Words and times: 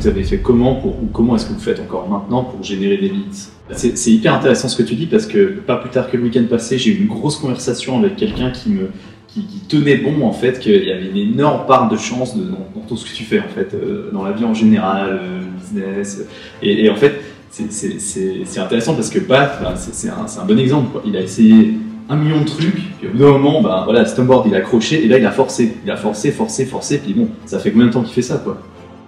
vous 0.00 0.08
avez 0.08 0.24
fait 0.24 0.38
comment 0.38 0.84
ou 0.84 1.06
comment 1.12 1.36
est-ce 1.36 1.46
que 1.46 1.52
vous 1.52 1.60
faites 1.60 1.80
encore 1.80 2.08
maintenant 2.08 2.44
pour 2.44 2.62
générer 2.62 2.96
des 2.96 3.08
leads? 3.08 3.50
C'est, 3.72 4.10
hyper 4.10 4.34
intéressant 4.34 4.68
ce 4.68 4.76
que 4.76 4.82
tu 4.82 4.94
dis 4.94 5.06
parce 5.06 5.26
que 5.26 5.44
pas 5.60 5.76
plus 5.76 5.90
tard 5.90 6.10
que 6.10 6.16
le 6.16 6.24
week-end 6.24 6.44
passé, 6.48 6.76
j'ai 6.76 6.90
eu 6.90 7.00
une 7.00 7.08
grosse 7.08 7.36
conversation 7.36 7.98
avec 7.98 8.16
quelqu'un 8.16 8.50
qui 8.50 8.70
me 8.70 8.88
qui, 9.28 9.42
tenait 9.68 9.96
bon 9.96 10.24
en 10.24 10.32
fait 10.32 10.60
qu'il 10.60 10.84
y 10.84 10.92
avait 10.92 11.08
une 11.08 11.16
énorme 11.16 11.66
part 11.66 11.88
de 11.88 11.96
chance 11.96 12.36
dans, 12.36 12.82
tout 12.86 12.96
ce 12.96 13.10
que 13.10 13.16
tu 13.16 13.24
fais 13.24 13.40
en 13.40 13.48
fait, 13.48 13.74
dans 14.12 14.22
la 14.22 14.32
vie 14.32 14.44
en 14.44 14.54
général, 14.54 15.20
business. 15.58 16.22
Et, 16.62 16.88
en 16.90 16.96
fait, 16.96 17.20
c'est, 17.50 18.58
intéressant 18.58 18.94
parce 18.94 19.10
que 19.10 19.18
Pat, 19.18 19.58
bah, 19.62 19.74
c'est, 19.76 20.08
un, 20.08 20.26
un, 20.42 20.44
bon 20.44 20.58
exemple. 20.58 20.92
Quoi. 20.92 21.02
Il 21.06 21.16
a 21.16 21.20
essayé 21.20 21.74
un 22.08 22.16
million 22.16 22.40
de 22.40 22.46
trucs, 22.46 22.74
puis 22.98 23.08
au 23.08 23.12
bout 23.12 23.18
d'un 23.18 23.32
moment, 23.32 23.62
bah, 23.62 23.82
voilà, 23.84 24.04
Stoneboard 24.04 24.46
il 24.46 24.54
a 24.54 24.58
accroché, 24.58 25.04
et 25.04 25.08
là 25.08 25.18
il 25.18 25.24
a 25.24 25.30
forcé, 25.30 25.76
il 25.84 25.90
a 25.90 25.96
forcé, 25.96 26.30
forcé, 26.30 26.66
forcé, 26.66 26.98
puis 26.98 27.14
bon, 27.14 27.28
ça 27.46 27.58
fait 27.58 27.70
combien 27.70 27.86
de 27.86 27.92
temps 27.92 28.02
qu'il 28.02 28.12
fait 28.12 28.22
ça, 28.22 28.36
quoi? 28.36 28.60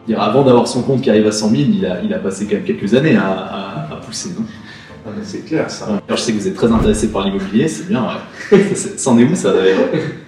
Dire, 0.07 0.21
Avant 0.21 0.43
d'avoir 0.43 0.69
son 0.69 0.83
compte 0.83 1.03
qui 1.03 1.11
arrive 1.11 1.27
à 1.27 1.33
100 1.33 1.51
000, 1.51 1.63
il 1.63 1.87
a, 1.87 2.03
il 2.03 2.13
a 2.15 2.19
passé 2.19 2.47
quand 2.47 2.55
même 2.55 2.65
quelques 2.65 2.95
années 2.95 3.17
à, 3.17 3.89
à, 3.91 3.97
pousser, 3.97 4.31
non? 4.31 4.45
C'est 5.23 5.45
clair 5.45 5.71
ça. 5.71 5.87
Alors, 5.87 6.01
je 6.11 6.17
sais 6.17 6.33
que 6.33 6.39
vous 6.39 6.49
êtes 6.49 6.57
très 6.57 6.71
intéressé 6.71 7.09
par 7.13 7.25
l'immobilier, 7.25 7.69
c'est 7.69 7.89
bien. 7.89 8.09
C'en 8.97 9.17
est 9.19 9.25
où 9.25 9.35
ça 9.35 9.53
d'ailleurs? 9.53 9.89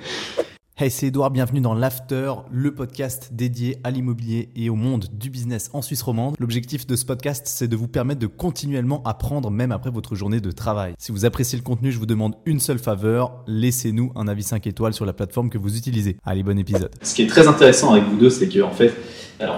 Hey, 0.80 0.92
c'est 0.92 1.08
Edouard, 1.08 1.32
bienvenue 1.32 1.60
dans 1.60 1.74
l'After, 1.74 2.34
le 2.52 2.72
podcast 2.72 3.30
dédié 3.32 3.78
à 3.82 3.90
l'immobilier 3.90 4.48
et 4.54 4.70
au 4.70 4.76
monde 4.76 5.06
du 5.12 5.28
business 5.28 5.70
en 5.72 5.82
Suisse 5.82 6.02
romande. 6.02 6.36
L'objectif 6.38 6.86
de 6.86 6.94
ce 6.94 7.04
podcast, 7.04 7.48
c'est 7.48 7.66
de 7.66 7.74
vous 7.74 7.88
permettre 7.88 8.20
de 8.20 8.28
continuellement 8.28 9.02
apprendre 9.02 9.50
même 9.50 9.72
après 9.72 9.90
votre 9.90 10.14
journée 10.14 10.40
de 10.40 10.52
travail. 10.52 10.94
Si 10.96 11.10
vous 11.10 11.24
appréciez 11.24 11.58
le 11.58 11.64
contenu, 11.64 11.90
je 11.90 11.98
vous 11.98 12.06
demande 12.06 12.36
une 12.46 12.60
seule 12.60 12.78
faveur, 12.78 13.42
laissez-nous 13.48 14.12
un 14.14 14.28
avis 14.28 14.44
5 14.44 14.68
étoiles 14.68 14.94
sur 14.94 15.04
la 15.04 15.12
plateforme 15.12 15.50
que 15.50 15.58
vous 15.58 15.76
utilisez. 15.76 16.16
Allez, 16.24 16.44
bon 16.44 16.56
épisode. 16.56 16.92
Ce 17.02 17.16
qui 17.16 17.22
est 17.22 17.26
très 17.26 17.48
intéressant 17.48 17.94
avec 17.94 18.04
vous 18.04 18.16
deux, 18.16 18.30
c'est 18.30 18.48
que 18.48 18.60
en 18.60 18.70
fait, 18.70 18.94
alors 19.40 19.56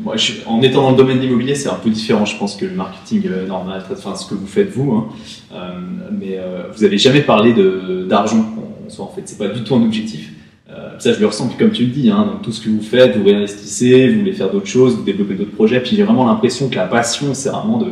moi, 0.00 0.16
en 0.46 0.60
étant 0.60 0.82
dans 0.82 0.90
le 0.90 0.96
domaine 0.96 1.16
de 1.18 1.22
l'immobilier, 1.22 1.54
c'est 1.54 1.68
un 1.68 1.78
peu 1.82 1.88
différent, 1.88 2.26
je 2.26 2.36
pense, 2.36 2.54
que 2.54 2.66
le 2.66 2.72
marketing 2.72 3.22
euh, 3.26 3.46
normal, 3.46 3.82
enfin 3.90 4.14
ce 4.14 4.26
que 4.26 4.34
vous 4.34 4.46
faites 4.46 4.70
vous, 4.70 4.92
hein. 4.92 5.08
euh, 5.54 5.80
mais 6.12 6.38
euh, 6.38 6.64
vous 6.74 6.82
n'avez 6.82 6.98
jamais 6.98 7.22
parlé 7.22 7.54
d'argent. 8.06 8.44
En, 8.98 9.02
en 9.02 9.08
fait, 9.08 9.22
c'est 9.24 9.38
pas 9.38 9.48
du 9.48 9.62
tout 9.62 9.74
un 9.74 9.82
objectif. 9.82 10.32
Euh, 10.70 10.98
ça, 10.98 11.12
je 11.14 11.20
le 11.20 11.26
ressens, 11.26 11.48
comme 11.58 11.70
tu 11.70 11.84
le 11.84 11.90
dis, 11.90 12.10
hein, 12.10 12.40
tout 12.42 12.52
ce 12.52 12.60
que 12.60 12.68
vous 12.68 12.82
faites, 12.82 13.16
vous 13.16 13.24
réinvestissez, 13.24 14.08
vous 14.08 14.20
voulez 14.20 14.32
faire 14.32 14.50
d'autres 14.50 14.66
choses, 14.66 14.96
vous 14.96 15.02
développez 15.02 15.34
d'autres 15.34 15.52
projets. 15.52 15.80
Puis 15.80 15.96
j'ai 15.96 16.02
vraiment 16.02 16.26
l'impression 16.26 16.68
que 16.68 16.76
la 16.76 16.86
passion, 16.86 17.32
c'est 17.32 17.48
vraiment 17.48 17.78
de, 17.78 17.86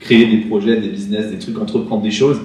créer 0.00 0.26
des 0.26 0.46
projets, 0.46 0.80
des 0.80 0.88
business, 0.88 1.30
des 1.30 1.38
trucs, 1.38 1.58
entreprendre 1.58 2.02
des 2.02 2.10
choses. 2.10 2.38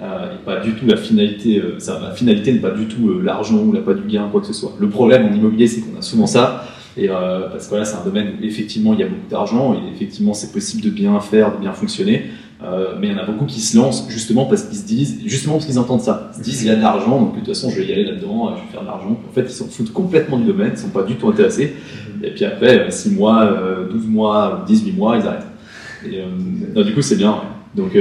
Euh, 0.00 0.34
et 0.34 0.44
pas 0.46 0.60
du 0.60 0.72
tout 0.72 0.86
la 0.86 0.96
finalité, 0.96 1.60
ça, 1.78 2.00
la 2.02 2.12
finalité 2.12 2.52
n'est 2.52 2.60
pas 2.60 2.70
du 2.70 2.86
tout 2.86 3.20
l'argent 3.20 3.58
ou 3.58 3.72
la 3.72 3.80
pas 3.80 3.92
du 3.92 4.08
gain, 4.08 4.28
quoi 4.30 4.40
que 4.40 4.46
ce 4.46 4.54
soit. 4.54 4.72
Le 4.78 4.88
problème 4.88 5.26
en 5.26 5.34
immobilier, 5.34 5.66
c'est 5.66 5.80
qu'on 5.80 5.98
a 5.98 6.02
souvent 6.02 6.26
ça. 6.26 6.64
Et 7.00 7.08
parce 7.08 7.66
que 7.66 7.76
là, 7.76 7.84
c'est 7.84 7.96
un 7.96 8.04
domaine 8.04 8.34
où 8.38 8.44
effectivement 8.44 8.92
il 8.92 9.00
y 9.00 9.02
a 9.02 9.06
beaucoup 9.06 9.28
d'argent 9.30 9.74
et 9.74 9.94
effectivement 9.94 10.34
c'est 10.34 10.52
possible 10.52 10.82
de 10.82 10.90
bien 10.90 11.18
faire, 11.20 11.52
de 11.56 11.60
bien 11.60 11.72
fonctionner. 11.72 12.26
Euh, 12.62 12.94
mais 13.00 13.06
il 13.08 13.12
y 13.12 13.16
en 13.16 13.18
a 13.18 13.24
beaucoup 13.24 13.46
qui 13.46 13.60
se 13.60 13.76
lancent 13.76 14.06
justement 14.10 14.44
parce 14.44 14.64
qu'ils 14.64 14.78
se 14.78 14.86
disent, 14.86 15.20
justement 15.24 15.54
parce 15.54 15.66
qu'ils 15.66 15.78
entendent 15.78 16.02
ça. 16.02 16.30
Ils 16.34 16.38
se 16.38 16.42
disent, 16.42 16.62
il 16.62 16.68
y 16.68 16.70
a 16.70 16.76
de 16.76 16.82
l'argent, 16.82 17.18
donc 17.18 17.32
de 17.32 17.38
toute 17.38 17.48
façon, 17.48 17.70
je 17.70 17.80
vais 17.80 17.86
y 17.86 17.92
aller 17.92 18.04
là-dedans, 18.04 18.54
je 18.54 18.60
vais 18.60 18.72
faire 18.72 18.82
de 18.82 18.86
l'argent. 18.86 19.18
En 19.28 19.32
fait, 19.32 19.42
ils 19.42 19.50
s'en 19.50 19.66
foutent 19.66 19.92
complètement 19.92 20.38
du 20.38 20.44
domaine, 20.44 20.72
ils 20.74 20.78
sont 20.78 20.90
pas 20.90 21.02
du 21.02 21.14
tout 21.14 21.28
intéressés. 21.28 21.74
Mhm. 22.18 22.24
Et 22.24 22.30
puis 22.32 22.44
après, 22.44 22.90
6 22.90 23.12
mois, 23.12 23.46
12 23.90 24.04
euh, 24.04 24.08
mois, 24.08 24.64
18 24.66 24.92
mois, 24.92 25.16
ils 25.16 25.26
arrêtent. 25.26 25.46
Et 26.06 26.20
euh, 26.76 26.84
du 26.84 26.92
coup, 26.92 27.02
c'est 27.02 27.16
bien. 27.16 27.40
Donc, 27.74 27.96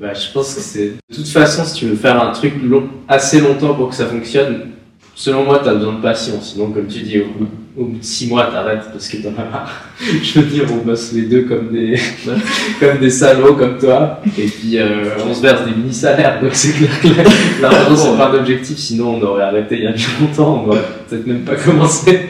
bah, 0.00 0.14
je 0.14 0.32
pense 0.32 0.54
que 0.54 0.60
c'est. 0.60 0.94
De 1.10 1.14
toute 1.14 1.28
façon, 1.28 1.62
si 1.64 1.74
tu 1.74 1.86
veux 1.86 1.96
faire 1.96 2.20
un 2.20 2.32
truc 2.32 2.54
long, 2.64 2.88
assez 3.06 3.40
longtemps 3.40 3.74
pour 3.74 3.90
que 3.90 3.94
ça 3.94 4.06
fonctionne, 4.06 4.70
selon 5.14 5.44
moi, 5.44 5.60
tu 5.62 5.68
as 5.68 5.74
besoin 5.74 5.94
de 5.94 6.02
patience. 6.02 6.52
Sinon, 6.52 6.70
comme 6.70 6.86
tu 6.86 7.00
dis, 7.00 7.20
au 7.20 7.26
bout 7.26 7.48
au 7.76 7.86
bout 7.86 7.98
de 7.98 8.04
six 8.04 8.28
mois, 8.28 8.46
t'arrêtes 8.46 8.88
parce 8.92 9.08
que 9.08 9.16
t'en 9.16 9.30
as 9.30 9.50
marre. 9.50 9.84
je 9.98 10.38
veux 10.38 10.46
dire, 10.46 10.64
on 10.72 10.84
bosse 10.84 11.12
les 11.12 11.22
deux 11.22 11.42
comme 11.42 11.72
des, 11.72 11.98
comme 12.80 12.98
des 12.98 13.10
salauds 13.10 13.54
comme 13.54 13.78
toi. 13.78 14.20
Et 14.38 14.46
puis, 14.46 14.78
euh, 14.78 15.16
on 15.26 15.34
se 15.34 15.42
verse 15.42 15.64
des 15.64 15.72
mini-salaires. 15.72 16.40
Donc, 16.40 16.54
c'est 16.54 16.72
clair 16.72 17.00
que 17.00 17.62
l'argent, 17.62 17.96
c'est 17.96 18.16
pas 18.16 18.30
d'objectif. 18.30 18.78
Sinon, 18.78 19.16
on 19.16 19.22
aurait 19.22 19.42
arrêté 19.42 19.76
il 19.76 19.84
y 19.84 19.86
a 19.86 19.94
longtemps. 20.20 20.64
On 20.64 20.68
aurait 20.68 20.84
peut-être 21.08 21.26
même 21.26 21.40
pas 21.42 21.56
commencé. 21.56 22.28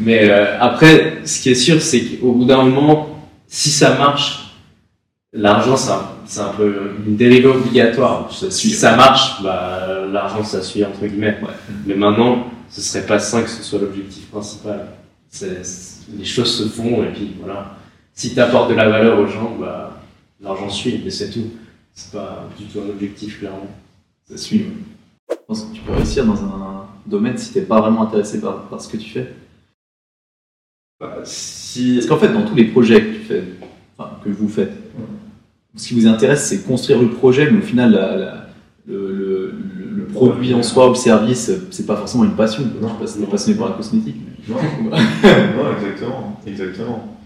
Mais 0.00 0.30
euh, 0.30 0.58
après, 0.58 1.18
ce 1.24 1.42
qui 1.42 1.50
est 1.50 1.54
sûr, 1.54 1.82
c'est 1.82 2.00
qu'au 2.00 2.32
bout 2.32 2.46
d'un 2.46 2.62
moment, 2.62 3.28
si 3.46 3.68
ça 3.68 3.96
marche, 3.96 4.54
l'argent, 5.34 5.76
c'est 6.30 6.40
un, 6.40 6.52
peu 6.52 6.92
une 7.04 7.16
dérivée 7.16 7.48
obligatoire. 7.48 8.30
Si 8.32 8.70
ça 8.70 8.94
marche, 8.94 9.42
bah, 9.42 10.06
l'argent, 10.12 10.44
ça 10.44 10.62
suit, 10.62 10.84
entre 10.84 11.04
guillemets. 11.04 11.36
Mais 11.86 11.96
maintenant, 11.96 12.46
ce 12.70 12.80
serait 12.80 13.04
pas 13.04 13.18
sain 13.18 13.42
que 13.42 13.50
ce 13.50 13.64
soit 13.64 13.80
l'objectif 13.80 14.30
principal. 14.30 14.86
les 15.42 16.24
choses 16.24 16.56
se 16.56 16.68
font 16.68 17.02
et 17.02 17.08
puis 17.08 17.32
voilà. 17.40 17.74
Si 18.14 18.32
tu 18.32 18.38
apportes 18.38 18.70
de 18.70 18.76
la 18.76 18.88
valeur 18.88 19.18
aux 19.18 19.26
gens, 19.26 19.56
bah, 19.58 20.00
l'argent 20.40 20.70
suit, 20.70 21.00
mais 21.04 21.10
c'est 21.10 21.30
tout. 21.30 21.50
C'est 21.94 22.12
pas 22.12 22.48
du 22.56 22.66
tout 22.66 22.78
un 22.78 22.88
objectif, 22.90 23.40
clairement. 23.40 23.66
Ça 24.28 24.36
suit. 24.36 24.66
Je 25.28 25.36
pense 25.48 25.64
que 25.64 25.74
tu 25.74 25.80
peux 25.80 25.92
réussir 25.92 26.24
dans 26.24 26.44
un 26.44 26.86
domaine 27.06 27.36
si 27.38 27.52
t'es 27.52 27.62
pas 27.62 27.80
vraiment 27.80 28.04
intéressé 28.04 28.40
par, 28.40 28.80
ce 28.80 28.88
que 28.88 28.98
tu 28.98 29.10
fais. 29.10 29.34
Bah, 31.00 31.22
si... 31.24 31.94
Parce 31.94 32.06
qu'en 32.06 32.18
fait, 32.18 32.32
dans 32.32 32.46
tous 32.46 32.54
les 32.54 32.66
projets 32.66 33.04
que 33.04 33.16
tu 33.16 33.22
fais, 33.24 33.44
enfin, 33.98 34.12
que 34.22 34.28
vous 34.28 34.48
faites, 34.48 34.72
ce 35.76 35.88
qui 35.88 35.94
vous 35.94 36.06
intéresse, 36.06 36.46
c'est 36.46 36.66
construire 36.66 37.00
le 37.00 37.10
projet, 37.10 37.50
mais 37.50 37.58
au 37.58 37.62
final, 37.62 38.44
le 38.86 39.54
produit 40.12 40.54
en 40.54 40.62
soi 40.62 40.86
ou 40.86 40.90
le 40.90 40.96
service, 40.96 41.50
c'est 41.70 41.86
pas 41.86 41.96
forcément 41.96 42.24
une 42.24 42.34
passion. 42.34 42.64
Non, 42.80 42.88
je 43.00 43.06
sais 43.06 43.18
pas 43.18 43.26
si 43.26 43.26
passionné 43.26 43.58
par 43.58 43.68
la 43.70 43.74
cosmétique. 43.74 44.16
Non, 44.48 44.56
non 44.90 45.76
exactement. 45.76 46.40
exactement. 46.46 47.16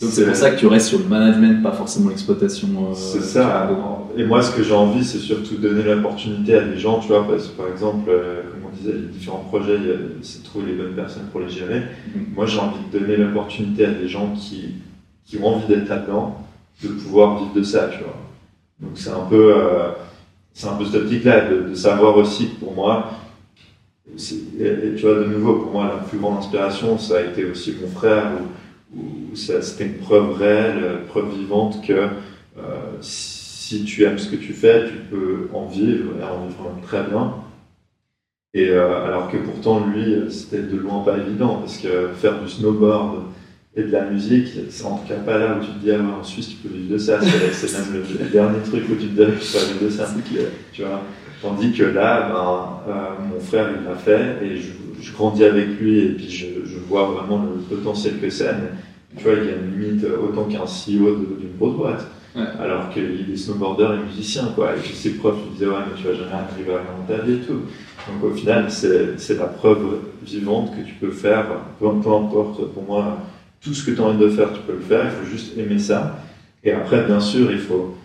Donc 0.00 0.10
c'est 0.12 0.26
pour 0.26 0.36
ça 0.36 0.50
que 0.52 0.60
tu 0.60 0.66
restes 0.68 0.88
sur 0.88 1.00
le 1.00 1.06
management, 1.06 1.60
pas 1.60 1.72
forcément 1.72 2.10
l'exploitation. 2.10 2.68
Euh, 2.68 2.94
c'est 2.94 3.20
ça. 3.20 3.68
Et 4.16 4.24
moi, 4.24 4.42
ce 4.42 4.52
que 4.54 4.62
j'ai 4.62 4.74
envie, 4.74 5.04
c'est 5.04 5.18
surtout 5.18 5.56
donner 5.56 5.82
l'opportunité 5.82 6.54
à 6.54 6.62
des 6.62 6.78
gens, 6.78 7.00
tu 7.00 7.08
vois, 7.08 7.26
parce 7.26 7.48
que 7.48 7.56
par 7.56 7.66
exemple, 7.68 8.08
euh, 8.08 8.42
comme 8.42 8.70
on 8.72 8.76
disait, 8.76 8.92
les 8.92 9.08
différents 9.08 9.44
projets, 9.48 9.76
c'est 10.22 10.44
trouver 10.44 10.66
les 10.66 10.74
bonnes 10.74 10.94
personnes 10.94 11.26
pour 11.32 11.40
les 11.40 11.48
gérer. 11.48 11.80
Mm-hmm. 11.80 12.34
Moi, 12.34 12.46
j'ai 12.46 12.60
envie 12.60 12.78
de 12.92 12.98
donner 12.98 13.16
l'opportunité 13.16 13.86
à 13.86 13.90
des 13.90 14.06
gens 14.06 14.32
qui, 14.36 14.76
qui 15.26 15.36
ont 15.38 15.56
envie 15.56 15.66
d'être 15.66 15.88
là-dedans, 15.88 16.46
de 16.82 16.88
pouvoir 16.88 17.38
vivre 17.38 17.54
de 17.54 17.62
ça, 17.62 17.88
tu 17.88 17.98
vois. 17.98 18.16
Donc 18.80 18.92
c'est 18.94 19.10
un 19.10 19.26
peu. 19.28 19.54
Euh, 19.56 19.90
c'est 20.58 20.66
un 20.66 20.74
peu 20.74 20.84
cette 20.84 21.02
optique-là, 21.02 21.48
de, 21.48 21.72
savoir 21.74 22.16
aussi 22.16 22.48
que 22.48 22.56
pour 22.56 22.74
moi, 22.74 23.12
et, 24.12 24.94
tu 24.96 25.02
vois, 25.02 25.14
de 25.14 25.24
nouveau, 25.26 25.54
pour 25.54 25.70
moi, 25.70 25.84
la 25.84 26.02
plus 26.02 26.18
grande 26.18 26.38
inspiration, 26.38 26.98
ça 26.98 27.18
a 27.18 27.22
été 27.22 27.44
aussi 27.44 27.76
mon 27.80 27.86
frère, 27.86 28.32
où, 28.92 29.36
c'était 29.36 29.84
une 29.86 29.98
preuve 29.98 30.32
réelle, 30.32 31.02
preuve 31.08 31.32
vivante 31.32 31.86
que 31.86 31.92
euh, 31.92 32.10
si 33.00 33.84
tu 33.84 34.02
aimes 34.02 34.18
ce 34.18 34.28
que 34.28 34.36
tu 34.36 34.52
fais, 34.52 34.88
tu 34.88 34.96
peux 35.10 35.48
en 35.52 35.66
vivre, 35.66 36.14
et 36.18 36.24
en 36.24 36.46
vivre 36.46 36.72
très 36.82 37.04
bien. 37.04 37.34
Et 38.54 38.70
euh, 38.70 39.04
alors 39.06 39.30
que 39.30 39.36
pourtant, 39.36 39.86
lui, 39.86 40.28
c'était 40.32 40.62
de 40.62 40.76
loin 40.76 41.04
pas 41.04 41.18
évident, 41.18 41.58
parce 41.60 41.78
que 41.78 42.08
faire 42.16 42.42
du 42.42 42.48
snowboard, 42.48 43.22
et 43.78 43.84
de 43.84 43.92
la 43.92 44.04
musique, 44.06 44.48
c'est 44.70 44.84
en 44.84 44.96
tout 44.96 45.06
cas 45.06 45.20
pas 45.20 45.38
là 45.38 45.56
où 45.56 45.64
tu 45.64 45.70
te 45.70 45.78
dis, 45.78 45.92
ah, 45.92 46.18
en 46.20 46.24
Suisse, 46.24 46.48
tu 46.48 46.56
peux 46.56 46.74
vivre 46.74 46.92
de 46.92 46.98
ça. 46.98 47.20
C'est 47.52 47.72
même 47.92 48.02
le, 48.02 48.28
dernier 48.28 48.58
truc 48.64 48.82
où 48.90 48.94
tu 48.96 49.06
te 49.06 49.22
dis, 49.22 49.22
ah, 49.22 49.30
tu 49.40 49.52
peux 49.52 49.72
vivre 49.72 49.84
de 49.84 49.90
ça. 49.90 50.08
Tu 50.72 50.82
vois 50.82 51.00
Tandis 51.40 51.70
que 51.70 51.84
là, 51.84 52.28
ben, 52.28 52.92
euh, 52.92 53.32
mon 53.32 53.38
frère, 53.38 53.68
il 53.78 53.88
l'a 53.88 53.94
fait 53.94 54.44
et 54.44 54.56
je, 54.56 54.72
je, 55.00 55.12
grandis 55.12 55.44
avec 55.44 55.78
lui 55.78 56.00
et 56.00 56.08
puis 56.08 56.28
je, 56.28 56.46
je 56.68 56.78
vois 56.88 57.04
vraiment 57.04 57.44
le 57.44 57.76
potentiel 57.76 58.18
que 58.20 58.28
c'est. 58.28 58.50
Tu 59.16 59.22
vois, 59.22 59.34
il 59.34 59.44
y 59.44 59.52
a 59.52 59.54
une 59.54 59.80
limite 59.80 60.04
autant 60.04 60.44
qu'un 60.44 60.64
CEO 60.64 61.14
d'une 61.38 61.56
grosse 61.56 61.76
boîte. 61.76 62.06
Alors 62.60 62.90
qu'il 62.90 63.32
est 63.32 63.36
snowboarder 63.36 63.88
et 63.94 64.06
musicien, 64.10 64.52
quoi. 64.54 64.76
Et 64.76 64.78
puis 64.78 64.94
ses 64.94 65.14
profs 65.14 65.42
lui 65.42 65.50
disaient, 65.54 65.66
ouais, 65.66 65.82
mais 65.88 66.00
tu 66.00 66.06
vas 66.06 66.14
jamais 66.14 66.32
arriver 66.32 66.72
à 66.74 67.16
ta 67.16 67.22
vie 67.24 67.34
et 67.34 67.38
tout. 67.38 67.62
Donc 68.08 68.32
au 68.32 68.34
final, 68.34 68.66
c'est 68.68 69.38
la 69.38 69.46
preuve 69.46 70.00
vivante 70.22 70.70
que 70.76 70.86
tu 70.86 70.94
peux 70.94 71.10
faire, 71.10 71.46
peu 71.80 71.86
importe 71.86 72.72
pour 72.72 72.82
moi 72.84 73.18
tout 73.60 73.74
ce 73.74 73.84
que 73.84 73.90
tu 73.90 74.00
as 74.00 74.04
envie 74.04 74.18
de 74.18 74.28
faire, 74.30 74.52
tu 74.52 74.60
peux 74.60 74.74
le 74.74 74.80
faire, 74.80 75.04
il 75.04 75.10
faut 75.10 75.30
juste 75.30 75.56
aimer 75.58 75.78
ça. 75.78 76.18
Et 76.64 76.72
après, 76.72 77.04
bien 77.04 77.20
sûr, 77.20 77.50
il 77.50 77.58
faut. 77.58 77.96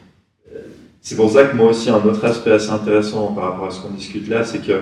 Euh, 0.53 0.59
c'est 1.01 1.15
pour 1.15 1.31
ça 1.31 1.45
que 1.45 1.55
moi 1.55 1.69
aussi, 1.69 1.89
un 1.89 1.95
autre 2.03 2.23
aspect 2.25 2.51
assez 2.51 2.69
intéressant 2.69 3.33
par 3.33 3.51
rapport 3.51 3.67
à 3.67 3.71
ce 3.71 3.81
qu'on 3.81 3.91
discute 3.91 4.27
là, 4.27 4.43
c'est 4.43 4.65
que 4.65 4.81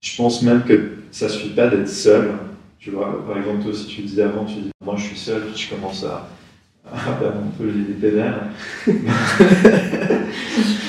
je 0.00 0.16
pense 0.16 0.42
même 0.42 0.62
que 0.64 0.92
ça 1.10 1.28
suffit 1.28 1.50
pas 1.50 1.68
d'être 1.68 1.88
seul. 1.88 2.30
Tu 2.78 2.90
vois, 2.90 3.24
par 3.26 3.36
exemple, 3.36 3.62
toi, 3.64 3.74
si 3.74 3.86
tu 3.86 4.00
le 4.02 4.08
disais 4.08 4.22
avant, 4.22 4.44
tu 4.44 4.54
dis, 4.54 4.70
moi 4.82 4.94
je 4.96 5.02
suis 5.02 5.18
seul, 5.18 5.42
puis 5.42 5.62
je 5.62 5.74
commence 5.74 6.02
à, 6.04 6.28
à 6.90 6.96
faire 6.96 7.28
un 7.28 7.50
peu 7.58 7.66
les 7.66 7.94
pédales. 7.94 8.50
je 8.86 8.92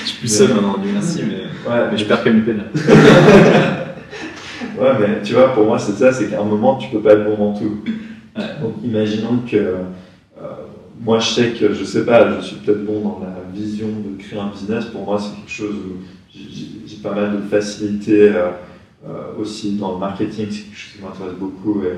suis 0.05 0.17
plus 0.19 0.27
seul 0.29 0.53
maintenant, 0.53 0.77
Dieu 0.77 0.91
merci, 0.93 1.23
mais, 1.27 1.43
ouais, 1.69 1.87
mais 1.91 1.97
je 1.97 2.05
perds 2.05 2.23
quand 2.23 2.29
même 2.31 2.45
les 2.45 2.53
pédales. 2.53 2.71
ouais, 4.79 4.93
mais 4.99 5.21
tu 5.21 5.33
vois, 5.33 5.53
pour 5.53 5.65
moi, 5.65 5.77
c'est 5.77 5.93
ça, 5.93 6.13
c'est 6.13 6.29
qu'à 6.29 6.39
un 6.39 6.45
moment, 6.45 6.77
tu 6.77 6.89
peux 6.89 7.01
pas 7.01 7.13
être 7.13 7.25
bon 7.25 7.35
dans 7.35 7.59
tout. 7.59 7.83
Donc 8.35 8.75
imaginons 8.83 9.39
que 9.39 9.57
euh, 9.57 9.83
moi 10.99 11.19
je 11.19 11.29
sais 11.29 11.51
que 11.51 11.73
je 11.73 11.83
sais 11.83 12.05
pas, 12.05 12.39
je 12.39 12.45
suis 12.45 12.55
peut-être 12.57 12.85
bon 12.85 13.01
dans 13.01 13.19
la 13.19 13.35
vision 13.53 13.87
de 13.87 14.21
créer 14.21 14.39
un 14.39 14.47
business. 14.47 14.85
Pour 14.85 15.05
moi, 15.05 15.19
c'est 15.19 15.35
quelque 15.35 15.51
chose 15.51 15.75
où 15.75 15.97
j'ai 16.33 16.97
pas 16.97 17.13
mal 17.13 17.35
de 17.35 17.41
facilité 17.47 18.29
euh, 18.29 18.51
euh, 19.05 19.35
aussi 19.39 19.77
dans 19.77 19.93
le 19.93 19.97
marketing, 19.97 20.47
c'est 20.49 20.63
quelque 20.63 20.77
chose 20.77 20.93
qui 20.97 21.03
m'intéresse 21.03 21.37
beaucoup 21.37 21.83
et 21.83 21.97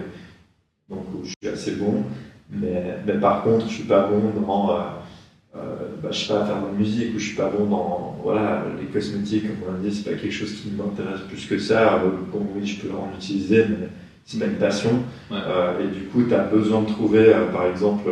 donc 0.90 1.06
je 1.24 1.30
suis 1.30 1.54
assez 1.54 1.72
bon. 1.76 2.04
Mais, 2.50 2.98
par 3.20 3.42
contre, 3.44 3.68
je 3.68 3.74
suis 3.74 3.84
pas 3.84 4.08
bon 4.08 4.30
dans, 4.40 4.68
bah, 4.68 6.10
je 6.12 6.20
sais 6.20 6.34
pas, 6.34 6.46
faire 6.46 6.62
de 6.62 6.68
la 6.68 6.72
musique 6.78 7.16
ou 7.16 7.20
je 7.20 7.28
suis 7.28 7.36
pas 7.36 7.50
bon 7.50 7.66
dans, 7.66 8.20
voilà, 8.22 8.64
les 8.80 8.86
cosmétiques, 8.88 9.48
comme 9.48 9.74
on 9.74 9.80
a 9.80 9.80
dit, 9.80 9.96
c'est 9.96 10.12
pas 10.12 10.16
quelque 10.16 10.32
chose 10.32 10.54
qui 10.54 10.70
m'intéresse 10.70 11.22
plus 11.28 11.48
que 11.48 11.58
ça. 11.58 12.00
Bon, 12.32 12.46
oui, 12.56 12.66
je 12.68 12.82
peux 12.82 12.94
en 12.94 13.10
utiliser, 13.18 13.66
mais 13.68 13.88
c'est 14.26 14.40
pas 14.40 14.46
une 14.46 14.56
passion. 14.56 14.92
Ouais. 15.32 15.38
Euh, 15.46 15.80
et 15.84 15.88
du 15.88 16.06
coup, 16.06 16.24
tu 16.28 16.34
as 16.34 16.40
besoin 16.40 16.82
de 16.82 16.88
trouver, 16.88 17.34
euh, 17.34 17.48
par 17.52 17.66
exemple, 17.66 18.10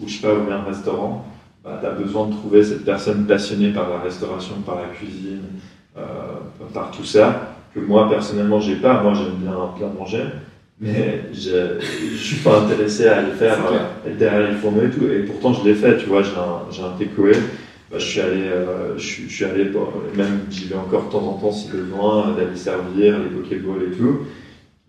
ou 0.00 0.08
je 0.08 0.14
sais 0.14 0.26
pas, 0.26 0.34
ouvrir 0.34 0.56
un 0.56 0.64
restaurant, 0.64 1.26
bah, 1.64 1.78
tu 1.80 1.86
as 1.86 1.90
besoin 1.90 2.26
de 2.26 2.32
trouver 2.32 2.62
cette 2.64 2.84
personne 2.84 3.26
passionnée 3.26 3.70
par 3.70 3.88
la 3.88 4.00
restauration, 4.00 4.56
par 4.66 4.76
la 4.76 4.88
cuisine, 4.88 5.42
euh, 5.96 6.02
par 6.74 6.90
tout 6.90 7.04
ça, 7.04 7.54
que 7.74 7.80
moi 7.80 8.08
personnellement 8.08 8.60
j'ai 8.60 8.76
pas. 8.76 9.02
Moi 9.02 9.14
j'aime 9.14 9.36
bien 9.40 9.54
bien 9.76 9.88
manger, 9.98 10.24
mais 10.80 11.24
je 11.32 11.78
je 11.80 12.16
suis 12.16 12.36
pas 12.36 12.60
intéressé 12.62 13.06
à 13.06 13.18
aller 13.18 13.32
faire 13.32 13.58
euh, 13.70 14.08
être 14.08 14.18
derrière 14.18 14.50
les 14.50 14.56
fourneaux 14.56 14.82
et 14.82 14.90
tout. 14.90 15.06
Et 15.06 15.20
pourtant 15.20 15.52
je 15.52 15.64
l'ai 15.68 15.74
fait, 15.74 15.98
tu 15.98 16.06
vois, 16.06 16.22
j'ai 16.22 16.32
un, 16.36 16.84
un 16.86 16.98
takeaway. 16.98 17.36
Bah, 17.90 17.98
je 17.98 18.04
suis 18.06 18.20
allé, 18.20 18.42
euh, 18.44 18.96
je, 18.96 19.22
je 19.28 19.32
suis 19.32 19.44
allé, 19.44 19.70
même 20.16 20.40
j'y 20.50 20.64
vais 20.66 20.76
encore 20.76 21.04
de 21.06 21.10
temps 21.12 21.26
en 21.26 21.34
temps 21.34 21.52
si 21.52 21.68
besoin, 21.70 22.30
euh, 22.30 22.36
d'aller 22.36 22.56
servir 22.56 23.18
les 23.18 23.28
pokéballs 23.28 23.92
et 23.92 23.96
tout. 23.96 24.20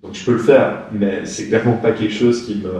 Donc 0.04 0.14
je 0.14 0.26
peux 0.26 0.34
le 0.34 0.38
faire, 0.40 0.84
mais 0.92 1.26
c'est 1.26 1.48
clairement 1.48 1.78
pas 1.78 1.92
quelque 1.92 2.14
chose 2.14 2.46
qui 2.46 2.56
me, 2.56 2.80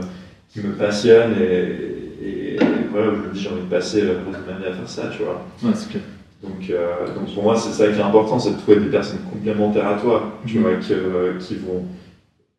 qui 0.50 0.60
me 0.60 0.72
passionne 0.74 1.32
et, 1.40 2.24
et, 2.26 2.54
et 2.54 2.58
voilà, 2.90 3.08
où 3.08 3.14
je 3.16 3.20
me 3.28 3.32
dis 3.32 3.40
j'ai 3.40 3.48
envie 3.48 3.62
de 3.62 3.66
passer 3.66 4.02
le 4.02 4.08
reste 4.10 4.46
de 4.46 4.52
ma 4.52 4.58
vie 4.58 4.66
à 4.66 4.72
faire 4.72 4.88
ça, 4.88 5.08
tu 5.10 5.22
vois. 5.22 5.44
Ouais, 5.62 5.70
c'est 5.74 5.88
clair. 5.90 6.02
Donc, 6.42 6.68
euh, 6.68 7.06
donc 7.14 7.32
pour 7.32 7.42
moi, 7.42 7.56
c'est 7.56 7.70
ça 7.70 7.90
qui 7.90 7.98
est 7.98 8.02
important, 8.02 8.38
c'est 8.38 8.50
de 8.52 8.58
trouver 8.58 8.76
des 8.80 8.90
personnes 8.90 9.20
complémentaires 9.32 9.86
à 9.88 9.94
toi, 9.94 10.38
tu 10.46 10.58
Mhm. 10.58 10.62
vois, 10.62 10.72
que- 10.74 10.92
euh, 10.92 11.32
qui 11.38 11.54
vont. 11.56 11.84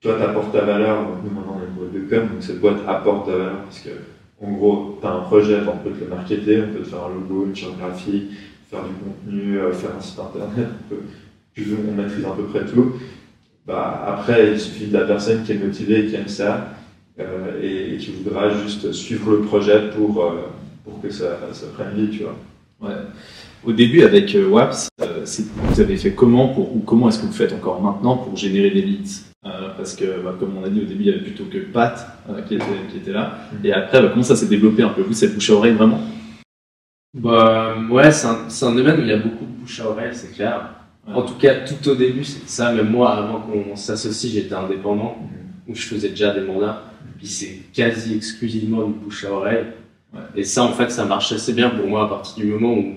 Toi, 0.01 0.15
t'apportes 0.19 0.51
ta 0.51 0.61
valeur, 0.61 1.03
nous 1.23 1.29
maintenant 1.31 1.57
on 1.59 1.61
est 1.61 1.67
une 1.67 1.73
boîte 1.75 1.93
de 1.93 1.99
com, 2.09 2.27
donc 2.33 2.43
cette 2.43 2.59
boîte 2.59 2.77
apporte 2.87 3.27
ta 3.27 3.33
valeur 3.37 3.61
parce 3.63 3.79
que, 3.79 3.89
en 4.43 4.51
gros, 4.51 4.97
tu 4.99 5.07
as 5.07 5.11
un 5.11 5.19
projet, 5.21 5.57
on 5.71 5.77
peut 5.77 5.91
te 5.95 6.03
le 6.03 6.09
marketer, 6.09 6.61
on 6.67 6.73
peut 6.73 6.79
te 6.83 6.89
faire 6.89 7.03
un 7.05 7.13
logo, 7.13 7.45
une 7.47 7.55
charte 7.55 7.77
graphique, 7.77 8.31
faire 8.69 8.81
du 8.83 8.89
contenu, 9.03 9.59
euh, 9.59 9.71
faire 9.71 9.91
un 9.97 10.01
site 10.01 10.19
internet, 10.19 10.67
on 10.67 10.89
peut, 10.95 11.01
on 11.89 12.01
maîtrise 12.01 12.25
à 12.25 12.29
peu 12.35 12.43
près 12.43 12.65
tout. 12.65 12.93
Bah, 13.65 14.05
après, 14.07 14.51
il 14.53 14.59
suffit 14.59 14.87
de 14.87 14.93
la 14.93 15.05
personne 15.05 15.43
qui 15.43 15.53
est 15.53 15.57
motivée 15.57 16.01
et 16.01 16.07
qui 16.07 16.15
aime 16.15 16.27
ça 16.27 16.69
euh, 17.19 17.59
et, 17.61 17.95
et 17.95 17.97
qui 17.97 18.11
voudra 18.11 18.49
juste 18.49 18.91
suivre 18.91 19.31
le 19.31 19.41
projet 19.41 19.89
pour, 19.95 20.23
euh, 20.23 20.49
pour 20.83 21.01
que 21.01 21.09
ça, 21.09 21.39
ça 21.51 21.65
prenne 21.73 21.95
vie, 21.95 22.15
tu 22.15 22.23
vois. 22.23 22.37
Ouais. 22.81 22.95
Au 23.65 23.71
début, 23.71 24.03
avec 24.03 24.35
euh, 24.35 24.47
WAPS, 24.47 24.89
euh, 25.01 25.25
vous 25.55 25.81
avez 25.81 25.97
fait 25.97 26.11
comment 26.11 26.49
pour, 26.49 26.75
ou 26.75 26.79
comment 26.81 27.09
est-ce 27.09 27.19
que 27.19 27.25
vous 27.25 27.31
faites 27.31 27.53
encore 27.53 27.81
maintenant 27.81 28.17
pour 28.17 28.37
générer 28.37 28.69
des 28.69 28.83
leads? 28.83 29.23
Euh, 29.45 29.69
Parce 29.75 29.95
que, 29.95 30.21
bah, 30.23 30.35
comme 30.39 30.57
on 30.57 30.63
a 30.63 30.69
dit 30.69 30.81
au 30.81 30.85
début, 30.85 31.03
il 31.03 31.07
y 31.07 31.09
avait 31.09 31.23
plutôt 31.23 31.45
que 31.45 31.57
Pat 31.57 32.07
euh, 32.29 32.41
qui, 32.43 32.55
était, 32.55 32.65
qui 32.91 32.97
était 32.97 33.13
là. 33.13 33.39
Et 33.63 33.73
après, 33.73 34.01
bah, 34.01 34.09
comment 34.09 34.23
ça 34.23 34.35
s'est 34.35 34.47
développé 34.47 34.83
un 34.83 34.89
peu 34.89 35.01
Vous, 35.01 35.13
c'est 35.13 35.33
bouche 35.33 35.49
à 35.49 35.53
oreille 35.53 35.73
vraiment? 35.73 36.01
Bah, 37.17 37.75
ouais, 37.89 38.11
c'est 38.11 38.27
un, 38.27 38.49
c'est 38.49 38.65
un 38.65 38.75
domaine 38.75 38.99
où 38.99 39.01
il 39.01 39.07
y 39.07 39.13
a 39.13 39.17
beaucoup 39.17 39.45
de 39.45 39.51
bouche 39.61 39.79
à 39.79 39.89
oreille, 39.89 40.13
c'est 40.13 40.31
clair. 40.33 40.69
En 41.07 41.21
tout 41.21 41.35
cas, 41.35 41.65
tout 41.65 41.89
au 41.89 41.95
début, 41.95 42.23
c'était 42.23 42.47
ça. 42.47 42.71
Même 42.73 42.89
moi, 42.89 43.13
avant 43.15 43.41
qu'on 43.41 43.75
s'associe, 43.75 44.31
j'étais 44.31 44.55
indépendant, 44.55 45.17
où 45.67 45.75
je 45.75 45.81
faisais 45.83 46.09
déjà 46.09 46.33
des 46.33 46.41
mandats. 46.41 46.83
Puis 47.17 47.27
c'est 47.27 47.59
quasi 47.73 48.15
exclusivement 48.15 48.87
du 48.87 48.93
bouche 48.93 49.25
à 49.25 49.31
oreille. 49.31 49.65
Ouais. 50.13 50.21
Et 50.35 50.43
ça, 50.43 50.63
en 50.63 50.73
fait, 50.73 50.89
ça 50.91 51.05
marche 51.05 51.31
assez 51.31 51.53
bien 51.53 51.69
pour 51.69 51.87
moi 51.87 52.05
à 52.05 52.09
partir 52.09 52.43
du 52.43 52.51
moment 52.51 52.73
où. 52.73 52.93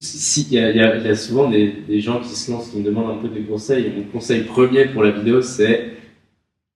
Si, 0.00 0.46
il 0.50 0.54
y 0.54 0.58
a, 0.58 0.98
y 0.98 1.08
y 1.08 1.16
souvent 1.16 1.48
des, 1.48 1.72
des 1.88 2.00
gens 2.00 2.20
qui 2.20 2.28
se 2.28 2.50
lancent, 2.50 2.68
qui 2.68 2.78
me 2.78 2.84
demandent 2.84 3.18
un 3.18 3.22
peu 3.22 3.28
des 3.28 3.42
conseils. 3.42 3.86
Et 3.86 3.90
mon 3.90 4.02
conseil 4.04 4.42
premier 4.42 4.86
pour 4.86 5.02
la 5.02 5.12
vidéo, 5.12 5.40
c'est 5.40 5.94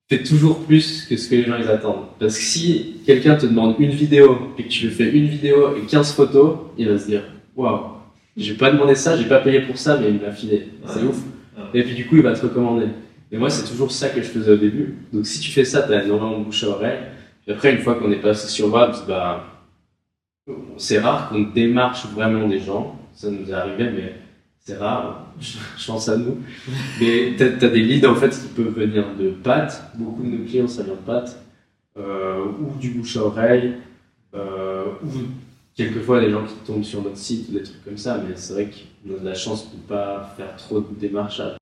fais 0.08 0.22
toujours 0.22 0.60
plus 0.64 1.04
que 1.04 1.16
ce 1.16 1.28
que 1.28 1.34
les 1.34 1.44
gens 1.44 1.56
ils 1.58 1.68
attendent. 1.68 2.06
Parce 2.18 2.36
que 2.36 2.42
si 2.42 3.00
quelqu'un 3.04 3.36
te 3.36 3.46
demande 3.46 3.76
une 3.78 3.90
vidéo 3.90 4.54
et 4.58 4.62
que 4.62 4.68
tu 4.68 4.86
lui 4.86 4.94
fais 4.94 5.10
une 5.10 5.26
vidéo 5.26 5.76
et 5.76 5.86
15 5.86 6.12
photos, 6.12 6.58
il 6.78 6.88
va 6.88 6.98
se 6.98 7.06
dire 7.06 7.24
Waouh, 7.56 7.97
j'ai 8.38 8.54
pas 8.54 8.70
demandé 8.70 8.94
ça, 8.94 9.16
j'ai 9.16 9.28
pas 9.28 9.40
payé 9.40 9.60
pour 9.62 9.76
ça, 9.76 9.98
mais 9.98 10.10
il 10.10 10.20
m'a 10.20 10.30
filé. 10.30 10.68
C'est 10.86 11.02
ouf. 11.02 11.18
Et 11.74 11.82
puis 11.82 11.94
du 11.94 12.06
coup, 12.06 12.16
il 12.16 12.22
va 12.22 12.34
te 12.34 12.42
recommander. 12.42 12.86
Et 13.30 13.36
moi, 13.36 13.50
c'est 13.50 13.68
toujours 13.68 13.90
ça 13.90 14.08
que 14.08 14.22
je 14.22 14.28
faisais 14.28 14.52
au 14.52 14.56
début. 14.56 14.94
Donc 15.12 15.26
si 15.26 15.40
tu 15.40 15.50
fais 15.50 15.64
ça, 15.64 15.82
tu 15.82 15.92
as 15.92 16.04
énormément 16.04 16.38
de 16.38 16.44
bouche 16.44 16.64
à 16.64 16.68
oreille. 16.68 16.98
Puis 17.42 17.52
après, 17.52 17.72
une 17.72 17.80
fois 17.80 17.96
qu'on 17.96 18.10
est 18.12 18.20
passé 18.20 18.48
sur 18.48 18.72
Wabs, 18.72 19.06
bah, 19.06 19.44
c'est 20.76 20.98
rare 20.98 21.28
qu'on 21.28 21.40
démarche 21.40 22.06
vraiment 22.14 22.46
des 22.48 22.60
gens. 22.60 22.98
Ça 23.12 23.28
nous 23.30 23.50
est 23.50 23.52
arrivé, 23.52 23.90
mais 23.90 24.14
c'est 24.60 24.76
rare. 24.76 25.26
Je 25.40 25.86
pense 25.86 26.08
à 26.08 26.16
nous. 26.16 26.38
Mais 27.00 27.34
tu 27.36 27.42
as, 27.42 27.68
des 27.68 27.82
leads 27.82 28.06
en 28.06 28.14
fait 28.14 28.30
qui 28.30 28.48
peuvent 28.54 28.72
venir 28.72 29.04
de 29.18 29.30
Pat. 29.30 29.92
Beaucoup 29.96 30.22
de 30.22 30.28
nos 30.28 30.44
clients, 30.44 30.68
ça 30.68 30.84
vient 30.84 30.94
de 30.94 30.98
Pat. 30.98 31.36
Euh, 31.98 32.44
ou 32.60 32.78
du 32.78 32.90
bouche 32.90 33.16
à 33.16 33.24
oreille. 33.24 33.74
Euh, 34.34 34.84
ou 35.02 35.08
quelquefois 35.78 36.20
des 36.20 36.30
gens 36.30 36.44
qui 36.44 36.54
tombent 36.66 36.84
sur 36.84 37.02
notre 37.02 37.16
site 37.16 37.48
ou 37.48 37.52
des 37.52 37.62
trucs 37.62 37.84
comme 37.84 37.96
ça. 37.96 38.18
Mais 38.18 38.34
c'est 38.34 38.52
vrai 38.52 38.68
qu'on 38.68 39.14
a 39.14 39.18
de 39.20 39.24
la 39.24 39.34
chance 39.34 39.70
de 39.72 39.78
pas 39.78 40.34
faire 40.36 40.54
trop 40.56 40.80
de 40.80 40.86
démarchage. 40.98 41.56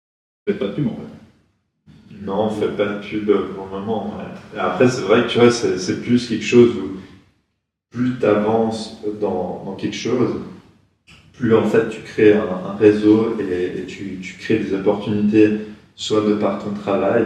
Faites 0.49 0.59
pas 0.59 0.69
de 0.69 0.73
pub 0.73 0.87
en 0.89 0.97
fait. 0.97 2.23
Non, 2.23 2.45
on 2.47 2.51
fait 2.51 2.69
pas 2.69 2.87
de 2.87 3.01
pub 3.01 3.27
pour 3.55 3.67
le 3.67 3.71
moment. 3.81 4.15
ouais. 4.17 4.59
Après, 4.59 4.89
c'est 4.89 5.03
vrai 5.03 5.25
que 5.25 5.29
tu 5.29 5.39
vois, 5.39 5.51
c'est 5.51 6.01
plus 6.01 6.29
quelque 6.29 6.45
chose 6.45 6.71
où 6.77 6.97
plus 7.91 8.19
tu 8.19 8.27
avances 8.27 8.99
dans, 9.21 9.63
dans 9.65 9.75
quelque 9.75 9.97
chose, 9.97 10.37
plus 11.35 11.55
en 11.55 11.65
fait 11.65 11.89
tu 11.91 12.01
crées 12.01 12.33
un, 12.33 12.43
un 12.43 12.77
réseau 12.77 13.37
et, 13.39 13.81
et 13.81 13.87
tu, 13.87 14.19
tu 14.23 14.35
crées 14.39 14.59
des 14.59 14.73
opportunités, 14.75 15.51
soit 15.95 16.23
de 16.23 16.35
par 16.35 16.63
ton 16.63 16.71
travail, 16.73 17.25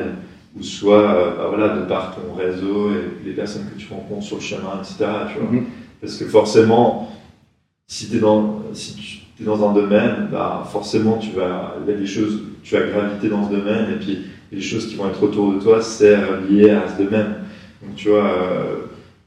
ou 0.56 0.62
soit 0.62 1.14
euh, 1.14 1.36
bah 1.36 1.46
voilà, 1.48 1.76
de 1.76 1.86
par 1.86 2.16
ton 2.16 2.34
réseau 2.34 2.90
et 2.90 3.24
les 3.24 3.32
personnes 3.32 3.66
que 3.72 3.78
tu 3.78 3.86
rencontres 3.92 4.24
sur 4.24 4.36
le 4.36 4.42
chemin, 4.42 4.80
etc. 4.80 5.10
Tu 5.32 5.38
vois. 5.40 5.60
Parce 6.00 6.16
que 6.16 6.24
forcément, 6.26 7.10
si 7.86 8.08
tu 8.08 8.16
es 8.16 8.20
dans, 8.20 9.68
un 9.68 9.72
domaine, 9.72 10.28
bah 10.30 10.66
forcément 10.70 11.18
tu 11.18 11.32
vas, 11.32 11.76
il 11.82 11.90
y 11.90 11.94
a 11.94 11.98
des 11.98 12.06
choses, 12.06 12.40
tu 12.62 12.74
vas 12.74 12.86
graviter 12.86 13.28
dans 13.28 13.48
ce 13.48 13.54
domaine 13.54 13.92
et 13.92 13.96
puis 13.96 14.18
les 14.52 14.60
choses 14.60 14.86
qui 14.86 14.96
vont 14.96 15.08
être 15.08 15.22
autour 15.22 15.52
de 15.52 15.60
toi, 15.60 15.82
c'est 15.82 16.16
lié 16.48 16.70
à 16.70 16.88
ce 16.88 17.02
domaine. 17.02 17.34
Donc 17.82 17.94
tu 17.96 18.08
vois, 18.08 18.26
euh, 18.26 18.76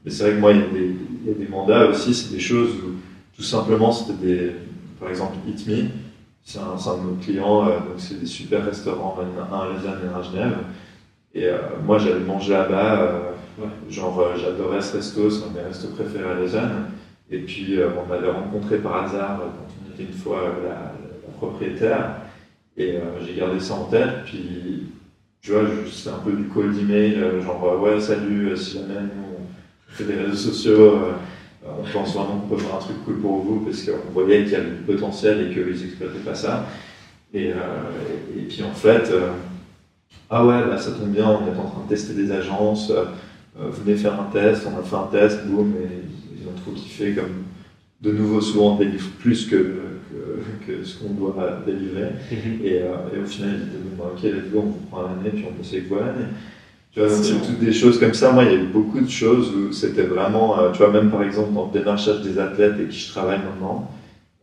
mais 0.04 0.10
c'est 0.10 0.24
vrai 0.24 0.32
que 0.34 0.40
moi 0.40 0.52
il 0.52 0.58
y, 0.58 1.30
a 1.30 1.34
des, 1.34 1.48
mandats 1.48 1.86
aussi, 1.86 2.14
c'est 2.14 2.32
des 2.32 2.40
choses 2.40 2.70
où 2.76 2.96
tout 3.36 3.42
simplement 3.42 3.92
c'était 3.92 4.24
des, 4.24 4.50
par 5.00 5.10
exemple 5.10 5.36
Eat 5.48 5.66
Me, 5.66 5.84
c'est 6.44 6.58
un, 6.58 6.74
de 6.74 7.02
nos 7.02 7.16
clients, 7.20 7.66
euh, 7.66 7.78
donc 7.78 7.98
c'est 7.98 8.20
des 8.20 8.26
super 8.26 8.64
restaurants, 8.64 9.16
un 9.20 9.54
un 9.54 10.18
à 10.18 10.22
Genève. 10.22 10.56
Et 11.34 11.46
euh, 11.46 11.58
moi 11.84 11.98
j'allais 11.98 12.20
manger 12.20 12.52
là-bas, 12.52 13.33
Genre 13.88 14.20
euh, 14.20 14.36
j'adorais 14.36 14.80
ce 14.80 14.96
resto, 14.96 15.30
c'est 15.30 15.44
un 15.44 15.50
de 15.50 15.58
mes 15.58 15.62
restos 15.62 15.88
préférés 15.88 16.30
à 16.30 16.34
Lausanne. 16.34 16.90
Et 17.30 17.38
puis 17.38 17.78
euh, 17.78 17.88
on 18.02 18.06
m'avait 18.06 18.30
rencontré 18.30 18.78
par 18.78 19.04
hasard 19.04 19.40
euh, 19.40 19.46
quand 19.46 19.66
on 19.86 19.94
était 19.94 20.10
une 20.10 20.18
fois 20.18 20.40
euh, 20.40 20.68
la, 20.68 20.74
la 20.74 21.32
propriétaire. 21.36 22.16
Et 22.76 22.98
j'ai 23.24 23.34
gardé 23.34 23.60
ça 23.60 23.74
en 23.74 23.84
tête. 23.84 24.24
Puis 24.24 24.88
tu 25.40 25.52
vois, 25.52 25.62
c'est 25.92 26.08
un 26.08 26.18
peu 26.18 26.32
du 26.32 26.44
cold 26.48 26.76
email, 26.76 27.20
genre 27.44 27.80
ouais, 27.80 28.00
salut, 28.00 28.56
si 28.56 28.78
jamais 28.78 28.94
on 28.98 29.92
fait 29.92 30.04
des 30.04 30.14
réseaux 30.14 30.50
sociaux, 30.50 30.98
on 31.64 31.84
pense 31.92 32.14
vraiment 32.14 32.38
qu'on 32.38 32.56
peut 32.56 32.60
faire 32.60 32.74
un 32.74 32.78
truc 32.78 33.04
cool 33.04 33.20
pour 33.20 33.42
vous 33.42 33.60
parce 33.60 33.82
qu'on 33.82 34.10
voyait 34.12 34.42
qu'il 34.42 34.54
y 34.54 34.56
avait 34.56 34.70
du 34.70 34.82
potentiel 34.82 35.42
et 35.42 35.54
qu'ils 35.54 35.66
n'exploitaient 35.66 36.18
pas 36.24 36.34
ça. 36.34 36.66
Et, 37.32 37.50
et, 37.50 38.42
puis 38.48 38.64
en 38.64 38.74
fait, 38.74 39.12
ah 40.28 40.44
ouais, 40.44 40.64
bah, 40.66 40.76
ça 40.76 40.90
tombe 40.90 41.10
bien, 41.10 41.28
on 41.28 41.46
est 41.46 41.56
en 41.56 41.70
train 41.70 41.84
de 41.84 41.88
tester 41.88 42.14
des 42.14 42.32
agences, 42.32 42.90
euh, 43.60 43.70
venez 43.70 43.96
faire 43.96 44.20
un 44.20 44.30
test, 44.32 44.66
on 44.66 44.78
a 44.78 44.82
fait 44.82 44.96
un 44.96 45.08
test, 45.10 45.46
boum, 45.46 45.72
et 45.80 46.40
ils 46.40 46.46
ont 46.46 46.60
trop 46.62 46.72
kiffé 46.72 47.12
comme 47.12 47.44
de 48.00 48.12
nouveau 48.12 48.40
souvent 48.40 48.74
on 48.74 48.78
délivre 48.78 49.08
plus 49.18 49.46
que, 49.46 49.56
que, 49.56 50.66
que 50.66 50.84
ce 50.84 50.98
qu'on 50.98 51.14
doit 51.14 51.62
délivrer. 51.66 52.10
Et, 52.32 52.82
euh, 52.82 53.14
et 53.14 53.20
au 53.22 53.26
final, 53.26 53.50
ils 53.54 53.66
disaient, 53.66 53.96
bon, 53.96 54.04
ok, 54.04 54.22
let's 54.22 54.52
go, 54.52 54.58
on 54.58 54.62
vous 54.62 54.86
prend 54.90 55.02
l'année, 55.02 55.30
puis 55.30 55.44
on 55.48 55.52
peut 55.52 55.66
avec 55.76 55.88
vous 55.88 55.94
l'année. 55.96 56.28
Tu 56.92 57.00
vois, 57.00 57.08
C'est 57.08 57.40
toutes 57.44 57.58
des 57.58 57.72
choses 57.72 57.98
comme 57.98 58.14
ça. 58.14 58.30
Moi, 58.30 58.44
il 58.44 58.52
y 58.52 58.54
a 58.54 58.58
eu 58.58 58.66
beaucoup 58.66 59.00
de 59.00 59.10
choses 59.10 59.52
où 59.52 59.72
c'était 59.72 60.02
vraiment, 60.04 60.60
euh, 60.60 60.70
tu 60.70 60.78
vois, 60.78 60.90
même 60.90 61.10
par 61.10 61.22
exemple 61.24 61.52
dans 61.52 61.66
le 61.66 61.72
démarchage 61.72 62.22
des 62.22 62.38
athlètes 62.38 62.74
et 62.80 62.86
qui 62.86 62.98
je 62.98 63.10
travaille 63.10 63.40
maintenant, 63.40 63.90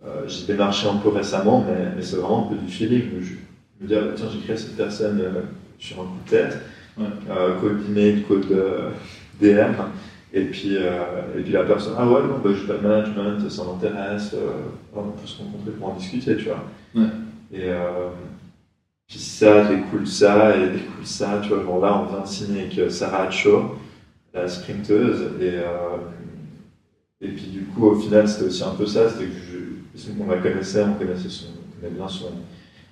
euh, 0.05 0.27
j'ai 0.27 0.47
démarché 0.47 0.87
un 0.87 0.97
peu 0.97 1.09
récemment, 1.09 1.63
mais, 1.65 1.91
mais 1.95 2.01
c'est 2.01 2.17
vraiment 2.17 2.47
un 2.47 2.53
peu 2.53 2.61
du 2.61 2.69
feeling. 2.69 3.03
où 3.17 3.23
Je 3.23 3.33
me 3.81 3.87
dis, 3.87 3.95
ah, 3.95 4.01
bah, 4.01 4.11
tiens, 4.15 4.25
j'ai 4.33 4.39
créé 4.39 4.57
cette 4.57 4.75
personne 4.75 5.21
euh, 5.21 5.41
sur 5.79 6.01
un 6.01 6.03
coup 6.03 6.19
de 6.25 6.29
tête, 6.29 6.57
Ouais. 7.01 7.31
euh, 7.31 7.59
code 7.59 7.81
email, 7.89 8.23
code 8.23 8.51
euh, 8.51 8.89
DM. 9.39 9.73
Et 10.33 10.45
puis, 10.45 10.77
euh, 10.77 11.37
et 11.37 11.41
puis 11.41 11.51
la 11.51 11.63
personne, 11.63 11.93
ah 11.97 12.07
ouais, 12.07 12.21
non, 12.21 12.39
bah, 12.43 12.51
je 12.53 12.65
fais 12.65 12.73
le 12.73 12.87
management, 12.87 13.49
ça 13.49 13.63
m'intéresse, 13.65 14.33
on 14.95 15.01
peut 15.03 15.27
se 15.27 15.39
rencontrer 15.39 15.71
pour 15.71 15.89
en 15.89 15.95
discuter, 15.95 16.37
tu 16.37 16.45
vois. 16.45 16.63
Ouais. 16.95 17.09
Et 17.53 17.69
puis 19.07 19.19
ça 19.19 19.65
découle 19.65 20.07
ça, 20.07 20.55
et 20.55 20.69
découle 20.69 21.05
ça, 21.05 21.41
tu 21.43 21.49
vois. 21.49 21.63
Bon, 21.63 21.81
là, 21.81 22.01
on 22.01 22.05
vient 22.13 22.21
de 22.23 22.27
signer 22.27 22.61
avec 22.61 22.91
Sarah 22.91 23.23
Hatcho, 23.23 23.75
la 24.33 24.47
sprinteuse, 24.47 25.31
et, 25.41 25.59
et 27.19 27.27
puis 27.27 27.47
du 27.47 27.61
coup, 27.65 27.87
au 27.87 27.95
final, 27.95 28.27
c'était 28.27 28.45
aussi 28.45 28.63
un 28.63 28.73
peu 28.75 28.85
ça, 28.85 29.09
c'était 29.09 29.25
que 29.25 29.31
je, 29.35 30.11
qu'on 30.13 30.29
la 30.29 30.37
connaissait, 30.37 30.83
on 30.83 30.93
connaissait 30.93 31.29
son, 31.29 31.47
on 31.47 31.81
connaît 31.81 31.93
bien 31.93 32.07
son, 32.07 32.31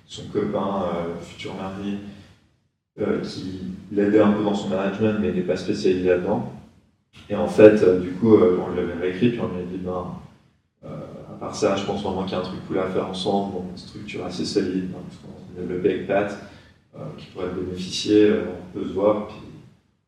son 0.06 0.24
copain, 0.24 0.84
euh, 0.84 1.22
futur 1.22 1.54
mari, 1.54 1.98
euh, 3.00 3.20
qui 3.20 3.60
l'aidait 3.92 4.20
un 4.20 4.32
peu 4.32 4.44
dans 4.44 4.54
son 4.54 4.68
management, 4.68 5.18
mais 5.20 5.32
n'est 5.32 5.40
pas 5.40 5.56
spécialisé 5.56 6.08
là-dedans. 6.08 6.52
Et 7.28 7.36
en 7.36 7.46
fait, 7.46 7.82
euh, 7.82 8.00
du 8.00 8.10
coup, 8.10 8.34
euh, 8.34 8.58
on 8.64 8.74
l'avait 8.74 8.94
réécrit, 8.94 9.30
puis 9.30 9.40
on 9.40 9.48
lui 9.54 9.62
a 9.62 9.66
dit, 9.66 9.78
ben, 9.78 10.06
euh, 10.84 10.88
à 11.30 11.38
part 11.38 11.54
ça, 11.54 11.76
je 11.76 11.84
pense 11.84 12.02
vraiment 12.02 12.24
qu'il 12.24 12.32
y 12.32 12.34
a 12.36 12.38
un 12.38 12.42
truc 12.42 12.60
cool 12.66 12.78
à 12.78 12.86
faire 12.86 13.08
ensemble, 13.08 13.56
une 13.70 13.76
structure 13.76 14.24
assez 14.24 14.44
solide, 14.44 14.90
hein, 14.94 15.00
parce 15.06 15.18
qu'on 15.18 15.60
a 15.60 15.66
développé 15.66 15.94
avec 15.94 16.06
Pat, 16.06 16.38
qui 17.16 17.26
pourrait 17.26 17.50
bénéficier, 17.54 18.32
on 18.32 18.78
peut 18.78 18.84
se 18.84 18.92
voir, 18.92 19.28
puis 19.28 19.36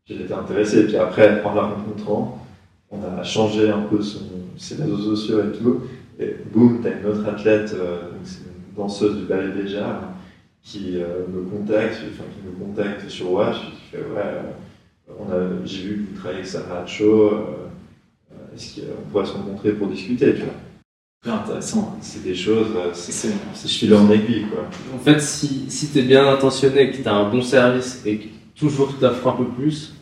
j'ai 0.05 0.25
été 0.25 0.35
intéressé. 0.35 0.81
Et 0.81 0.85
puis 0.85 0.97
après, 0.97 1.43
en 1.45 1.55
la 1.55 1.63
rencontrant, 1.63 2.45
on 2.91 2.99
a 3.03 3.23
changé 3.23 3.71
un 3.71 3.83
peu 3.83 4.01
ses 4.03 4.75
réseaux 4.75 4.99
sociaux 4.99 5.41
et 5.41 5.57
tout, 5.57 5.83
et 6.19 6.37
boum, 6.53 6.81
t'as 6.83 6.99
une 6.99 7.07
autre 7.07 7.27
athlète, 7.29 7.71
donc 7.73 8.21
c'est 8.25 8.41
une 8.41 8.77
danseuse 8.77 9.17
du 9.17 9.25
ballet 9.25 9.53
déjà, 9.53 10.13
qui 10.65 10.97
euh, 10.97 11.27
me 11.33 11.43
contacte, 11.43 11.97
enfin 12.13 12.25
qui 12.33 12.47
me 12.47 12.53
contacte 12.65 13.09
sur 13.09 13.33
Watch, 13.33 13.57
qui 13.57 13.91
fait 13.91 13.99
ouais, 13.99 14.05
euh, 14.17 15.13
on 15.19 15.31
a, 15.33 15.37
j'ai 15.67 15.83
vu 15.83 15.95
que 16.07 16.11
vous 16.13 16.19
travaillez 16.19 16.39
avec 16.41 16.51
Sarah 16.51 16.87
Cho, 16.87 17.27
euh, 17.27 18.35
est-ce 18.55 18.81
qu'on 18.81 19.11
pourrait 19.11 19.27
se 19.27 19.33
rencontrer 19.33 19.73
pour 19.73 19.89
discuter, 19.89 20.35
tu 20.35 20.43
vois. 20.43 20.55
Super 21.25 21.41
intéressant. 21.43 21.97
C'est 22.01 22.23
des 22.25 22.35
choses, 22.35 22.69
c'est, 22.95 23.29
je 23.63 23.69
file 23.69 23.95
en 23.95 24.11
aiguille, 24.11 24.47
quoi. 24.53 24.65
En 24.95 24.99
fait, 24.99 25.21
si, 25.21 25.67
si 25.69 25.89
tu 25.89 25.99
es 26.01 26.03
bien 26.03 26.27
intentionné, 26.29 26.91
que 26.91 26.97
tu 26.97 27.09
as 27.09 27.15
un 27.15 27.29
bon 27.31 27.43
service 27.43 28.03
et 28.05 28.17
que 28.19 28.25
toujours 28.59 28.89
tu 28.89 28.95
t'offres 28.95 29.27
un 29.29 29.33
peu 29.33 29.45
plus, 29.47 29.95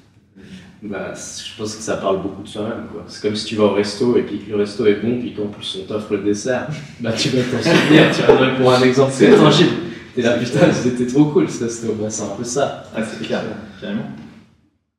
bah, 0.82 1.12
je 1.14 1.58
pense 1.58 1.76
que 1.76 1.82
ça 1.82 1.98
parle 1.98 2.22
beaucoup 2.22 2.42
de 2.42 2.48
soi-même. 2.48 2.86
quoi. 2.90 3.04
C'est 3.06 3.20
comme 3.20 3.36
si 3.36 3.44
tu 3.44 3.56
vas 3.56 3.64
au 3.64 3.72
resto 3.74 4.16
et 4.16 4.22
puis 4.22 4.38
que 4.38 4.50
le 4.50 4.56
resto 4.56 4.86
est 4.86 4.94
bon, 4.94 5.18
puis 5.20 5.34
qu'en 5.34 5.46
plus 5.48 5.78
on 5.82 5.86
t'offre 5.86 6.12
le 6.14 6.22
dessert, 6.22 6.68
bah 7.00 7.12
tu 7.12 7.28
vas 7.28 7.42
t'en 7.42 7.62
souvenir, 7.62 8.10
tu 8.14 8.22
vas 8.22 8.54
pour 8.56 8.72
un 8.72 8.82
exemple 8.82 9.12
C'est- 9.14 9.36
tangible. 9.36 9.70
T'es 10.14 10.22
là, 10.22 10.32
putain, 10.32 10.72
c'était 10.72 11.06
trop 11.06 11.26
cool 11.26 11.48
c'est 11.48 11.64
un 11.64 12.36
peu 12.36 12.44
ça. 12.44 12.84
Ah, 12.94 13.00
c'est 13.02 13.24
clair, 13.26 13.42
carrément. 13.80 14.06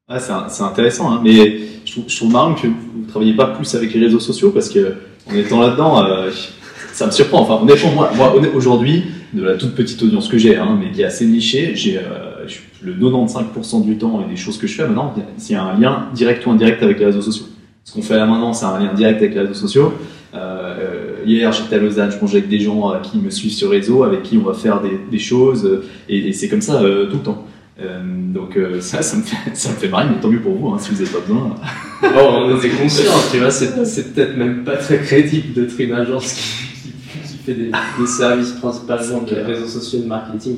Ah, 0.07 0.19
c'est 0.19 0.63
intéressant, 0.63 1.11
hein, 1.11 1.21
mais 1.23 1.59
je 1.85 2.17
trouve, 2.17 2.31
marrant 2.31 2.53
que 2.53 2.67
vous 2.67 3.03
ne 3.03 3.07
travailliez 3.07 3.35
pas 3.35 3.47
plus 3.47 3.73
avec 3.75 3.93
les 3.93 3.99
réseaux 4.01 4.19
sociaux 4.19 4.51
parce 4.51 4.69
que 4.69 4.95
en 5.29 5.35
étant 5.35 5.61
là-dedans, 5.61 6.03
euh, 6.03 6.29
ça 6.93 7.05
me 7.05 7.11
surprend. 7.11 7.41
Enfin, 7.41 7.63
honnêtement, 7.63 7.91
moi, 7.91 8.33
aujourd'hui, 8.53 9.03
de 9.33 9.43
la 9.43 9.55
toute 9.55 9.73
petite 9.73 10.01
audience 10.03 10.27
que 10.27 10.37
j'ai, 10.37 10.57
hein, 10.57 10.77
mais 10.79 10.91
qui 10.91 11.01
est 11.01 11.05
assez 11.05 11.25
nichée, 11.25 11.75
j'ai 11.75 11.97
euh, 11.97 12.45
le 12.81 12.93
95% 12.93 13.85
du 13.85 13.97
temps 13.97 14.21
et 14.25 14.29
des 14.29 14.35
choses 14.35 14.57
que 14.57 14.67
je 14.67 14.75
fais 14.75 14.85
maintenant, 14.85 15.13
il 15.15 15.51
y 15.51 15.55
a 15.55 15.63
un 15.63 15.79
lien 15.79 16.07
direct 16.13 16.45
ou 16.45 16.51
indirect 16.51 16.83
avec 16.83 16.99
les 16.99 17.05
réseaux 17.05 17.21
sociaux. 17.21 17.45
Ce 17.83 17.93
qu'on 17.93 18.01
fait 18.01 18.17
là 18.17 18.25
maintenant, 18.25 18.53
c'est 18.53 18.65
un 18.65 18.79
lien 18.79 18.93
direct 18.93 19.21
avec 19.21 19.33
les 19.33 19.41
réseaux 19.41 19.53
sociaux. 19.53 19.93
Euh, 20.33 21.15
hier, 21.25 21.51
j'étais 21.51 21.75
à 21.75 21.79
Lausanne, 21.79 22.11
je 22.11 22.17
mangeais 22.19 22.37
avec 22.37 22.49
des 22.49 22.59
gens 22.59 22.91
euh, 22.93 22.99
qui 22.99 23.17
me 23.17 23.29
suivent 23.29 23.51
sur 23.51 23.69
réseau, 23.71 24.03
avec 24.03 24.23
qui 24.23 24.37
on 24.37 24.43
va 24.47 24.53
faire 24.53 24.81
des, 24.81 24.97
des 25.11 25.19
choses, 25.19 25.65
euh, 25.65 25.83
et, 26.07 26.29
et 26.29 26.33
c'est 26.33 26.47
comme 26.47 26.61
ça 26.61 26.79
tout 26.79 27.17
le 27.17 27.23
temps. 27.23 27.45
Euh, 27.81 27.99
donc 28.33 28.57
euh, 28.57 28.79
ça, 28.79 29.01
ça 29.01 29.17
me, 29.17 29.23
fait, 29.23 29.55
ça 29.55 29.69
me 29.69 29.75
fait 29.75 29.87
marrer, 29.89 30.05
mais 30.09 30.21
tant 30.21 30.29
mieux 30.29 30.39
pour 30.39 30.53
vous, 30.55 30.69
hein, 30.69 30.77
si 30.79 30.91
vous 30.91 31.01
n'avez 31.03 31.09
pas 31.13 31.19
besoin. 31.19 31.55
Bon, 32.01 32.09
on 32.15 32.53
en 32.53 32.61
est 32.61 32.69
conscient, 32.69 33.11
tu 33.31 33.39
vois, 33.39 33.51
c'est 33.51 34.13
peut-être 34.13 34.37
même 34.37 34.63
pas 34.63 34.77
très 34.77 34.99
crédible 34.99 35.53
d'être 35.53 35.79
une 35.79 35.93
agence 35.93 36.33
qui, 36.33 36.91
qui- 36.91 36.93
qui 37.27 37.37
fait 37.43 37.53
des, 37.53 37.71
des 37.99 38.07
services 38.07 38.51
principalement 38.51 39.21
de 39.23 39.35
réseaux 39.35 39.65
sociaux 39.67 39.99
de 40.01 40.05
marketing, 40.07 40.57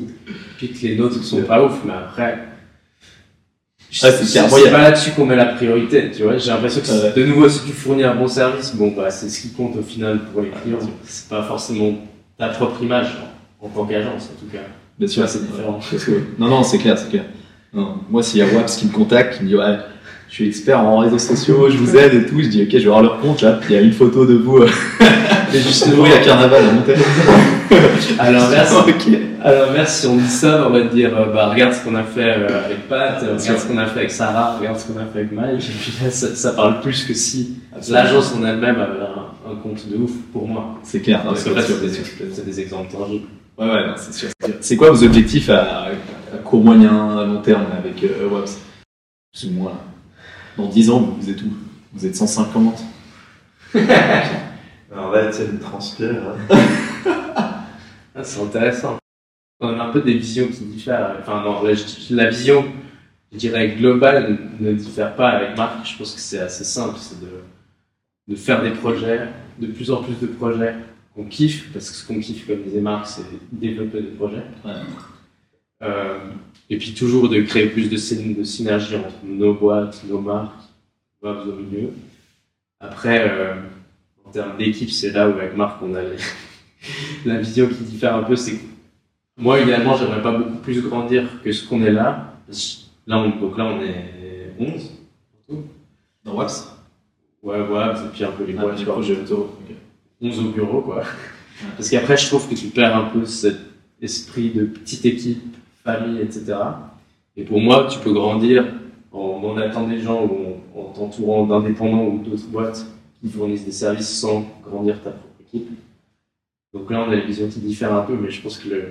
puis 0.58 0.70
que 0.72 0.86
les 0.86 0.96
nôtres 0.98 1.24
sont 1.24 1.42
pas 1.44 1.64
ouf, 1.66 1.80
mais 1.86 1.94
après. 1.94 2.40
Ah, 4.02 4.10
c'est 4.12 4.72
pas 4.72 4.82
là-dessus 4.82 5.12
qu'on 5.12 5.26
met 5.26 5.36
la 5.36 5.46
priorité, 5.46 6.10
tu 6.16 6.24
vois. 6.24 6.38
J'ai 6.38 6.50
l'impression 6.50 6.82
que, 6.82 6.88
Ouais. 6.88 7.14
de 7.16 7.26
nouveau, 7.26 7.48
si 7.48 7.64
tu 7.66 7.72
fournis 7.74 8.04
un 8.04 8.16
bon 8.16 8.28
service, 8.28 8.74
bon, 8.76 8.92
bah, 8.96 9.12
c'est 9.12 9.30
ce 9.30 9.42
qui 9.42 9.50
compte 9.50 9.76
au 9.78 9.84
final 9.84 10.20
pour 10.32 10.42
les 10.42 10.50
clients. 10.50 10.80
C'est 11.04 11.30
pas 11.30 11.44
forcément 11.44 11.94
ta 12.38 12.48
propre 12.48 12.82
image, 12.82 13.08
en, 13.62 13.66
en 13.66 13.70
tant 13.70 13.86
qu'agence, 13.86 14.32
en 14.36 14.40
tout 14.40 14.52
cas. 14.52 14.64
Bien 14.98 15.08
vois, 15.16 15.28
c'est 15.28 15.46
différent. 15.46 15.80
Parce 15.92 16.04
que- 16.06 16.12
non, 16.40 16.48
non, 16.48 16.64
c'est 16.64 16.78
clair, 16.80 16.98
c'est 16.98 17.10
clair. 17.10 17.26
Non, 17.74 17.96
moi, 18.10 18.24
s'il 18.24 18.40
y 18.40 18.42
a 18.44 18.48
Waps 18.48 18.76
qui 18.78 18.86
me 18.88 18.92
contacte, 18.92 19.38
qui 19.38 19.44
me 19.44 19.50
dit 19.50 19.56
ouais, 19.56 19.78
je 20.30 20.34
suis 20.36 20.48
expert 20.48 20.80
en 20.80 20.98
réseaux 21.00 21.18
sociaux, 21.20 21.70
je 21.70 21.78
vous 21.78 21.96
aide 21.98 22.14
et 22.14 22.26
tout, 22.26 22.40
je 22.42 22.48
dis 22.48 22.62
ok, 22.64 22.70
je 22.72 22.78
vais 22.78 22.84
voir 22.86 23.02
leur 23.02 23.20
compte 23.20 23.42
là. 23.42 23.60
Il 23.70 23.74
y 23.74 23.78
a 23.78 23.82
une 23.82 23.94
photo 23.94 24.26
de 24.26 24.36
vous, 24.36 24.58
euh, 24.58 24.70
Mais 25.54 25.60
justement, 25.60 26.04
oui, 26.04 26.12
à 26.12 26.20
Carnaval 26.20 26.66
à 26.66 26.72
Montaigne. 26.72 26.98
à 28.20 28.32
l'inverse, 28.32 28.74
ok. 28.74 29.14
À 29.44 29.52
l'inverse, 29.52 30.00
si 30.00 30.08
on 30.08 30.16
dit 30.18 30.28
ça, 30.28 30.66
on 30.68 30.72
va 30.72 30.82
te 30.82 30.94
dire, 30.96 31.16
euh, 31.16 31.32
bah, 31.32 31.50
regarde 31.50 31.74
ce 31.74 31.84
qu'on 31.84 31.96
a 31.96 32.04
fait 32.04 32.38
euh, 32.38 32.66
avec 32.66 32.88
Pat, 32.88 33.22
euh, 33.22 33.38
regarde 33.38 33.60
ce 33.60 33.68
qu'on 33.68 33.78
a 33.78 33.86
fait 33.86 34.00
avec 34.00 34.12
Sarah, 34.12 34.58
regarde 34.58 34.80
ce 34.80 34.88
qu'on 34.88 35.00
a 35.00 35.06
fait 35.06 35.20
avec 35.20 35.32
Mike, 35.32 35.62
et 35.62 35.74
puis 35.80 35.94
là, 36.04 36.10
ça, 36.10 36.36
ça 36.36 36.54
parle 36.54 36.82
plus 36.82 37.04
que 37.06 37.14
si 37.14 37.60
l'agence 37.90 38.34
en 38.34 38.44
elle-même 38.46 38.80
avait 38.80 39.02
un, 39.02 39.52
un 39.52 39.56
compte 39.56 39.88
de 39.88 39.98
ouf 39.98 40.12
pour 40.32 40.48
moi. 40.48 40.80
C'est 40.84 41.02
clair, 41.02 41.22
Parce 41.24 41.42
c'est 41.42 41.50
que 41.52 41.56
là, 41.56 41.62
des, 42.46 42.60
exemples 42.60 42.92
tangibles. 42.92 43.28
Ouais, 43.58 43.68
ouais, 43.68 43.88
non, 43.88 43.94
c'est 43.98 44.14
sûr. 44.14 44.30
c'est 44.62 44.76
quoi 44.76 44.90
vos 44.90 45.04
objectifs 45.04 45.50
à, 45.50 45.90
à 46.34 46.38
court, 46.44 46.64
moyen, 46.64 47.20
à 47.20 47.26
long 47.26 47.42
terme 47.42 47.66
avec 47.78 48.04
euh, 48.04 48.28
Waps 48.30 48.58
Plus 49.32 49.50
ou 49.50 49.52
moins. 49.52 49.74
Dans 50.58 50.68
10 50.68 50.90
ans, 50.90 51.16
vous 51.20 51.30
êtes 51.30 51.42
où? 51.42 51.54
Vous 51.94 52.06
êtes 52.06 52.16
150 52.16 52.84
Alors 54.94 55.12
là, 55.12 55.28
tu 55.28 55.34
sais, 55.38 55.46
il 55.46 55.54
me 55.54 55.60
transpire. 55.60 56.12
hein. 56.50 56.56
Ah, 58.16 58.24
c'est 58.24 58.42
intéressant. 58.44 59.00
On 59.60 59.80
a 59.80 59.84
un 59.86 59.92
peu 59.92 60.02
des 60.02 60.14
visions 60.14 60.48
qui 60.48 60.66
diffèrent. 60.66 61.18
Enfin, 61.20 61.42
non, 61.44 61.64
la, 61.64 61.74
la 62.12 62.30
vision, 62.30 62.64
je 63.32 63.38
dirais, 63.40 63.70
globale 63.76 64.38
ne 64.60 64.72
diffère 64.74 65.16
pas 65.16 65.30
avec 65.30 65.58
Marc. 65.58 65.84
Je 65.88 65.98
pense 65.98 66.14
que 66.14 66.20
c'est 66.20 66.38
assez 66.40 66.64
simple. 66.64 66.96
C'est 67.00 67.20
de, 67.22 67.28
de 68.28 68.36
faire 68.36 68.62
des 68.62 68.70
projets, 68.70 69.22
de 69.58 69.66
plus 69.66 69.90
en 69.90 70.04
plus 70.04 70.14
de 70.22 70.28
projets 70.28 70.76
qu'on 71.16 71.24
kiffe, 71.26 71.74
parce 71.74 71.90
que 71.90 71.96
ce 71.96 72.06
qu'on 72.08 72.20
kiffe, 72.20 72.46
comme 72.46 72.62
disait 72.62 72.82
Marc, 72.82 73.08
c'est 73.08 73.24
développer 73.52 74.02
des 74.04 74.10
projets. 74.12 74.44
Ouais. 74.64 74.72
Euh, 75.82 76.20
et 76.70 76.78
puis 76.78 76.94
toujours 76.94 77.30
de 77.30 77.42
créer 77.42 77.66
plus 77.68 77.90
de, 77.90 77.98
syn- 77.98 78.36
de 78.38 78.44
synergie 78.44 78.96
entre 78.96 79.16
nos 79.26 79.56
boîtes, 79.56 80.04
nos 80.08 80.20
marques, 80.22 80.54
Wabs 81.24 81.48
au 81.48 81.54
milieu. 81.56 81.90
Après, 82.80 83.28
euh, 83.28 83.56
en 83.56 83.83
termes 84.34 84.58
d'équipe, 84.58 84.92
c'est 84.92 85.12
là 85.12 85.30
où 85.30 85.34
avec 85.34 85.56
Marc 85.56 85.82
on 85.82 85.94
a 85.96 86.02
les- 86.02 86.18
la 87.26 87.38
vision 87.40 87.68
qui 87.68 87.84
diffère 87.84 88.16
un 88.16 88.24
peu. 88.24 88.36
C'est 88.36 88.60
moi, 89.38 89.60
idéalement, 89.60 89.96
j'aimerais 89.98 90.22
pas 90.22 90.38
beaucoup 90.38 90.58
plus 90.58 90.82
grandir 90.82 91.42
que 91.44 91.52
ce 91.52 91.68
qu'on 91.68 91.82
est 91.84 91.92
là. 91.92 92.34
Là, 93.08 93.18
on, 93.20 93.30
donc 93.40 93.58
là, 93.58 93.66
on 93.66 93.82
est 93.82 94.54
11. 94.60 94.92
Dans 96.24 96.36
Waps 96.36 96.70
Ouais, 97.42 97.60
Wabs, 97.60 97.98
et 98.06 98.10
puis 98.14 98.24
un 98.24 98.32
peu 98.32 98.46
les 98.46 98.56
Ah, 98.58 98.62
quoi. 98.62 98.94
projets 98.94 99.18
auto. 99.20 99.58
ok. 99.70 99.76
11 100.22 100.40
au 100.40 100.50
bureau, 100.50 100.82
quoi. 100.82 101.04
Parce 101.76 101.90
qu'après, 101.90 102.16
je 102.16 102.28
trouve 102.28 102.48
que 102.48 102.56
tu 102.56 102.68
perds 102.68 102.96
un 102.96 103.06
peu 103.10 103.26
cet 103.26 103.58
esprit 104.02 104.50
de 104.52 104.66
petite 104.66 105.06
équipe, 105.06 105.56
famille, 105.84 106.22
etc. 106.22 106.54
Et 107.36 107.44
pour 107.44 107.60
moi, 107.60 107.88
tu 107.92 108.00
peux 108.00 108.14
grandir 108.14 108.66
en 109.12 109.40
mandatant 109.40 109.88
des 109.88 110.00
gens 110.00 110.24
ou 110.24 110.56
en, 110.76 110.80
en 110.80 110.84
t'entourant 110.94 111.46
d'indépendants 111.46 112.06
ou 112.06 112.20
d'autres 112.20 112.48
boîtes 112.48 112.86
qui 113.24 113.32
fournissent 113.32 113.66
des 113.66 113.72
services 113.72 114.10
sans 114.10 114.46
grandir 114.68 115.02
ta 115.02 115.12
propre 115.12 115.36
équipe. 115.40 115.70
Donc 116.74 116.92
là, 116.92 117.06
on 117.08 117.12
a 117.12 117.16
les 117.16 117.26
visions 117.26 117.48
qui 117.48 117.60
diffèrent 117.60 117.94
un 117.94 118.02
peu, 118.02 118.18
mais 118.18 118.30
je 118.30 118.42
pense 118.42 118.58
que 118.58 118.68
le, 118.68 118.84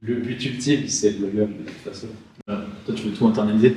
le 0.00 0.14
but 0.16 0.42
ultime, 0.46 0.88
c'est 0.88 1.18
le 1.18 1.26
même 1.26 1.58
de 1.58 1.68
toute 1.68 1.92
façon. 1.92 2.06
Toi, 2.46 2.94
tu 2.94 3.02
veux 3.02 3.12
tout 3.12 3.26
internaliser? 3.26 3.76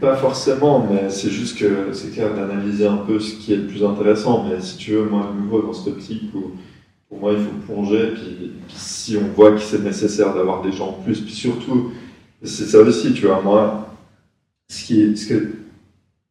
Pas 0.00 0.16
forcément, 0.16 0.86
mais 0.90 1.10
c'est 1.10 1.30
juste 1.30 1.58
que 1.58 1.92
c'est 1.92 2.10
clair 2.10 2.34
d'analyser 2.34 2.86
un 2.86 2.98
peu 2.98 3.20
ce 3.20 3.36
qui 3.36 3.52
est 3.52 3.56
le 3.56 3.66
plus 3.66 3.84
intéressant. 3.84 4.48
Mais 4.48 4.60
si 4.60 4.76
tu 4.76 4.92
veux, 4.92 5.04
moi, 5.04 5.28
à 5.30 5.32
nouveau, 5.32 5.62
dans 5.62 5.72
cette 5.72 5.94
optique 5.94 6.34
où 6.34 6.52
pour 7.08 7.18
moi, 7.18 7.32
il 7.32 7.44
faut 7.44 7.72
plonger, 7.72 8.12
puis, 8.14 8.52
puis 8.66 8.76
si 8.76 9.16
on 9.16 9.28
voit 9.32 9.52
que 9.52 9.60
c'est 9.60 9.82
nécessaire 9.82 10.34
d'avoir 10.34 10.62
des 10.62 10.72
gens 10.72 10.88
en 10.88 11.02
plus, 11.02 11.20
puis 11.20 11.32
surtout, 11.32 11.92
c'est 12.42 12.66
ça 12.66 12.78
aussi, 12.78 13.12
tu 13.12 13.26
vois, 13.26 13.42
moi, 13.42 13.96
ce 14.68 14.84
qui 14.84 15.02
est, 15.02 15.16
ce 15.16 15.28
que, 15.28 15.52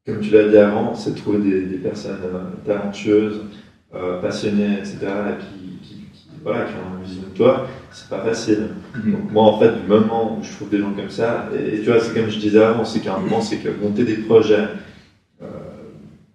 comme 0.10 0.22
tu 0.22 0.32
l'as 0.32 0.48
dit 0.48 0.58
avant, 0.58 0.96
c'est 0.96 1.14
de 1.14 1.20
trouver 1.20 1.40
des, 1.40 1.62
des 1.62 1.78
personnes 1.78 2.20
euh, 2.24 2.40
talentueuses, 2.66 3.42
euh, 3.96 4.22
passionnées, 4.22 4.78
etc., 4.80 4.98
et 5.04 5.44
qui, 5.44 5.88
qui, 5.88 6.08
voilà, 6.44 6.66
qui 6.66 6.74
ont 6.74 6.98
une 6.98 7.06
vision 7.06 7.24
de 7.32 7.38
toi, 7.38 7.68
c'est 7.92 8.10
pas 8.10 8.22
facile. 8.22 8.70
Donc 8.96 9.32
moi, 9.32 9.44
en 9.44 9.60
fait, 9.60 9.72
du 9.72 9.88
moment 9.88 10.38
où 10.38 10.44
je 10.44 10.52
trouve 10.52 10.70
des 10.70 10.80
gens 10.80 10.92
comme 10.92 11.10
ça, 11.10 11.50
et, 11.56 11.76
et 11.76 11.80
tu 11.82 11.86
vois, 11.90 12.00
c'est 12.00 12.14
comme 12.14 12.30
je 12.30 12.40
disais 12.40 12.62
avant, 12.62 12.86
c'est 12.86 13.00
qu'à 13.00 13.16
un 13.16 13.20
moment, 13.20 13.42
c'est 13.42 13.58
que 13.58 13.70
monter 13.70 14.04
des 14.04 14.18
projets, 14.18 14.68
euh, 15.42 15.46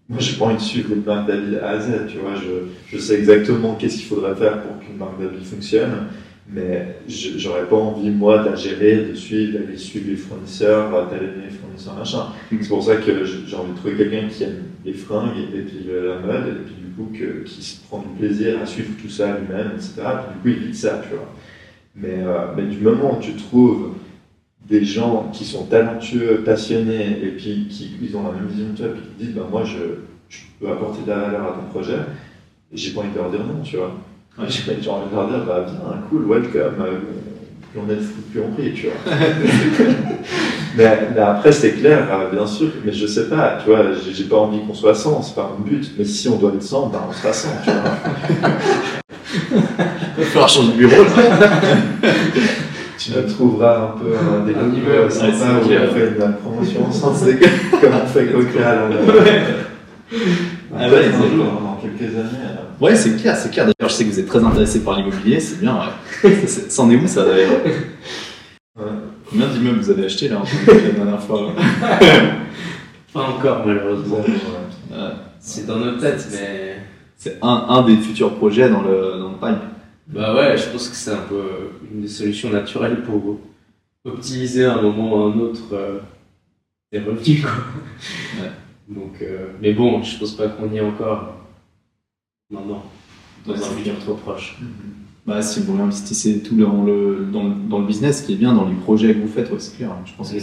moi, 0.08 0.18
pas 0.38 0.44
envie 0.44 0.56
de 0.56 0.60
suivre 0.60 0.92
une 0.92 1.04
marque 1.04 1.26
d'habits 1.26 1.56
A 1.56 1.70
à 1.70 1.80
Z, 1.80 2.06
tu 2.08 2.18
vois, 2.18 2.34
je, 2.36 2.94
je 2.94 3.00
sais 3.00 3.14
exactement 3.14 3.74
qu'est-ce 3.74 3.96
qu'il 3.96 4.06
faudrait 4.06 4.34
faire 4.34 4.62
pour 4.62 4.78
qu'une 4.78 4.96
marque 4.96 5.20
d'habits 5.20 5.44
fonctionne, 5.44 6.08
mais 6.46 6.96
j'aurais 7.08 7.66
pas 7.66 7.76
envie, 7.76 8.10
moi, 8.10 8.42
de 8.42 8.50
la 8.50 8.54
gérer, 8.54 9.06
de 9.06 9.14
suivre, 9.14 9.58
d'aller 9.58 9.76
suivre 9.76 10.10
les 10.10 10.16
fournisseurs, 10.16 11.08
d'aller 11.10 11.28
les 11.42 11.50
fournisseurs, 11.50 11.94
machin. 11.94 12.26
Mhm. 12.50 12.58
C'est 12.60 12.68
pour 12.68 12.82
ça 12.82 12.96
que 12.96 13.24
j'ai 13.24 13.56
envie 13.56 13.72
de 13.72 13.76
trouver 13.76 13.96
quelqu'un 13.96 14.28
qui 14.28 14.44
aime 14.44 14.62
les 14.84 14.92
fringues 14.92 15.38
et, 15.54 15.60
puis 15.60 15.86
la 15.88 16.18
mode, 16.18 16.48
et 16.48 16.64
puis 16.66 16.74
du 16.74 16.90
coup, 16.94 17.10
que, 17.12 17.44
qui 17.44 17.62
se 17.62 17.82
prend 17.84 18.00
du 18.00 18.08
plaisir 18.18 18.60
à 18.60 18.66
suivre 18.66 18.90
tout 19.00 19.08
ça 19.08 19.38
lui-même, 19.38 19.72
etc. 19.74 19.92
Puis 19.96 20.52
du 20.52 20.56
coup, 20.56 20.60
il 20.62 20.68
vit 20.68 20.76
ça, 20.76 21.00
tu 21.02 21.14
vois. 21.14 21.32
Mais, 21.96 22.22
euh, 22.22 22.48
mais 22.56 22.64
du 22.64 22.78
moment 22.78 23.18
où 23.18 23.22
tu 23.22 23.32
trouves 23.34 23.94
des 24.68 24.84
gens 24.84 25.30
qui 25.32 25.44
sont 25.44 25.64
talentueux, 25.64 26.42
passionnés, 26.44 27.18
et 27.22 27.30
puis 27.30 27.68
qui 27.68 27.96
ils 28.02 28.16
ont 28.16 28.24
la 28.24 28.32
même 28.32 28.48
vision 28.48 28.66
que 28.72 28.78
toi, 28.78 28.88
puis 28.88 29.02
qui 29.02 29.24
disent, 29.24 29.34
bah, 29.34 29.46
moi, 29.50 29.64
je, 29.64 29.78
je 30.28 30.40
peux 30.60 30.70
apporter 30.70 31.02
de 31.04 31.10
la 31.10 31.18
valeur 31.18 31.44
à 31.44 31.52
ton 31.52 31.70
projet, 31.70 31.98
j'ai 32.72 32.92
pas 32.92 33.00
envie 33.00 33.10
de 33.10 33.16
leur 33.16 33.30
dire 33.30 33.44
non, 33.44 33.62
tu 33.62 33.76
vois. 33.76 33.94
Ouais. 34.36 34.46
J'ai 34.48 34.90
envie 34.90 35.10
de 35.10 35.14
leur 35.14 35.28
dire, 35.28 35.44
bah, 35.46 35.64
viens, 35.64 36.00
cool, 36.10 36.26
welcome, 36.28 36.74
euh, 36.80 36.98
plus 37.70 37.80
on 37.80 37.88
est 37.88 37.94
de 37.94 38.00
fous, 38.00 38.22
plus 38.32 38.40
on 38.40 38.60
rit, 38.60 38.72
tu 38.74 38.86
vois. 38.88 39.16
mais, 40.76 41.08
mais, 41.14 41.20
après, 41.20 41.52
c'est 41.52 41.74
clair, 41.74 42.08
euh, 42.10 42.34
bien 42.34 42.44
sûr, 42.44 42.66
mais 42.84 42.92
je 42.92 43.06
sais 43.06 43.28
pas, 43.28 43.58
tu 43.62 43.70
vois, 43.70 43.82
j'ai 44.12 44.24
pas 44.24 44.38
envie 44.38 44.58
qu'on 44.66 44.74
soit 44.74 44.94
100, 44.94 45.22
c'est 45.22 45.36
pas 45.36 45.52
mon 45.56 45.64
but, 45.64 45.88
mais 45.96 46.04
si 46.04 46.28
on 46.28 46.34
doit 46.36 46.50
être 46.52 46.64
100, 46.64 46.88
ben 46.88 46.98
on 47.08 47.12
sera 47.12 47.32
100, 47.32 47.48
tu 47.62 47.70
vois. 47.70 47.80
Il 50.18 50.24
va 50.24 50.24
falloir 50.24 50.48
changer 50.48 50.72
de 50.72 50.78
bureau, 50.78 51.04
tu 52.98 53.10
me 53.12 53.28
trouveras 53.28 53.82
un 53.82 53.98
peu 54.00 54.14
un 54.16 54.44
des 54.44 54.54
niveau 54.54 55.08
sympa 55.08 55.60
où 55.62 55.66
on 55.66 55.94
fait 55.94 56.08
une 56.08 56.34
promotion 56.42 56.86
ensemble, 56.88 57.38
comme 57.80 57.92
on 58.02 58.06
fait 58.06 58.26
Coca, 58.26 58.60
là. 58.60 58.88
Ah 60.76 60.88
ouais, 60.88 61.02
c'est 61.04 61.36
dans 61.36 61.78
quelques 61.80 62.14
années. 62.16 62.44
Ouais, 62.80 62.96
c'est 62.96 63.16
clair, 63.16 63.36
c'est 63.36 63.52
clair. 63.52 63.73
Je 63.88 63.92
sais 63.92 64.04
que 64.04 64.10
vous 64.10 64.20
êtes 64.20 64.26
très 64.26 64.42
intéressé 64.42 64.82
par 64.82 64.96
l'immobilier, 64.96 65.40
c'est 65.40 65.60
bien. 65.60 65.78
C'en 66.68 66.90
est 66.90 66.96
où 66.96 67.06
ça 67.06 67.24
d'ailleurs? 67.24 67.60
Combien 69.30 69.48
d'immeubles 69.48 69.80
vous 69.80 69.90
avez 69.90 70.06
acheté 70.06 70.28
là 70.28 70.42
la 70.66 70.90
dernière 70.90 71.22
fois 71.22 71.52
Pas 73.12 73.22
encore, 73.22 73.66
malheureusement. 73.66 74.24
C'est 75.38 75.66
dans 75.66 75.78
nos 75.78 75.98
têtes, 75.98 76.26
mais. 76.32 76.76
C'est 77.16 77.38
un, 77.42 77.66
un, 77.68 77.86
des 77.86 77.96
futurs 77.96 78.34
projets 78.34 78.68
dans 78.68 78.82
le, 78.82 79.18
dans 79.18 79.30
le 79.30 79.36
pipe. 79.36 79.62
Bah 80.08 80.34
ouais, 80.34 80.58
je 80.58 80.68
pense 80.68 80.88
que 80.88 80.96
c'est 80.96 81.12
un 81.12 81.22
peu 81.28 81.42
une 81.90 82.02
des 82.02 82.08
solutions 82.08 82.50
naturelles 82.50 83.02
pour 83.02 83.38
optimiser 84.04 84.66
à 84.66 84.74
un 84.74 84.82
moment 84.82 85.12
ou 85.12 85.22
à 85.22 85.32
un 85.32 85.38
autre 85.38 85.62
euh, 85.72 86.00
des 86.92 86.98
revenus. 86.98 87.42
Quoi. 87.42 87.52
Ouais. 88.42 88.50
Donc, 88.88 89.22
euh, 89.22 89.46
mais 89.62 89.72
bon, 89.72 90.02
je 90.02 90.18
pense 90.18 90.32
pas 90.32 90.48
qu'on 90.48 90.70
y 90.70 90.76
est 90.76 90.82
encore 90.82 91.34
maintenant, 92.50 92.84
dans 93.46 93.54
un 93.54 93.76
futur 93.76 93.98
trop 93.98 94.14
proche. 94.14 94.58
Mm-hmm. 94.60 95.26
Bah, 95.26 95.42
si 95.42 95.60
vous 95.60 95.80
investissez 95.80 96.40
tout 96.40 96.54
dans 96.54 96.84
le, 96.84 97.28
dans, 97.32 97.44
le, 97.44 97.54
dans 97.68 97.78
le 97.78 97.86
business, 97.86 98.20
ce 98.20 98.26
qui 98.26 98.34
est 98.34 98.36
bien 98.36 98.52
dans 98.52 98.68
les 98.68 98.74
projets 98.74 99.14
que 99.14 99.20
vous 99.20 99.28
faites, 99.28 99.50
ouais, 99.50 99.58
c'est 99.58 99.76
clair. 99.76 99.90
Je 100.04 100.12
pense 100.12 100.32
que 100.32 100.38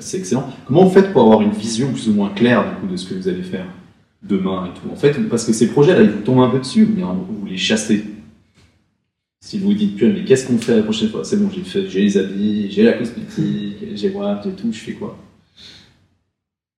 c'est 0.00 0.18
excellent. 0.18 0.46
Comment 0.66 0.84
vous 0.84 0.92
faites 0.92 1.12
pour 1.12 1.22
avoir 1.22 1.40
une 1.40 1.52
vision 1.52 1.90
plus 1.92 2.08
ou 2.08 2.14
moins 2.14 2.28
claire 2.30 2.68
du 2.68 2.76
coup, 2.76 2.86
de 2.92 2.96
ce 2.96 3.08
que 3.08 3.14
vous 3.14 3.28
allez 3.28 3.42
faire 3.42 3.66
demain 4.22 4.66
et 4.66 4.78
tout 4.78 4.92
En 4.92 4.96
fait, 4.96 5.18
parce 5.28 5.46
que 5.46 5.54
ces 5.54 5.68
projets-là, 5.68 6.02
ils 6.02 6.10
vous 6.10 6.20
tombent 6.20 6.42
un 6.42 6.50
peu 6.50 6.58
dessus 6.58 6.84
bien 6.84 7.06
vous 7.06 7.46
les 7.46 7.56
chassez 7.56 8.04
si 9.42 9.58
vous 9.58 9.74
dites 9.74 9.96
plus, 9.96 10.12
mais 10.12 10.24
qu'est-ce 10.24 10.46
qu'on 10.46 10.56
fait 10.56 10.76
la 10.76 10.82
prochaine 10.84 11.08
fois? 11.08 11.24
C'est 11.24 11.36
bon, 11.36 11.50
j'ai 11.50 11.64
fait, 11.64 11.88
j'ai 11.88 12.02
les 12.02 12.16
habits, 12.16 12.70
j'ai 12.70 12.84
la 12.84 12.92
cosmétique, 12.92 13.76
j'ai 13.94 14.10
WAP 14.10 14.46
et 14.46 14.52
tout, 14.52 14.72
je 14.72 14.78
fais 14.78 14.92
quoi? 14.92 15.18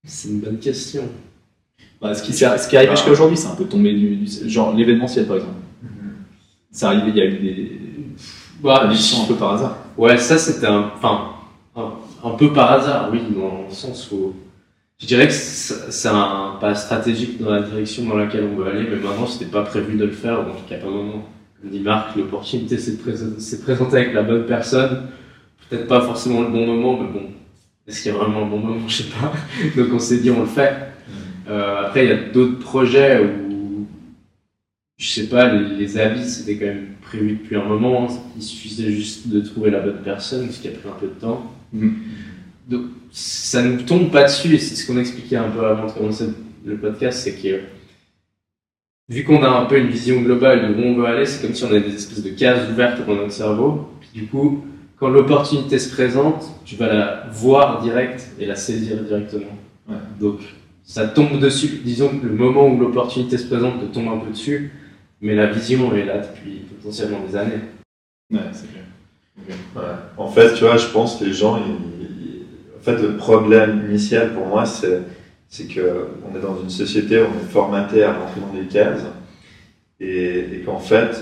C'est 0.02 0.28
une 0.28 0.40
bonne 0.40 0.58
question. 0.58 1.08
Bah, 2.04 2.12
ce, 2.12 2.22
qui, 2.22 2.34
ce 2.34 2.68
qui 2.68 2.76
arrive 2.76 2.90
jusqu'à 2.90 3.10
aujourd'hui, 3.10 3.38
c'est 3.38 3.48
un 3.48 3.54
peu 3.54 3.64
tombé 3.64 3.94
du, 3.94 4.26
genre 4.46 4.74
l'événementiel 4.74 5.26
par 5.26 5.36
exemple. 5.36 5.54
C'est 6.70 6.84
arrivé, 6.84 7.04
il 7.06 7.16
y 7.16 7.20
a 7.22 7.24
eu 7.24 7.38
des, 7.38 7.80
bah, 8.62 8.90
un 8.90 9.26
peu 9.26 9.34
par 9.36 9.54
hasard. 9.54 9.78
Ouais, 9.96 10.18
ça 10.18 10.36
c'était 10.36 10.66
un, 10.66 10.90
enfin, 10.94 11.30
un, 12.22 12.30
peu 12.32 12.52
par 12.52 12.72
hasard, 12.72 13.08
oui, 13.10 13.20
dans 13.34 13.68
le 13.70 13.74
sens 13.74 14.10
où 14.12 14.34
je 14.98 15.06
dirais 15.06 15.28
que 15.28 15.32
c'est 15.32 16.08
un 16.08 16.58
pas 16.60 16.74
stratégique 16.74 17.40
dans 17.42 17.50
la 17.50 17.62
direction 17.62 18.04
dans 18.04 18.16
laquelle 18.16 18.50
on 18.52 18.54
veut 18.54 18.66
aller, 18.68 18.86
mais 18.86 18.96
maintenant 18.96 19.26
c'était 19.26 19.50
pas 19.50 19.62
prévu 19.62 19.96
de 19.96 20.04
le 20.04 20.12
faire, 20.12 20.44
donc 20.44 20.56
il 20.68 20.76
n'y 20.76 20.82
a 20.82 20.84
pas 20.84 20.90
moment 20.90 21.24
dit 21.62 21.80
Marc, 21.80 22.16
l'opportunité 22.16 22.76
s'est 22.76 22.98
présentée 22.98 23.96
avec 23.96 24.12
la 24.12 24.24
bonne 24.24 24.44
personne. 24.44 25.06
Peut-être 25.70 25.88
pas 25.88 26.02
forcément 26.02 26.42
le 26.42 26.48
bon 26.48 26.66
moment, 26.66 26.98
mais 27.00 27.08
bon, 27.08 27.30
est-ce 27.88 28.02
qu'il 28.02 28.12
y 28.12 28.14
a 28.14 28.18
vraiment 28.18 28.42
un 28.42 28.46
bon 28.46 28.58
moment? 28.58 28.86
Je 28.86 28.96
sais 28.96 29.04
pas. 29.04 29.32
Donc 29.82 29.88
on 29.94 29.98
s'est 29.98 30.18
dit, 30.18 30.30
on 30.30 30.40
le 30.40 30.46
fait. 30.46 30.93
Euh, 31.48 31.86
après, 31.86 32.04
il 32.04 32.08
y 32.08 32.12
a 32.12 32.30
d'autres 32.32 32.58
projets 32.58 33.20
où, 33.20 33.86
je 34.96 35.08
sais 35.08 35.28
pas, 35.28 35.52
les, 35.52 35.76
les 35.76 35.98
avis, 35.98 36.24
c'était 36.28 36.56
quand 36.56 36.66
même 36.66 36.94
prévu 37.02 37.32
depuis 37.32 37.56
un 37.56 37.64
moment. 37.64 38.08
Il 38.36 38.42
suffisait 38.42 38.90
juste 38.90 39.28
de 39.28 39.40
trouver 39.40 39.70
la 39.70 39.80
bonne 39.80 40.02
personne, 40.02 40.50
ce 40.50 40.60
qui 40.60 40.68
a 40.68 40.70
pris 40.70 40.88
un 40.88 40.98
peu 40.98 41.06
de 41.06 41.20
temps. 41.20 41.52
Mm-hmm. 41.74 41.92
Donc 42.68 42.82
ça 43.10 43.62
ne 43.62 43.72
nous 43.72 43.82
tombe 43.82 44.10
pas 44.10 44.24
dessus, 44.24 44.54
et 44.54 44.58
c'est 44.58 44.74
ce 44.74 44.86
qu'on 44.86 44.98
expliquait 44.98 45.36
un 45.36 45.50
peu 45.50 45.64
avant 45.64 45.86
de 45.86 45.92
commencer 45.92 46.26
le 46.64 46.76
podcast, 46.76 47.20
c'est 47.22 47.34
que 47.34 47.60
vu 49.08 49.22
qu'on 49.24 49.42
a 49.42 49.48
un 49.48 49.66
peu 49.66 49.78
une 49.78 49.88
vision 49.88 50.22
globale 50.22 50.68
de 50.68 50.80
où 50.80 50.84
on 50.84 50.94
veut 50.96 51.06
aller, 51.06 51.26
c'est 51.26 51.44
comme 51.44 51.54
si 51.54 51.62
on 51.64 51.68
avait 51.68 51.82
des 51.82 51.94
espèces 51.94 52.22
de 52.22 52.30
cases 52.30 52.70
ouvertes 52.70 53.06
dans 53.06 53.14
notre 53.14 53.32
cerveau. 53.32 53.90
Puis 54.00 54.22
du 54.22 54.26
coup, 54.26 54.64
quand 54.98 55.08
l'opportunité 55.08 55.78
se 55.78 55.92
présente, 55.92 56.44
tu 56.64 56.76
vas 56.76 56.88
la 56.88 57.26
voir 57.30 57.82
direct 57.82 58.30
et 58.38 58.46
la 58.46 58.56
saisir 58.56 58.96
directement. 59.02 59.58
Ouais. 59.88 59.96
Donc, 60.18 60.40
ça 60.84 61.08
tombe 61.08 61.40
dessus. 61.40 61.80
Disons 61.84 62.08
que 62.08 62.26
le 62.26 62.32
moment 62.32 62.68
où 62.68 62.78
l'opportunité 62.78 63.38
se 63.38 63.46
présente 63.46 63.80
te 63.80 63.86
tombe 63.86 64.08
un 64.08 64.18
peu 64.18 64.30
dessus, 64.30 64.72
mais 65.20 65.34
la 65.34 65.46
vision 65.46 65.94
est 65.94 66.04
là 66.04 66.18
depuis 66.18 66.62
potentiellement 66.76 67.20
des 67.26 67.36
années. 67.36 67.60
Ouais, 68.30 68.40
c'est 68.52 68.70
clair. 68.70 68.84
En 70.16 70.28
fait, 70.28 70.54
tu 70.54 70.60
vois, 70.60 70.76
je 70.76 70.86
pense 70.86 71.18
que 71.18 71.24
les 71.24 71.32
gens, 71.32 71.56
en 71.56 72.82
fait, 72.82 72.96
le 73.02 73.16
problème 73.16 73.86
initial 73.88 74.32
pour 74.32 74.46
moi, 74.46 74.64
c'est 74.64 75.02
c'est 75.54 75.72
qu'on 75.72 76.36
est 76.36 76.40
dans 76.42 76.60
une 76.60 76.68
société, 76.68 77.20
on 77.20 77.26
est 77.26 77.48
formaté 77.48 78.02
à 78.02 78.12
rentrer 78.12 78.40
dans 78.40 78.60
des 78.60 78.66
cases, 78.66 79.04
et, 80.00 80.62
qu'en 80.66 80.80
fait, 80.80 81.16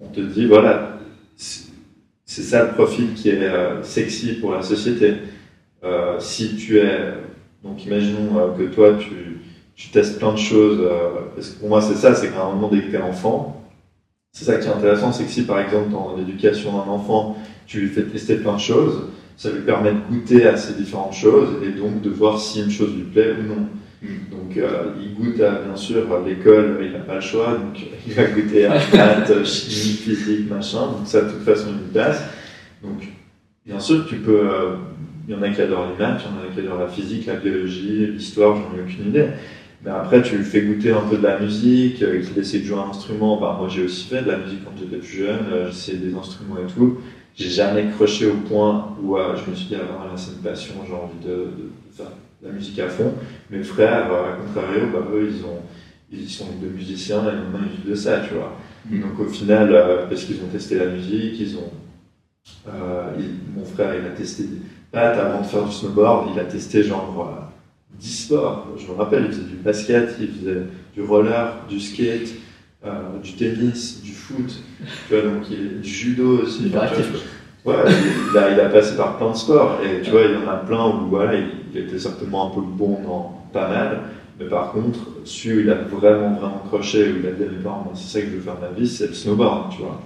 on, 0.00 0.06
te 0.06 0.20
dit, 0.20 0.46
voilà, 0.46 1.00
c'est 1.34 2.42
ça 2.42 2.62
le 2.62 2.70
profil 2.70 3.14
qui 3.14 3.30
est 3.30 3.42
euh, 3.42 3.82
sexy 3.82 4.34
pour 4.34 4.52
la 4.52 4.62
société. 4.62 5.14
Euh, 5.82 6.20
si 6.20 6.54
tu 6.54 6.78
es, 6.78 7.14
donc 7.64 7.84
imaginons 7.84 8.38
euh, 8.38 8.56
que 8.56 8.72
toi, 8.72 8.94
tu, 9.00 9.40
tu, 9.74 9.88
testes 9.88 10.18
plein 10.18 10.32
de 10.32 10.38
choses, 10.38 10.88
parce 11.34 11.50
que 11.50 11.60
pour 11.60 11.68
moi 11.70 11.80
c'est 11.80 11.96
ça, 11.96 12.14
c'est 12.14 12.30
qu'à 12.30 12.44
un 12.44 12.52
moment 12.54 12.68
dès 12.68 12.82
que 12.82 12.90
tu 12.90 12.94
es 12.94 13.00
enfant, 13.00 13.64
c'est 14.34 14.44
ça 14.44 14.56
qui 14.56 14.66
est 14.66 14.70
intéressant, 14.70 15.12
c'est 15.12 15.24
que 15.24 15.30
si 15.30 15.42
par 15.44 15.60
exemple 15.60 15.90
dans 15.90 16.16
l'éducation 16.16 16.72
d'un 16.72 16.90
enfant, 16.90 17.36
tu 17.66 17.80
lui 17.80 17.88
fais 17.88 18.02
tester 18.02 18.36
plein 18.36 18.54
de 18.54 18.60
choses, 18.60 19.04
ça 19.36 19.50
lui 19.50 19.60
permet 19.60 19.92
de 19.92 20.00
goûter 20.10 20.46
à 20.46 20.56
ces 20.56 20.74
différentes 20.74 21.14
choses 21.14 21.50
et 21.62 21.70
donc 21.70 22.02
de 22.02 22.10
voir 22.10 22.40
si 22.40 22.60
une 22.62 22.70
chose 22.70 22.94
lui 22.94 23.04
plaît 23.04 23.32
ou 23.32 23.42
non. 23.48 23.68
Hmm. 24.02 24.30
Donc 24.30 24.56
euh, 24.56 24.92
il 25.00 25.14
goûte 25.14 25.40
à, 25.40 25.62
bien 25.62 25.76
sûr, 25.76 26.04
l'école, 26.26 26.80
il 26.82 26.92
n'a 26.92 26.98
pas 26.98 27.14
le 27.14 27.20
choix, 27.20 27.52
donc 27.52 27.80
il 28.06 28.12
va 28.12 28.24
goûter 28.24 28.66
à 28.66 28.74
maths, 28.74 29.44
chimie, 29.44 29.94
physique, 29.94 30.50
machin, 30.50 30.88
donc 30.88 31.06
ça 31.06 31.22
de 31.22 31.30
toute 31.30 31.44
façon 31.44 31.68
il 31.70 31.92
passe. 31.92 32.22
Donc 32.82 33.08
bien 33.64 33.78
sûr 33.78 34.04
tu 34.08 34.16
peux, 34.16 34.50
euh, 34.50 34.74
il 35.26 35.34
y 35.34 35.36
en 35.36 35.42
a 35.42 35.48
qui 35.48 35.60
adorent 35.60 35.88
les 35.90 36.04
maths, 36.04 36.22
il 36.24 36.30
y 36.30 36.46
en 36.46 36.50
a 36.50 36.54
qui 36.54 36.60
adorent 36.60 36.80
la 36.80 36.88
physique, 36.88 37.26
la 37.26 37.36
biologie, 37.36 38.06
l'histoire, 38.06 38.56
j'en 38.56 38.78
ai 38.78 38.82
aucune 38.82 39.08
idée. 39.08 39.28
Mais 39.84 39.90
après, 39.90 40.22
tu 40.22 40.36
lui 40.36 40.44
fais 40.44 40.62
goûter 40.62 40.92
un 40.92 41.02
peu 41.02 41.18
de 41.18 41.22
la 41.22 41.38
musique, 41.38 42.02
euh, 42.02 42.22
qu'il 42.22 42.38
essaie 42.38 42.60
de 42.60 42.64
jouer 42.64 42.78
un 42.78 42.90
instrument. 42.90 43.38
Bah, 43.38 43.56
moi, 43.58 43.68
j'ai 43.68 43.84
aussi 43.84 44.06
fait 44.06 44.22
de 44.22 44.30
la 44.30 44.38
musique 44.38 44.64
quand 44.64 44.72
j'étais 44.78 44.96
plus 44.96 45.18
jeune, 45.18 45.66
j'essayais 45.66 45.98
des 45.98 46.14
instruments 46.14 46.56
et 46.56 46.72
tout 46.72 46.98
j'ai 47.36 47.50
jamais 47.50 47.90
croché 47.90 48.26
au 48.26 48.36
point 48.36 48.96
où 49.02 49.16
euh, 49.16 49.34
je 49.36 49.50
me 49.50 49.56
suis 49.56 49.66
dit, 49.66 49.74
ah, 49.76 49.84
voilà, 49.98 50.16
c'est 50.16 50.32
une 50.32 50.38
passion, 50.38 50.74
j'ai 50.86 50.94
envie 50.94 51.18
de, 51.24 51.34
de, 51.34 51.70
faire 51.92 52.10
la 52.42 52.50
musique 52.50 52.78
à 52.78 52.88
fond. 52.88 53.12
Mes 53.50 53.62
frères, 53.62 54.12
euh, 54.12 54.34
à 54.34 54.36
contrario, 54.36 54.86
bah, 54.92 55.06
eux, 55.12 55.28
ils, 55.30 55.44
ont, 55.44 55.60
ils 56.12 56.28
sont 56.28 56.46
deux 56.60 56.68
musiciens 56.68 57.22
et 57.22 57.36
maintenant 57.36 57.60
ils 57.64 57.76
vivent 57.76 57.90
de 57.90 57.94
ça, 57.94 58.20
tu 58.20 58.34
vois. 58.34 58.56
Mm. 58.88 59.00
Donc 59.00 59.20
au 59.20 59.28
final, 59.28 59.72
euh, 59.72 60.06
parce 60.06 60.24
qu'ils 60.24 60.36
ont 60.36 60.48
testé 60.52 60.76
la 60.76 60.86
musique, 60.86 61.40
ils 61.40 61.56
ont. 61.56 61.70
mon 63.56 63.64
frère, 63.64 63.94
il 63.98 64.06
a 64.06 64.10
testé 64.10 64.44
des 64.44 64.60
avant 65.00 65.40
de 65.40 65.46
faire 65.46 65.64
du 65.64 65.72
snowboard, 65.72 66.30
il 66.34 66.40
a 66.40 66.44
testé 66.44 66.82
genre 66.82 67.48
10 67.98 68.24
sports. 68.26 68.68
Je 68.76 68.90
me 68.90 68.96
rappelle, 68.96 69.24
il 69.26 69.32
faisait 69.32 69.48
du 69.48 69.56
basket, 69.56 70.16
il 70.20 70.28
faisait 70.28 70.62
du 70.94 71.02
roller, 71.02 71.54
du 71.68 71.80
skate, 71.80 72.34
du 73.22 73.32
tennis, 73.34 74.02
du 74.02 74.12
foot, 74.12 74.62
tu 75.08 75.14
vois, 75.14 75.22
donc 75.22 75.50
il, 75.50 75.80
du 75.80 75.88
judo 75.88 76.42
aussi. 76.42 76.64
Il 76.66 76.76
ouais, 76.76 77.74
il 78.30 78.38
a, 78.38 78.50
il 78.50 78.60
a, 78.60 78.68
passé 78.68 78.96
par 78.96 79.16
plein 79.16 79.30
de 79.30 79.36
sports 79.36 79.78
et 79.82 80.02
tu 80.02 80.10
vois, 80.10 80.22
il 80.22 80.32
y 80.32 80.36
en 80.36 80.50
a 80.50 80.56
plein 80.56 80.86
où 80.88 81.08
voilà, 81.08 81.32
il, 81.34 81.78
était 81.78 81.98
certainement 81.98 82.48
un 82.50 82.54
peu 82.54 82.60
bon 82.60 83.00
dans 83.02 83.42
pas 83.52 83.68
mal, 83.68 84.00
mais 84.38 84.46
par 84.46 84.72
contre, 84.72 84.98
celui 85.24 85.56
où 85.56 85.60
il 85.60 85.70
a 85.70 85.74
vraiment 85.74 86.34
vraiment 86.34 86.62
croché, 86.68 87.10
où 87.10 87.16
il 87.20 87.26
a 87.26 87.32
dit 87.32 87.44
parents, 87.62 87.90
c'est 87.94 88.18
ça 88.18 88.24
que 88.24 88.30
je 88.30 88.36
veux 88.36 88.42
faire 88.42 88.58
ma 88.60 88.68
vie, 88.68 88.86
c'est 88.86 89.08
le 89.08 89.14
snowboard, 89.14 89.72
tu 89.72 89.78
vois. 89.78 90.00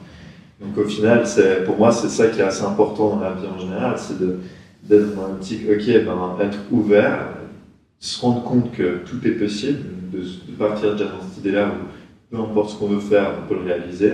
Donc 0.60 0.78
au 0.78 0.88
final, 0.88 1.24
pour 1.66 1.78
moi, 1.78 1.92
c'est 1.92 2.08
ça 2.08 2.28
qui 2.28 2.40
est 2.40 2.44
assez 2.44 2.64
important 2.64 3.16
dans 3.16 3.20
la 3.20 3.32
vie 3.32 3.46
en 3.46 3.58
général, 3.58 3.94
c'est 3.96 4.18
de, 4.18 4.38
d'être 4.88 5.14
dans 5.14 5.28
l'optique, 5.28 5.62
ok, 5.70 5.86
ben, 5.86 6.36
être 6.40 6.58
ouvert, 6.70 7.28
se 7.98 8.20
rendre 8.20 8.42
compte 8.42 8.72
que 8.72 8.98
tout 9.04 9.26
est 9.26 9.32
possible, 9.32 9.80
de, 10.12 10.20
de 10.20 10.56
partir 10.58 10.92
déjà 10.92 11.06
dans 11.06 11.22
cette 11.28 11.38
idée-là 11.38 11.68
où 11.68 11.88
peu 12.30 12.40
importe 12.42 12.70
ce 12.70 12.76
qu'on 12.76 12.88
veut 12.88 13.00
faire, 13.00 13.32
on 13.42 13.48
peut 13.48 13.54
le 13.54 13.66
réaliser. 13.66 14.12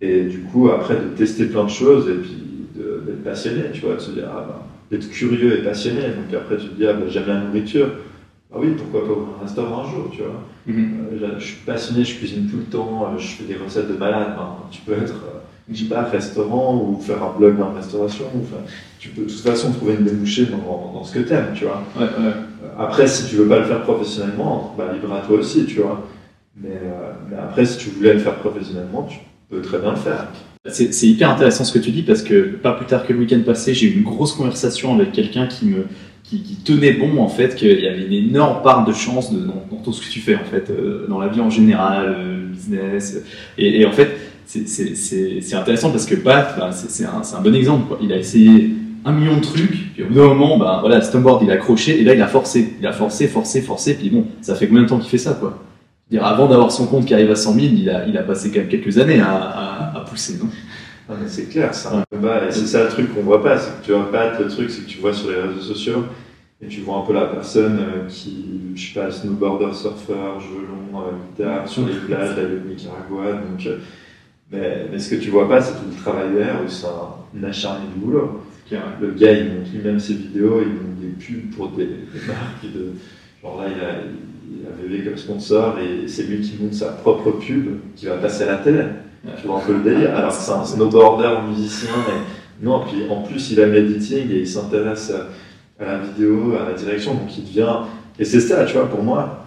Et 0.00 0.24
du 0.24 0.40
coup, 0.40 0.68
après, 0.68 0.96
de 0.96 1.08
tester 1.16 1.46
plein 1.46 1.64
de 1.64 1.70
choses 1.70 2.08
et 2.08 2.14
puis 2.14 2.36
d'être 2.74 3.22
passionné, 3.22 3.64
tu 3.72 3.82
vois, 3.82 3.94
de 3.94 4.00
se 4.00 4.10
dire, 4.12 4.28
ah, 4.30 4.44
bah, 4.48 4.66
d'être 4.90 5.08
curieux 5.10 5.58
et 5.58 5.62
passionné. 5.62 6.02
Donc 6.02 6.32
après, 6.34 6.56
tu 6.56 6.68
te 6.68 6.74
dis, 6.74 6.86
ah, 6.86 6.94
bah, 6.94 7.06
j'aime 7.08 7.26
la 7.26 7.40
nourriture. 7.40 7.88
Ah 8.52 8.58
oui, 8.60 8.68
pourquoi 8.76 9.04
pas 9.04 9.12
ouvrir 9.12 9.36
un 9.40 9.42
restaurant 9.42 9.84
un 9.84 9.90
jour, 9.90 10.10
tu 10.12 10.22
vois. 10.22 10.44
Mhm. 10.66 11.06
Euh, 11.22 11.38
je 11.38 11.44
suis 11.44 11.56
passionné, 11.66 12.04
je 12.04 12.16
cuisine 12.16 12.48
tout 12.48 12.58
le 12.58 12.64
temps, 12.64 13.04
euh, 13.12 13.18
je 13.18 13.26
fais 13.26 13.44
des 13.44 13.56
recettes 13.56 13.88
de 13.88 13.96
malade. 13.96 14.36
tu 14.70 14.80
peux 14.82 14.92
être, 14.92 15.14
euh, 15.14 15.33
je 15.72 15.82
sais 15.82 15.88
pas, 15.88 16.02
restaurant 16.02 16.76
ou 16.76 17.00
faire 17.00 17.22
un 17.22 17.36
blog 17.36 17.60
en 17.60 17.72
restauration. 17.72 18.24
Enfin, 18.36 18.62
tu 18.98 19.10
peux 19.10 19.22
de 19.22 19.28
toute 19.28 19.40
façon 19.40 19.72
trouver 19.72 19.94
une 19.94 20.04
débouchée 20.04 20.46
dans, 20.46 20.92
dans 20.92 21.04
ce 21.04 21.14
que 21.14 21.20
tu 21.20 21.32
aimes, 21.32 21.52
tu 21.54 21.64
vois. 21.64 21.82
Ouais, 21.96 22.04
ouais. 22.04 22.32
Après, 22.78 23.06
si 23.06 23.28
tu 23.28 23.36
veux 23.36 23.48
pas 23.48 23.58
le 23.60 23.64
faire 23.64 23.82
professionnellement, 23.82 24.74
bah, 24.76 24.90
libre 24.92 25.12
à 25.12 25.20
toi 25.20 25.38
aussi, 25.38 25.64
tu 25.66 25.80
vois. 25.80 26.06
Mais, 26.56 26.80
mais 27.30 27.36
après, 27.36 27.64
si 27.64 27.78
tu 27.78 27.90
voulais 27.90 28.14
le 28.14 28.20
faire 28.20 28.36
professionnellement, 28.36 29.06
tu 29.08 29.18
peux 29.50 29.60
très 29.60 29.78
bien 29.78 29.90
le 29.90 29.96
faire. 29.96 30.28
C'est 30.66 31.06
hyper 31.06 31.28
intéressant 31.30 31.64
ce 31.64 31.76
que 31.76 31.84
tu 31.84 31.90
dis 31.90 32.02
parce 32.02 32.22
que 32.22 32.42
pas 32.56 32.72
plus 32.72 32.86
tard 32.86 33.06
que 33.06 33.12
le 33.12 33.18
week-end 33.18 33.40
passé, 33.44 33.74
j'ai 33.74 33.86
eu 33.86 33.96
une 33.96 34.02
grosse 34.02 34.32
conversation 34.32 34.94
avec 34.94 35.12
quelqu'un 35.12 35.46
qui 35.46 35.66
me 35.66 35.84
qui, 36.24 36.56
tenait 36.64 36.94
bon 36.94 37.18
en 37.18 37.28
fait 37.28 37.54
qu'il 37.54 37.80
y 37.80 37.86
avait 37.86 38.06
une 38.06 38.30
énorme 38.30 38.62
part 38.62 38.84
de 38.84 38.92
chance 38.92 39.32
de, 39.32 39.40
dans, 39.40 39.62
tout 39.84 39.92
ce 39.92 40.04
que 40.04 40.10
tu 40.10 40.20
fais 40.20 40.34
en 40.34 40.44
fait, 40.44 40.70
euh, 40.70 41.06
dans 41.06 41.18
la 41.18 41.28
vie 41.28 41.40
en 41.40 41.50
général, 41.50 42.06
euh, 42.06 42.38
le 42.40 42.46
business. 42.46 43.22
Et, 43.58 43.84
en 43.84 43.92
fait, 43.92 44.16
c'est 44.46 45.54
intéressant 45.54 45.90
parce 45.90 46.06
que 46.06 46.14
Pat, 46.14 46.56
bah, 46.58 46.70
c'est 46.72 47.04
un, 47.04 47.22
un, 47.36 47.40
bon 47.40 47.54
exemple. 47.54 47.88
Quoi. 47.88 47.98
Il 48.02 48.12
a 48.12 48.16
essayé 48.16 48.74
un 49.04 49.12
million 49.12 49.36
de 49.36 49.42
trucs, 49.42 49.92
puis 49.94 50.02
au 50.02 50.06
bout 50.06 50.14
d'un 50.14 50.28
moment, 50.28 50.58
bah, 50.58 50.78
voilà, 50.80 51.00
Stoneboard 51.00 51.42
il 51.42 51.50
a 51.50 51.54
accroché 51.54 52.00
et 52.00 52.04
là 52.04 52.14
il 52.14 52.22
a 52.22 52.26
forcé, 52.26 52.74
il 52.80 52.86
a 52.86 52.92
forcé, 52.92 53.28
forcé, 53.28 53.60
forcé, 53.60 53.94
puis 53.94 54.10
bon, 54.10 54.26
ça 54.40 54.54
fait 54.54 54.66
combien 54.66 54.82
de 54.82 54.88
temps 54.88 54.98
qu'il 54.98 55.10
fait 55.10 55.18
ça 55.18 55.34
quoi? 55.34 55.58
Dire, 56.10 56.24
Avant 56.24 56.46
d'avoir 56.46 56.70
son 56.70 56.86
compte 56.86 57.06
qui 57.06 57.14
arrive 57.14 57.30
à 57.30 57.36
100 57.36 57.54
000, 57.54 57.66
il 57.66 57.90
a, 57.90 58.06
il 58.06 58.16
a 58.16 58.22
passé 58.22 58.50
quand 58.50 58.60
même 58.60 58.68
quelques 58.68 58.98
années 58.98 59.20
à, 59.20 59.92
à, 59.94 60.00
pousser. 60.08 60.38
Non? 60.38 60.48
Ah, 61.08 61.14
c'est 61.26 61.48
clair, 61.50 61.74
c'est 61.74 61.88
un 61.88 62.00
et 62.00 62.50
c'est 62.50 62.66
ça 62.66 62.84
le 62.84 62.88
truc 62.88 63.14
qu'on 63.14 63.22
voit 63.22 63.42
pas, 63.42 63.58
c'est 63.58 63.80
que 63.80 63.84
tu 63.84 63.92
vois 63.92 64.10
pas 64.10 64.38
le 64.38 64.48
truc, 64.48 64.70
c'est 64.70 64.82
que 64.82 64.88
tu 64.88 64.98
vois 64.98 65.12
sur 65.12 65.30
les 65.30 65.36
réseaux 65.36 65.60
sociaux, 65.60 66.04
et 66.62 66.66
tu 66.68 66.80
vois 66.80 66.98
un 66.98 67.02
peu 67.02 67.12
la 67.12 67.26
personne 67.26 67.78
euh, 67.78 68.08
qui, 68.08 68.60
je 68.74 68.86
sais 68.86 69.00
pas, 69.00 69.10
snowboarder, 69.10 69.74
surfeur, 69.74 70.40
gelon, 70.40 71.00
euh, 71.00 71.12
guitare, 71.30 71.68
sur 71.68 71.86
les 71.86 71.94
plages, 71.94 72.36
au 72.38 72.68
Nicaragua, 72.68 73.32
donc, 73.32 73.66
euh, 73.66 73.78
mais, 74.50 74.86
mais, 74.90 74.98
ce 74.98 75.14
que 75.14 75.20
tu 75.20 75.30
vois 75.30 75.48
pas, 75.48 75.60
c'est 75.60 75.72
tout 75.72 75.88
le 75.90 75.96
travail 75.96 76.32
derrière, 76.32 76.60
où 76.64 76.68
c'est 76.68 76.86
un, 76.86 77.44
acharné 77.44 77.86
du 77.94 78.00
boulot. 78.00 78.42
Le 79.00 79.10
gars, 79.12 79.32
il 79.32 79.46
monte 79.46 79.72
lui-même 79.72 80.00
ses 80.00 80.14
vidéos, 80.14 80.60
il 80.62 80.68
monte 80.68 81.00
des 81.00 81.24
pubs 81.24 81.54
pour 81.54 81.68
des, 81.70 81.88
marques, 82.26 82.64
de, 82.64 82.92
genre 83.42 83.60
là, 83.60 83.68
il 83.68 83.84
a, 83.84 84.00
il 84.50 84.66
a 84.66 84.96
VV 84.96 85.04
comme 85.04 85.16
sponsor, 85.16 85.78
et 85.78 86.08
c'est 86.08 86.24
lui 86.24 86.40
qui 86.40 86.62
monte 86.62 86.74
sa 86.74 86.86
propre 86.86 87.32
pub 87.32 87.76
qui 87.94 88.06
va 88.06 88.16
passer 88.16 88.44
à 88.44 88.52
la 88.52 88.58
télé. 88.58 88.84
Tu 89.40 89.46
vois 89.46 89.58
un 89.58 89.60
peu 89.60 89.72
le 89.72 89.82
délire. 89.82 90.16
Alors 90.16 90.32
c'est 90.32 90.52
un 90.52 90.64
snowboarder, 90.64 91.48
musicien, 91.48 91.90
mais 92.06 92.20
non, 92.60 92.84
puis 92.86 93.08
en 93.08 93.22
plus 93.22 93.50
il 93.50 93.60
a 93.60 93.66
l'editing 93.66 94.30
et 94.30 94.40
il 94.40 94.48
s'intéresse 94.48 95.12
à, 95.80 95.84
la 95.84 95.98
vidéo, 95.98 96.54
à 96.60 96.68
la 96.68 96.74
direction, 96.74 97.14
donc 97.14 97.36
il 97.36 97.44
devient. 97.44 97.76
Et 98.18 98.24
c'est 98.24 98.40
ça, 98.40 98.64
tu 98.64 98.74
vois, 98.74 98.88
pour 98.88 99.02
moi, 99.02 99.46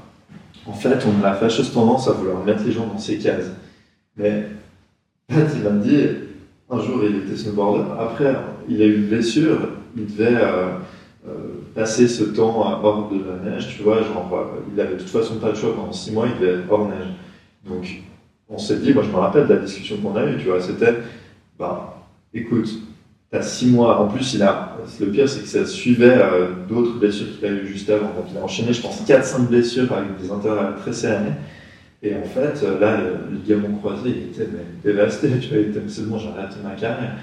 en 0.65 0.73
fait, 0.73 0.97
on 1.05 1.23
a 1.23 1.29
la 1.29 1.35
fâcheuse 1.35 1.71
tendance 1.71 2.07
à 2.07 2.11
vouloir 2.11 2.43
mettre 2.43 2.63
les 2.65 2.71
gens 2.71 2.87
dans 2.87 2.97
ces 2.97 3.17
cases. 3.17 3.51
Mais 4.17 4.45
Pat, 5.27 5.45
il 5.55 5.61
m'a 5.61 5.71
dit, 5.71 6.05
un 6.69 6.79
jour 6.79 7.01
il 7.03 7.17
était 7.17 7.35
snowboarder, 7.35 7.83
après 7.99 8.33
il 8.69 8.81
a 8.81 8.85
eu 8.85 8.95
une 8.95 9.07
blessure, 9.07 9.57
il 9.97 10.05
devait 10.05 10.35
euh, 10.35 10.69
euh, 11.27 11.31
passer 11.75 12.07
ce 12.07 12.23
temps 12.23 12.61
hors 12.81 13.09
de 13.11 13.19
la 13.25 13.51
neige, 13.51 13.75
tu 13.75 13.83
vois, 13.83 14.03
genre, 14.03 14.53
il 14.73 14.79
avait 14.79 14.95
de 14.95 14.99
toute 14.99 15.09
façon 15.09 15.35
pas 15.35 15.51
de 15.51 15.57
choix. 15.57 15.75
Pendant 15.75 15.91
six 15.91 16.11
mois, 16.11 16.27
il 16.27 16.39
devait 16.39 16.59
être 16.59 16.71
hors 16.71 16.87
neige. 16.87 17.07
Donc 17.67 17.85
on 18.47 18.57
s'est 18.57 18.77
dit, 18.77 18.93
moi 18.93 19.03
je 19.03 19.09
me 19.09 19.17
rappelle 19.17 19.47
de 19.47 19.53
la 19.53 19.59
discussion 19.59 19.97
qu'on 19.97 20.15
a 20.15 20.25
eue, 20.25 20.37
tu 20.37 20.45
vois, 20.45 20.61
c'était, 20.61 20.95
bah, 21.59 22.05
écoute, 22.33 22.69
t'as 23.29 23.41
six 23.41 23.67
mois, 23.67 23.99
en 23.99 24.07
plus 24.07 24.33
il 24.33 24.43
a, 24.43 24.77
le 25.01 25.07
pire 25.07 25.27
c'est 25.27 25.41
que 25.41 25.47
ça 25.47 25.65
suivait 25.65 26.17
euh, 26.17 26.47
d'autres 26.69 26.97
blessures 26.99 27.27
qu'il 27.35 27.45
a 27.45 27.51
eu 27.51 27.67
juste 27.67 27.89
avant, 27.89 28.13
donc 28.13 28.27
il 28.31 28.37
a 28.37 28.41
enchaîné 28.41 28.71
je 28.71 28.81
pense 28.81 29.05
4-5 29.05 29.47
blessures 29.47 29.91
avec 29.91 30.17
des 30.21 30.31
intervalles 30.31 30.75
très 30.79 30.93
serrés, 30.93 31.33
et 32.03 32.15
en 32.15 32.23
fait 32.23 32.61
là 32.79 33.01
le 33.01 33.35
ligament 33.35 33.77
croisé 33.77 34.09
il 34.09 34.41
était 34.41 34.49
dévasté, 34.83 35.29
tu 35.41 35.49
vois, 35.49 35.57
il 35.57 35.69
était 35.69 35.81
c'est 35.87 36.07
bon 36.07 36.17
j'arrête 36.17 36.51
ma 36.63 36.71
carrière. 36.71 37.17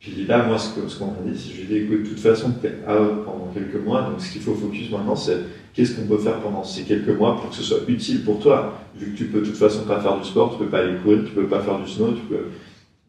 Puis 0.00 0.24
là, 0.26 0.46
moi, 0.46 0.56
ce 0.56 0.98
qu'on 0.98 1.06
m'a 1.08 1.30
dit, 1.30 1.38
c'est 1.38 1.54
je 1.54 1.66
lui 1.66 1.76
ai 1.76 1.80
dit, 1.80 1.84
écoute, 1.84 2.04
de 2.04 2.08
toute 2.08 2.20
façon, 2.20 2.54
tu 2.58 2.66
es 2.66 2.70
out 2.90 3.22
pendant 3.26 3.50
quelques 3.52 3.84
mois, 3.84 4.00
donc 4.00 4.18
ce 4.18 4.32
qu'il 4.32 4.40
faut 4.40 4.54
focus 4.54 4.90
maintenant, 4.90 5.14
c'est 5.14 5.36
qu'est-ce 5.74 5.94
qu'on 5.94 6.06
peut 6.06 6.16
faire 6.16 6.40
pendant 6.40 6.64
ces 6.64 6.84
quelques 6.84 7.18
mois 7.18 7.36
pour 7.36 7.50
que 7.50 7.56
ce 7.56 7.62
soit 7.62 7.80
utile 7.86 8.24
pour 8.24 8.40
toi 8.40 8.80
Vu 8.96 9.12
que 9.12 9.18
tu 9.18 9.24
peux 9.26 9.40
de 9.40 9.44
toute 9.44 9.56
façon 9.56 9.84
pas 9.84 10.00
faire 10.00 10.18
du 10.18 10.24
sport, 10.24 10.52
tu 10.52 10.64
peux 10.64 10.70
pas 10.70 10.78
aller 10.78 10.96
courir, 11.02 11.24
tu 11.26 11.32
peux 11.32 11.46
pas 11.46 11.60
faire 11.60 11.78
du 11.78 11.90
snow, 11.90 12.12
tu 12.12 12.22
peux... 12.22 12.46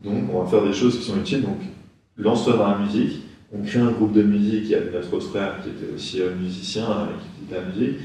donc 0.03 0.29
on 0.33 0.43
va 0.43 0.49
faire 0.49 0.63
des 0.63 0.73
choses 0.73 0.97
qui 0.97 1.05
sont 1.05 1.17
utiles. 1.17 1.43
Donc 1.43 1.59
lance-toi 2.17 2.57
dans 2.57 2.67
la 2.67 2.77
musique. 2.79 3.21
On 3.53 3.63
crée 3.63 3.79
un 3.79 3.91
groupe 3.91 4.13
de 4.13 4.23
musique. 4.23 4.63
Il 4.65 4.69
y 4.71 4.75
avait 4.75 4.91
notre 4.91 5.13
autre 5.13 5.27
frère 5.27 5.55
qui 5.63 5.69
était 5.69 5.93
aussi 5.93 6.21
euh, 6.21 6.35
musicien, 6.35 6.83
euh, 6.83 7.05
qui 7.21 7.45
faisait 7.45 7.61
de 7.61 7.65
la 7.65 7.73
musique. 7.73 7.99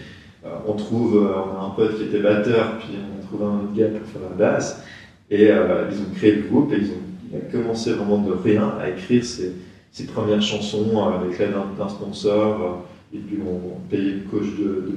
Euh, 0.46 0.56
on 0.66 0.74
trouve, 0.74 1.16
on 1.16 1.60
a 1.60 1.66
un 1.66 1.70
pote 1.70 1.96
qui 1.96 2.04
était 2.04 2.20
batteur, 2.20 2.78
puis 2.78 2.96
on 2.96 3.26
trouve 3.26 3.42
un 3.48 3.56
autre 3.56 3.74
gars 3.74 3.88
pour 3.88 4.08
faire 4.08 4.30
la 4.30 4.36
basse. 4.36 4.82
Et 5.30 5.46
ils 5.46 6.00
ont 6.00 6.14
créé 6.14 6.36
le 6.36 6.42
groupe 6.42 6.72
et 6.72 6.76
ils 6.78 6.90
ont 6.90 7.06
il 7.30 7.36
a 7.36 7.40
commencé 7.50 7.92
vraiment 7.92 8.18
de 8.18 8.32
rien 8.32 8.74
à 8.80 8.88
écrire 8.88 9.24
ses, 9.24 9.52
ses 9.90 10.06
premières 10.06 10.42
chansons 10.42 11.04
avec 11.06 11.38
l'aide 11.38 11.54
d'un 11.76 11.88
sponsor 11.88 12.86
et 13.12 13.18
puis 13.18 13.38
on, 13.46 13.76
payait 13.88 14.12
une 14.12 14.24
coach 14.24 14.46
de, 14.58 14.92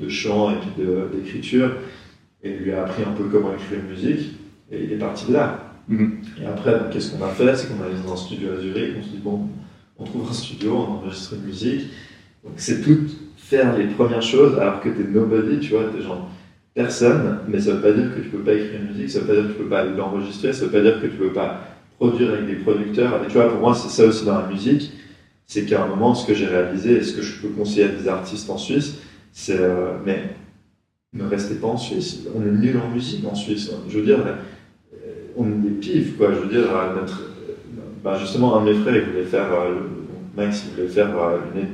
de, 0.00 0.08
chant 0.08 0.50
et 0.50 0.56
puis 0.56 0.84
d'écriture, 1.14 1.70
et 2.42 2.50
lui 2.56 2.72
a 2.72 2.84
appris 2.84 3.02
un 3.04 3.12
peu 3.12 3.24
comment 3.24 3.52
écrire 3.54 3.78
une 3.80 3.90
musique, 3.90 4.32
et 4.70 4.84
il 4.84 4.92
est 4.92 4.98
parti 4.98 5.26
de 5.26 5.34
là. 5.34 5.74
Mhm. 5.88 6.18
Et 6.42 6.46
après, 6.46 6.74
qu'est-ce 6.90 7.12
qu'on 7.12 7.24
a 7.24 7.28
fait? 7.28 7.54
C'est 7.56 7.68
qu'on 7.68 7.82
a 7.82 7.86
allé 7.86 7.94
dans 8.04 8.12
un 8.12 8.16
studio 8.16 8.50
à 8.52 8.60
Zurich, 8.60 8.94
on 8.98 9.02
se 9.04 9.10
dit, 9.10 9.20
bon, 9.22 9.48
on 9.98 10.04
trouve 10.04 10.28
un 10.28 10.32
studio, 10.32 10.76
on 10.76 10.92
enregistre 10.94 11.34
une 11.34 11.44
musique. 11.44 11.82
Donc 12.44 12.54
c'est 12.56 12.82
tout 12.82 13.06
faire 13.56 13.76
les 13.76 13.86
premières 13.86 14.22
choses 14.22 14.58
alors 14.58 14.80
que 14.80 14.88
t'es 14.88 15.04
nobody, 15.04 15.58
tu 15.60 15.72
vois, 15.72 15.84
t'es 15.94 16.02
genre 16.02 16.28
personne, 16.74 17.38
mais 17.48 17.60
ça 17.60 17.72
veut 17.72 17.80
pas 17.80 17.92
dire 17.92 18.14
que 18.14 18.20
tu 18.20 18.28
peux 18.28 18.38
pas 18.38 18.54
écrire 18.54 18.80
une 18.80 18.88
musique, 18.88 19.10
ça 19.10 19.20
veut 19.20 19.26
pas 19.26 19.34
dire 19.34 19.42
que 19.44 19.52
tu 19.52 19.58
peux 19.58 19.68
pas 19.68 19.84
l'enregistrer, 19.84 20.52
ça 20.52 20.64
veut 20.64 20.70
pas 20.70 20.80
dire 20.80 21.00
que 21.00 21.06
tu 21.06 21.16
peux 21.16 21.32
pas 21.32 21.60
produire 21.98 22.32
avec 22.32 22.46
des 22.46 22.56
producteurs. 22.56 23.20
Et 23.22 23.26
tu 23.26 23.34
vois, 23.34 23.48
pour 23.48 23.60
moi, 23.60 23.74
c'est 23.74 23.88
ça 23.88 24.06
aussi 24.06 24.24
dans 24.24 24.38
la 24.38 24.46
musique 24.46 24.92
c'est 25.52 25.66
qu'à 25.66 25.84
un 25.84 25.86
moment, 25.86 26.14
ce 26.14 26.26
que 26.26 26.34
j'ai 26.34 26.46
réalisé 26.46 26.96
et 26.96 27.02
ce 27.02 27.14
que 27.14 27.20
je 27.20 27.42
peux 27.42 27.48
conseiller 27.48 27.84
à 27.84 27.88
des 27.88 28.08
artistes 28.08 28.48
en 28.48 28.56
Suisse, 28.56 28.98
c'est 29.32 29.58
euh, 29.60 29.92
mais 30.04 30.30
ne 31.12 31.24
restez 31.24 31.56
pas 31.56 31.66
en 31.66 31.76
Suisse. 31.76 32.20
On 32.34 32.40
est 32.40 32.50
nul 32.50 32.78
en 32.78 32.88
musique 32.88 33.26
en 33.26 33.34
Suisse. 33.34 33.70
Je 33.88 33.98
veux 33.98 34.04
dire, 34.04 34.20
euh, 34.26 35.08
on 35.36 35.46
est 35.46 35.56
des 35.56 35.70
pives, 35.70 36.16
quoi. 36.16 36.32
Je 36.32 36.38
veux 36.38 36.48
dire, 36.48 36.68
notre, 36.94 37.22
bah 38.02 38.16
justement, 38.18 38.56
un 38.56 38.64
de 38.64 38.72
mes 38.72 38.78
frères, 38.80 38.96
il 38.96 39.10
voulait 39.10 39.24
faire, 39.24 39.52
euh, 39.52 39.74
Max, 40.34 40.64
il 40.66 40.74
voulait 40.74 40.88
faire 40.88 41.10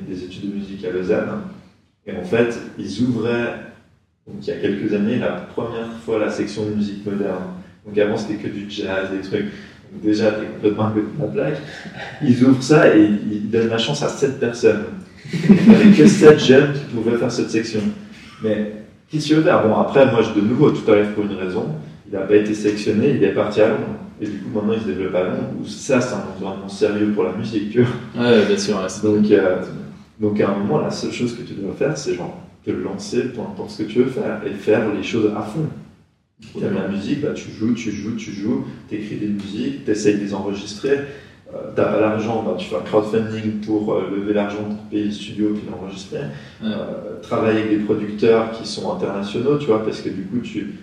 des 0.08 0.24
études 0.24 0.50
de 0.50 0.56
musique 0.56 0.84
à 0.84 0.90
Lausanne. 0.90 1.42
Et 2.08 2.16
en 2.16 2.24
fait, 2.24 2.58
ils 2.78 3.02
ouvraient, 3.02 3.54
donc 4.26 4.36
il 4.42 4.48
y 4.48 4.50
a 4.50 4.56
quelques 4.56 4.92
années, 4.94 5.18
la 5.18 5.32
première 5.32 5.92
fois 6.04 6.18
la 6.18 6.30
section 6.30 6.64
de 6.64 6.74
musique 6.74 7.04
moderne. 7.04 7.44
Donc 7.86 7.98
avant, 7.98 8.16
c'était 8.16 8.42
que 8.42 8.48
du 8.48 8.66
jazz, 8.68 9.10
des 9.12 9.20
trucs 9.20 9.52
déjà, 10.02 10.32
tu 10.32 10.44
es 10.44 10.48
complètement 10.48 10.86
à 10.86 10.90
côté 10.90 11.06
de 11.16 11.22
la 11.22 11.28
plaque. 11.28 11.60
Ils 12.22 12.44
ouvrent 12.44 12.62
ça 12.62 12.96
et 12.96 13.08
ils 13.30 13.50
donnent 13.50 13.68
la 13.68 13.78
chance 13.78 14.02
à 14.02 14.08
7 14.08 14.40
personnes. 14.40 14.84
Il 15.32 15.68
n'y 15.68 15.74
avait 15.74 15.96
que 15.96 16.06
7 16.06 16.38
jeunes 16.38 16.72
qui 16.72 16.94
pouvaient 16.94 17.16
faire 17.16 17.30
cette 17.30 17.50
section. 17.50 17.80
Mais 18.42 18.72
tu 19.10 19.18
veux 19.34 19.42
faire? 19.42 19.66
Bon, 19.66 19.76
après, 19.76 20.10
moi, 20.10 20.20
de 20.34 20.40
nouveau, 20.40 20.70
tout 20.70 20.90
arrive 20.90 21.12
pour 21.12 21.24
une 21.24 21.36
raison. 21.36 21.66
Il 22.06 22.14
n'a 22.14 22.24
pas 22.24 22.36
été 22.36 22.54
sélectionné, 22.54 23.16
il 23.16 23.24
est 23.24 23.32
parti 23.32 23.60
à 23.60 23.68
Londres. 23.68 23.98
Et 24.20 24.26
du 24.26 24.38
coup, 24.38 24.48
maintenant, 24.54 24.72
il 24.74 24.80
se 24.80 24.86
développe 24.86 25.14
à 25.14 25.24
Londres, 25.24 25.66
ça, 25.66 26.00
c'est 26.00 26.14
un 26.14 26.24
environnement 26.34 26.68
sérieux 26.68 27.12
pour 27.14 27.24
la 27.24 27.32
musique, 27.32 27.70
tu 27.70 27.82
vois. 27.82 28.30
Ouais, 28.30 28.46
bien 28.46 28.58
sûr. 28.58 28.76
donc, 29.04 29.30
euh, 29.30 29.56
donc, 30.20 30.40
à 30.40 30.50
un 30.50 30.58
moment, 30.58 30.80
la 30.80 30.90
seule 30.90 31.12
chose 31.12 31.36
que 31.36 31.42
tu 31.42 31.54
dois 31.54 31.74
faire, 31.74 31.96
c'est 31.96 32.14
genre 32.14 32.36
te 32.64 32.70
lancer, 32.70 33.22
peu 33.28 33.40
importe 33.40 33.70
ce 33.70 33.82
que 33.82 33.88
tu 33.88 33.98
veux 34.00 34.10
faire, 34.10 34.40
et 34.46 34.50
faire 34.50 34.92
les 34.92 35.02
choses 35.02 35.30
à 35.36 35.42
fond. 35.42 35.66
Tu 36.40 36.64
aimes 36.64 36.74
la 36.74 36.88
musique, 36.88 37.20
bah, 37.20 37.32
tu 37.34 37.50
joues, 37.50 37.74
tu 37.74 37.90
joues, 37.90 38.16
tu 38.16 38.32
joues, 38.32 38.64
tu 38.88 38.96
écris 38.96 39.16
des 39.16 39.26
musiques, 39.26 39.84
tu 39.84 39.90
essayes 39.90 40.16
de 40.16 40.20
les 40.20 40.34
enregistrer. 40.34 40.98
Euh, 41.54 41.72
tu 41.74 41.80
n'as 41.80 41.86
pas 41.86 42.00
l'argent, 42.00 42.42
bah, 42.42 42.56
tu 42.58 42.66
fais 42.66 42.76
un 42.76 42.80
crowdfunding 42.80 43.60
pour 43.64 43.94
euh, 43.94 44.10
lever 44.14 44.34
l'argent 44.34 44.64
pour 44.64 44.84
payer 44.90 45.04
le 45.04 45.10
studio 45.10 45.54
puis 45.54 45.62
l'enregistrer. 45.70 46.20
Euh, 46.62 47.20
travailler 47.22 47.62
avec 47.62 47.70
des 47.70 47.84
producteurs 47.84 48.52
qui 48.52 48.68
sont 48.68 48.92
internationaux, 48.92 49.56
tu 49.58 49.66
vois, 49.66 49.82
parce 49.82 50.00
que 50.00 50.10
du 50.10 50.22
coup, 50.24 50.38
tu, 50.38 50.74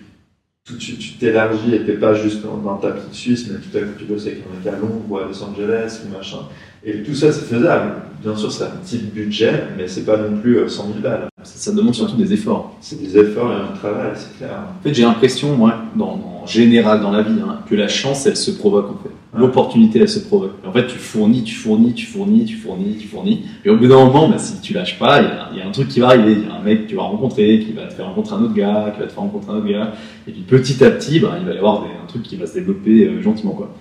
tu 0.74 1.12
t'élargis 1.18 1.74
et 1.74 1.84
tu 1.84 1.90
n'es 1.90 1.96
pas 1.96 2.14
juste 2.14 2.42
dans, 2.42 2.76
ta 2.76 2.90
petite 2.90 3.14
Suisse, 3.14 3.48
mais 3.48 3.58
tout 3.58 3.76
à 3.76 3.80
coup, 3.80 3.98
tu 3.98 4.04
bosses 4.04 4.26
avec 4.26 4.38
un 4.38 4.56
mec 4.56 4.74
à 4.74 4.78
Londres 4.78 5.02
ou 5.08 5.16
à 5.16 5.24
Los 5.24 5.42
Angeles 5.42 6.00
ou 6.04 6.16
machin. 6.16 6.38
Et 6.84 7.02
tout 7.02 7.14
ça, 7.14 7.30
c'est 7.32 7.44
faisable. 7.46 7.94
Bien 8.22 8.36
sûr, 8.36 8.50
c'est 8.50 8.64
un 8.64 8.70
petit 8.84 8.98
budget, 8.98 9.64
mais 9.76 9.86
c'est 9.86 10.04
pas 10.04 10.16
non 10.16 10.38
plus 10.38 10.68
100 10.68 10.86
000 10.86 10.98
balles. 11.00 11.28
Ça, 11.44 11.72
demande 11.72 11.94
surtout 11.94 12.16
des 12.16 12.32
efforts. 12.32 12.76
C'est 12.80 13.00
des 13.00 13.16
efforts 13.16 13.52
et 13.52 13.72
du 13.72 13.78
travail, 13.78 14.10
c'est 14.14 14.38
clair. 14.38 14.58
En 14.78 14.82
fait, 14.82 14.92
j'ai 14.92 15.02
l'impression, 15.02 15.56
moi, 15.56 15.74
dans, 15.94 16.40
en 16.42 16.46
général 16.46 17.00
dans 17.00 17.12
la 17.12 17.22
vie, 17.22 17.40
hein, 17.40 17.60
que 17.68 17.76
la 17.76 17.88
chance, 17.88 18.26
elle 18.26 18.36
se 18.36 18.50
provoque 18.50 18.90
en 18.90 19.02
fait. 19.02 19.10
L'opportunité, 19.36 20.00
elle 20.00 20.08
se 20.08 20.20
provoque. 20.20 20.52
En 20.66 20.72
fait, 20.72 20.86
tu 20.86 20.98
fournis, 20.98 21.42
tu 21.42 21.54
fournis, 21.54 21.92
tu 21.94 22.06
fournis, 22.06 22.44
tu 22.44 22.56
fournis, 22.56 22.96
tu 22.96 23.06
fournis. 23.06 23.44
Et 23.64 23.70
au 23.70 23.76
bout 23.76 23.86
d'un 23.86 24.04
moment, 24.04 24.28
bah, 24.28 24.38
si 24.38 24.60
tu 24.60 24.72
lâches 24.72 24.98
pas, 24.98 25.20
il 25.52 25.58
y, 25.58 25.60
a 25.60 25.66
un 25.66 25.70
truc 25.70 25.88
qui 25.88 26.00
va 26.00 26.08
arriver. 26.08 26.32
Il 26.32 26.48
y 26.48 26.50
a 26.50 26.54
un 26.54 26.62
mec 26.62 26.84
que 26.84 26.88
tu 26.90 26.96
vas 26.96 27.02
rencontrer, 27.02 27.60
qui 27.60 27.72
va 27.72 27.86
te 27.86 27.94
faire 27.94 28.06
rencontrer 28.06 28.36
un 28.36 28.42
autre 28.42 28.54
gars, 28.54 28.92
qui 28.94 29.00
va 29.00 29.06
te 29.06 29.12
faire 29.12 29.22
rencontrer 29.22 29.52
un 29.52 29.56
autre 29.56 29.68
gars. 29.68 29.92
Et 30.26 30.32
puis 30.32 30.42
petit 30.42 30.82
à 30.84 30.90
petit, 30.90 31.20
bah, 31.20 31.36
il 31.40 31.46
va 31.46 31.54
y 31.54 31.58
avoir 31.58 31.82
un 31.82 32.06
truc 32.06 32.22
qui 32.22 32.36
va 32.36 32.46
se 32.46 32.54
développer 32.54 33.06
euh, 33.06 33.22
gentiment. 33.22 33.52
Quoi. 33.52 33.74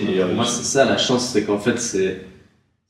Et 0.00 0.20
euh, 0.20 0.34
moi, 0.34 0.44
c'est 0.44 0.64
ça, 0.64 0.84
la 0.84 0.98
chance, 0.98 1.24
c'est 1.24 1.44
qu'en 1.44 1.58
fait, 1.58 1.78
c'est 1.78 2.24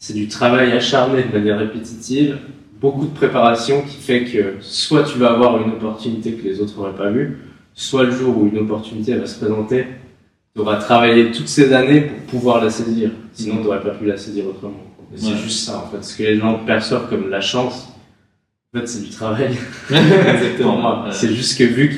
c'est 0.01 0.15
du 0.15 0.29
travail 0.29 0.71
acharné 0.73 1.25
de 1.25 1.37
manière 1.37 1.59
répétitive, 1.59 2.39
beaucoup 2.81 3.07
de 3.07 3.15
préparation 3.15 3.83
qui 3.83 3.97
fait 3.97 4.25
que 4.25 4.55
soit 4.61 5.03
tu 5.03 5.19
vas 5.19 5.33
avoir 5.33 5.61
une 5.61 5.73
opportunité 5.73 6.33
que 6.33 6.45
les 6.45 6.61
autres 6.61 6.77
n'auraient 6.77 6.95
pas 6.95 7.11
vue, 7.11 7.39
soit 7.75 8.05
le 8.05 8.13
jour 8.13 8.39
où 8.39 8.47
une 8.47 8.59
opportunité 8.59 9.15
va 9.15 9.27
se 9.27 9.39
présenter, 9.39 9.87
tu 10.59 10.63
auras 10.63 10.77
travaillé 10.77 11.31
toutes 11.31 11.47
ces 11.47 11.73
années 11.73 12.01
pour 12.01 12.41
pouvoir 12.41 12.65
la 12.65 12.69
saisir. 12.69 13.11
Sinon, 13.33 13.59
tu 13.59 13.63
n'aurais 13.65 13.81
pas 13.81 13.91
pu 13.91 14.07
la 14.07 14.17
saisir 14.17 14.45
autrement. 14.49 14.83
C'est 15.15 15.37
juste 15.37 15.61
ça, 15.67 15.85
en 15.87 15.91
fait. 15.91 16.05
Ce 16.05 16.17
que 16.17 16.25
les 16.25 16.37
gens 16.39 16.55
perçoivent 16.67 17.09
comme 17.09 17.31
la 17.31 17.41
chance, 17.41 17.89
en 18.75 18.81
fait, 18.81 18.87
c'est 18.89 19.05
du 19.05 19.11
travail. 19.11 19.51
Exactement. 19.91 21.05
C'est 21.13 21.33
juste 21.33 21.57
que 21.57 21.63
vu 21.65 21.89
que 21.91 21.95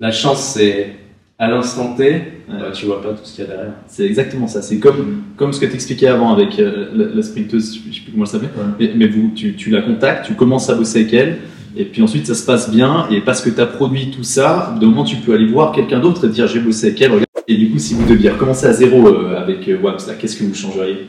la 0.00 0.10
chance, 0.12 0.52
c'est 0.54 0.96
à 1.38 1.48
l'instant 1.48 1.94
T, 1.94 2.22
bah, 2.48 2.70
tu 2.74 2.84
vois 2.86 3.00
pas 3.00 3.10
tout 3.14 3.24
ce 3.24 3.34
qu'il 3.36 3.44
y 3.44 3.46
a 3.46 3.50
derrière. 3.50 3.72
C'est 3.86 4.04
exactement 4.04 4.46
ça. 4.48 4.60
C'est 4.60 4.78
comme, 4.78 5.22
comme 5.36 5.52
ce 5.54 5.60
que 5.60 5.66
tu 5.66 5.74
expliquais 5.74 6.08
avant 6.08 6.32
avec 6.34 6.58
euh, 6.58 6.88
la, 6.94 7.06
la 7.14 7.22
sprinteuse, 7.22 7.74
je 7.88 7.94
sais 7.94 8.00
plus 8.02 8.12
comment 8.12 8.24
elle 8.24 8.30
s'appelait, 8.30 8.48
Ouais. 8.56 8.64
mais, 8.78 8.92
mais 8.96 9.06
vous, 9.08 9.30
tu, 9.34 9.54
tu 9.54 9.70
la 9.70 9.80
contactes, 9.82 10.26
tu 10.26 10.34
commences 10.34 10.68
à 10.68 10.74
bosser 10.74 11.00
avec 11.00 11.14
elle, 11.14 11.38
et 11.76 11.84
puis 11.84 12.02
ensuite 12.02 12.26
ça 12.26 12.34
se 12.34 12.44
passe 12.44 12.70
bien, 12.70 13.06
et 13.10 13.20
parce 13.20 13.40
que 13.40 13.50
tu 13.50 13.60
as 13.60 13.66
produit 13.66 14.10
tout 14.10 14.24
ça, 14.24 14.74
de 14.80 14.86
moment 14.86 15.04
tu 15.04 15.16
peux 15.16 15.32
aller 15.34 15.46
voir 15.46 15.70
quelqu'un 15.72 16.00
d'autre 16.00 16.24
et 16.26 16.28
dire 16.28 16.48
j'ai 16.48 16.58
bossé 16.60 16.88
avec 16.88 17.00
elle, 17.02 17.10
regarde. 17.12 17.27
Et 17.50 17.56
du 17.56 17.70
coup, 17.70 17.78
si 17.78 17.94
vous 17.94 18.04
deviez 18.06 18.28
recommencer 18.28 18.66
à 18.66 18.74
zéro 18.74 19.08
euh, 19.08 19.34
avec 19.36 19.66
euh, 19.68 19.80
WAPS, 19.80 20.12
qu'est-ce 20.18 20.36
que 20.36 20.44
vous 20.44 20.54
changeriez? 20.54 21.08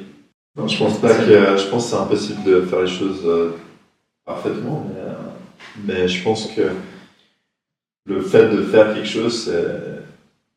Non, 0.56 0.70
je 0.70 0.78
pense 0.78 0.98
pas 1.00 1.14
que 1.14 1.58
je 1.58 1.70
pense 1.70 1.90
c'est 1.90 1.98
impossible 1.98 2.44
de 2.46 2.62
faire 2.62 2.82
les 2.82 2.88
choses 2.88 3.22
euh, 3.26 3.52
parfaitement, 4.26 4.88
mais, 4.88 5.94
mais 5.94 6.08
je 6.08 6.24
pense 6.24 6.48
que 6.48 6.62
le 8.06 8.22
fait 8.22 8.50
de 8.50 8.64
faire 8.64 8.94
quelque 8.94 9.08
chose, 9.08 9.44
c'est, 9.44 10.02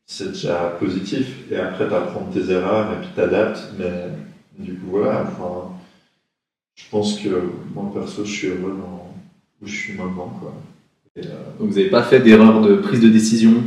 c'est 0.05 0.31
déjà 0.31 0.73
positif. 0.79 1.27
Et 1.51 1.57
après, 1.57 1.87
tu 1.87 1.93
apprends 1.93 2.29
tes 2.33 2.49
erreurs 2.49 2.91
et 2.93 3.01
puis 3.01 3.09
t'adaptes. 3.15 3.73
Mais 3.77 4.07
du 4.57 4.75
coup, 4.75 4.91
voilà. 4.91 5.23
Enfin, 5.23 5.69
je 6.75 6.83
pense 6.89 7.19
que 7.19 7.29
moi, 7.75 7.91
perso, 7.93 8.23
je 8.23 8.31
suis 8.31 8.47
heureux 8.47 8.77
dans 8.81 9.13
où 9.61 9.67
je 9.67 9.75
suis 9.75 9.93
maintenant. 9.93 10.33
Quoi. 10.39 10.53
Et, 11.17 11.27
euh, 11.27 11.31
Donc 11.59 11.69
vous 11.69 11.75
n'avez 11.75 11.89
pas 11.89 12.03
fait 12.03 12.21
d'erreur 12.21 12.61
de 12.61 12.75
prise 12.75 13.01
de 13.01 13.09
décision? 13.09 13.63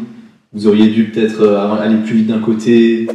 Vous 0.57 0.67
auriez 0.67 0.89
dû 0.89 1.11
peut-être 1.11 1.43
euh, 1.43 1.75
aller 1.75 1.99
plus 1.99 2.15
vite 2.17 2.29
d'un 2.29 2.39
côté, 2.41 3.07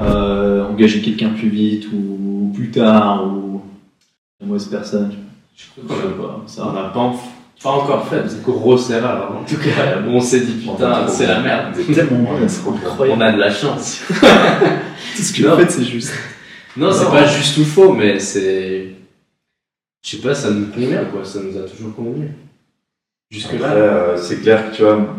euh, 0.00 0.64
engager 0.66 1.02
quelqu'un 1.02 1.28
plus 1.28 1.50
vite 1.50 1.86
ou 1.92 2.50
plus 2.54 2.70
tard, 2.70 3.26
ou 3.26 3.60
une 4.40 4.48
mauvaise 4.48 4.66
personne 4.68 5.12
Je 5.54 5.64
crois 5.84 5.96
sais 5.96 6.02
pas, 6.16 6.42
ça 6.46 6.66
On 6.66 6.72
n'a 6.72 6.88
pas, 6.88 7.00
en- 7.00 7.20
pas 7.62 7.70
encore 7.70 8.08
fait, 8.08 8.22
c'est 8.26 8.42
grosse 8.42 8.88
erreur. 8.90 9.36
En 9.38 9.44
tout 9.44 9.56
cas, 9.58 9.98
on 10.08 10.18
s'est 10.20 10.40
dit 10.40 10.54
putain, 10.54 11.06
c'est 11.08 11.26
la 11.26 11.40
merde. 11.40 11.74
C'est 11.76 11.92
tellement 11.92 12.32
vrai, 12.32 12.48
c'est 12.48 12.62
On 12.66 13.20
a 13.20 13.32
de 13.32 13.38
la 13.38 13.50
chance. 13.50 14.02
Tout 14.10 15.22
ce 15.22 15.32
que 15.32 15.46
vous 15.46 15.56
faites, 15.56 15.70
c'est 15.70 15.84
juste. 15.84 16.12
Non, 16.76 16.90
c'est 16.92 17.10
pas 17.10 17.26
juste 17.26 17.58
ou 17.58 17.64
faux, 17.64 17.92
mais 17.92 18.18
c'est. 18.18 18.94
Je 20.04 20.10
sais 20.16 20.22
pas, 20.22 20.34
ça 20.34 20.50
nous 20.52 20.66
convient 20.68 21.04
quoi, 21.06 21.22
ça 21.24 21.40
nous 21.42 21.54
a 21.58 21.62
toujours 21.68 21.94
convenu. 21.94 22.30
Jusque-là. 23.30 23.72
euh, 23.72 24.16
c'est 24.16 24.40
clair 24.40 24.70
que 24.70 24.76
tu 24.76 24.82
vois, 24.82 25.16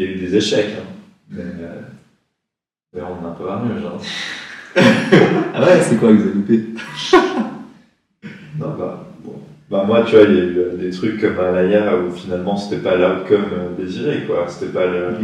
il 0.00 0.06
y 0.06 0.08
a 0.08 0.12
eu 0.12 0.18
des 0.18 0.36
échecs. 0.36 0.76
hein. 0.78 0.84
Mais, 1.30 1.42
euh, 1.42 1.80
mais 2.94 3.02
on 3.02 3.24
a 3.26 3.28
un 3.28 3.32
peu 3.32 3.44
mieux, 3.68 3.80
genre. 3.80 4.00
Ah 5.52 5.62
ouais, 5.64 5.80
c'est 5.82 5.96
quoi 5.96 6.10
que 6.10 6.14
vous 6.14 6.22
avez 6.28 6.32
loupé? 6.34 6.64
Non, 8.58 8.74
bah, 8.78 9.04
bon. 9.24 9.34
Bah, 9.68 9.84
moi, 9.86 10.02
tu 10.04 10.14
vois, 10.16 10.24
il 10.24 10.34
y 10.34 10.40
a 10.40 10.44
eu 10.44 10.58
euh, 10.58 10.76
des 10.76 10.90
trucs 10.90 11.20
comme 11.20 11.38
à 11.38 11.50
l'AIA 11.50 11.96
où 11.96 12.10
finalement 12.12 12.56
c'était 12.56 12.80
pas 12.82 12.96
l'outcome 12.96 13.44
euh, 13.52 13.76
désiré, 13.76 14.24
quoi. 14.26 14.46
C'était 14.48 14.72
pas 14.72 14.86
le. 14.86 15.16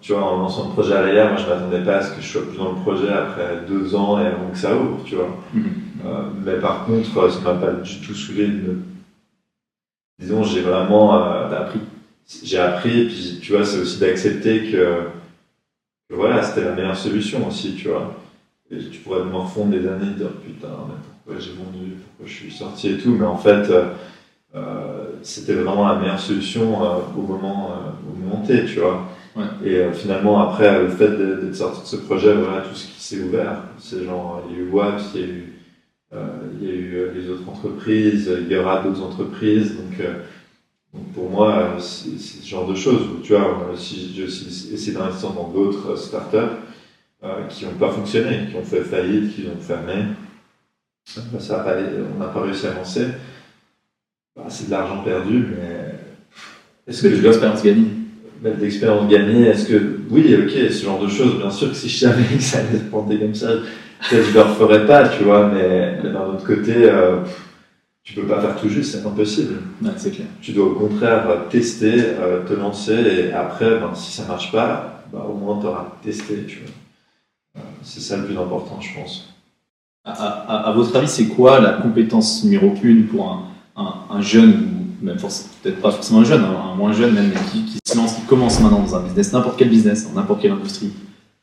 Tu 0.00 0.12
vois, 0.12 0.22
en 0.24 0.38
lançant 0.38 0.68
le 0.68 0.72
projet 0.74 0.94
à 0.94 1.02
l'AIA, 1.06 1.28
moi 1.30 1.38
je 1.38 1.46
m'attendais 1.48 1.82
pas 1.82 1.96
à 1.96 2.02
ce 2.02 2.14
que 2.14 2.20
je 2.20 2.26
sois 2.26 2.46
plus 2.46 2.58
dans 2.58 2.72
le 2.72 2.80
projet 2.80 3.08
après 3.08 3.62
deux 3.66 3.94
ans 3.96 4.20
et 4.20 4.26
avant 4.26 4.50
que 4.50 4.58
ça 4.58 4.76
ouvre, 4.76 5.02
tu 5.04 5.16
vois. 5.16 5.36
Euh, 6.04 6.22
mais 6.44 6.60
par 6.60 6.84
contre, 6.84 7.30
ça 7.32 7.40
m'a 7.40 7.54
pas 7.54 7.72
du 7.72 8.00
tout 8.00 8.14
saoulé 8.14 8.46
de. 8.48 8.76
Disons, 10.20 10.42
j'ai 10.44 10.60
vraiment. 10.60 11.16
euh, 11.16 11.50
appris. 11.62 11.80
J'ai 12.44 12.58
appris, 12.58 13.00
et 13.00 13.06
puis 13.06 13.38
tu 13.40 13.52
vois, 13.52 13.64
c'est 13.64 13.78
aussi 13.78 13.98
d'accepter 13.98 14.70
que, 14.70 15.00
que 16.08 16.14
voilà, 16.14 16.42
c'était 16.42 16.64
la 16.64 16.72
meilleure 16.72 16.96
solution 16.96 17.46
aussi, 17.48 17.74
tu 17.74 17.88
vois. 17.88 18.14
Et 18.70 18.78
tu 18.78 19.00
pourrais 19.00 19.24
me 19.24 19.34
refondre 19.34 19.70
des 19.70 19.86
années 19.88 20.10
et 20.10 20.18
dire 20.18 20.32
putain, 20.44 20.68
mais 20.68 20.94
pourquoi 21.24 21.40
j'ai 21.40 21.52
vendu, 21.52 21.94
pourquoi 22.04 22.26
je 22.26 22.32
suis 22.32 22.52
sorti 22.52 22.90
et 22.90 22.98
tout, 22.98 23.12
mais 23.12 23.24
en 23.24 23.38
fait, 23.38 23.70
euh, 23.70 23.86
euh, 24.54 25.04
c'était 25.22 25.54
vraiment 25.54 25.88
la 25.88 25.96
meilleure 25.96 26.20
solution 26.20 26.84
euh, 26.84 26.98
au 27.16 27.22
moment 27.22 27.70
euh, 27.72 28.20
moment 28.20 28.44
T, 28.44 28.66
tu 28.66 28.80
vois. 28.80 29.08
Ouais. 29.34 29.44
Et 29.64 29.92
finalement, 29.94 30.50
après, 30.50 30.82
le 30.82 30.88
fait 30.88 31.08
d'être 31.08 31.54
sorti 31.54 31.80
de 31.82 31.86
ce 31.86 31.96
projet, 32.04 32.34
voilà, 32.34 32.60
tout 32.62 32.74
ce 32.74 32.88
qui 32.88 33.00
s'est 33.00 33.20
ouvert, 33.22 33.62
c'est 33.78 34.04
genre, 34.04 34.42
il 34.50 34.56
y 34.56 34.58
a 34.58 34.62
eu 34.64 34.68
WAPS, 34.70 35.02
il 35.14 35.20
y 35.20 35.24
a 35.24 35.26
eu, 35.26 35.54
il 36.60 36.66
y 36.66 36.70
a 36.70 36.74
eu 36.74 37.10
les 37.14 37.30
autres 37.30 37.48
entreprises, 37.48 38.30
il 38.38 38.52
y 38.52 38.56
aura 38.56 38.82
d'autres 38.82 39.02
entreprises, 39.02 39.76
donc. 39.76 40.06
Pour 41.14 41.30
moi, 41.30 41.76
c'est 41.78 42.18
ce 42.18 42.46
genre 42.46 42.66
de 42.66 42.74
choses 42.74 43.02
où, 43.02 43.20
tu 43.22 43.34
vois, 43.34 43.72
si 43.76 44.12
j'ai 44.14 44.24
aussi 44.24 44.70
essayé 44.72 44.92
d'investir 44.96 45.30
dans 45.30 45.48
d'autres 45.48 45.90
euh, 45.90 45.96
startups 45.96 46.56
euh, 47.24 47.46
qui 47.48 47.66
n'ont 47.66 47.72
pas 47.72 47.90
fonctionné, 47.90 48.46
qui 48.50 48.56
ont 48.56 48.64
fait 48.64 48.82
faillite, 48.82 49.34
qui 49.34 49.46
ont 49.46 49.60
fermé, 49.60 50.04
ça 51.04 51.58
pas, 51.58 51.76
on 52.14 52.18
n'a 52.18 52.28
pas 52.28 52.42
réussi 52.42 52.66
à 52.66 52.70
avancer. 52.70 53.06
Bah, 54.36 54.44
c'est 54.48 54.66
de 54.66 54.70
l'argent 54.70 55.02
perdu, 55.02 55.46
mais 55.50 55.94
est-ce 56.86 57.02
que 57.02 57.08
de 57.08 57.16
dois 57.16 57.32
l'expérience 57.32 57.62
gagnée. 57.62 57.88
mettre 58.42 58.58
d'expérience 58.58 59.08
gagnée 59.08 59.46
Est-ce 59.46 59.68
que 59.68 60.00
oui, 60.10 60.34
ok, 60.36 60.50
ce 60.50 60.84
genre 60.84 61.02
de 61.02 61.08
choses, 61.08 61.38
bien 61.38 61.50
sûr 61.50 61.70
que 61.70 61.76
si 61.76 61.88
je 61.88 61.98
savais 61.98 62.36
que 62.36 62.42
ça 62.42 62.58
allait 62.58 62.78
se 62.78 62.84
planter 62.84 63.18
comme 63.18 63.34
ça, 63.34 63.48
peut-être 64.08 64.26
je 64.26 64.34
le 64.34 64.40
referais 64.40 64.86
pas, 64.86 65.08
tu 65.08 65.24
vois, 65.24 65.50
mais, 65.52 65.98
mais 66.02 66.10
d'un 66.10 66.26
autre 66.26 66.46
côté, 66.46 66.72
euh, 66.76 67.20
tu 68.08 68.14
peux 68.14 68.26
pas 68.26 68.40
faire 68.40 68.56
tout 68.58 68.70
juste, 68.70 68.92
c'est 68.92 69.06
impossible. 69.06 69.56
Ouais, 69.82 69.90
c'est 69.98 70.10
clair. 70.10 70.28
Tu 70.40 70.52
dois 70.52 70.66
au 70.66 70.74
contraire 70.74 71.26
tester, 71.50 71.92
euh, 72.18 72.42
te 72.46 72.54
lancer, 72.54 72.94
et 72.94 73.32
après, 73.34 73.78
ben, 73.78 73.94
si 73.94 74.10
ça 74.12 74.24
marche 74.26 74.50
pas, 74.50 75.02
bah, 75.12 75.26
au 75.28 75.34
moins 75.34 75.60
tu 75.60 75.66
auras 75.66 75.92
testé. 76.02 76.44
Tu 76.46 76.60
vois. 76.60 77.62
Euh, 77.62 77.66
C'est 77.82 78.00
ça 78.00 78.16
le 78.16 78.24
plus 78.24 78.38
important, 78.38 78.80
je 78.80 78.94
pense. 78.94 79.34
À, 80.04 80.12
à- 80.12 80.68
à 80.70 80.72
votre 80.72 80.96
avis, 80.96 81.06
c'est 81.08 81.28
quoi 81.28 81.60
la 81.60 81.72
compétence 81.74 82.42
numéro 82.44 82.72
une 82.82 83.06
pour 83.08 83.30
un, 83.30 83.42
un, 83.76 83.94
un 84.08 84.20
jeune, 84.22 84.86
ou 85.02 85.04
même 85.04 85.18
peut-être 85.18 85.82
pas 85.82 85.90
forcément 85.90 86.20
un 86.20 86.24
jeune, 86.24 86.42
un, 86.44 86.72
un 86.72 86.74
moins 86.76 86.92
jeune 86.94 87.12
même, 87.12 87.28
mais 87.28 87.40
qui, 87.52 87.64
qui 87.66 87.78
se 87.84 87.94
lance, 87.94 88.14
qui 88.14 88.22
commence 88.22 88.58
maintenant 88.60 88.80
dans 88.80 88.96
un 88.96 89.02
business, 89.02 89.34
n'importe 89.34 89.58
quel 89.58 89.68
business, 89.68 90.08
dans 90.08 90.18
n'importe 90.18 90.40
quelle 90.40 90.52
industrie? 90.52 90.92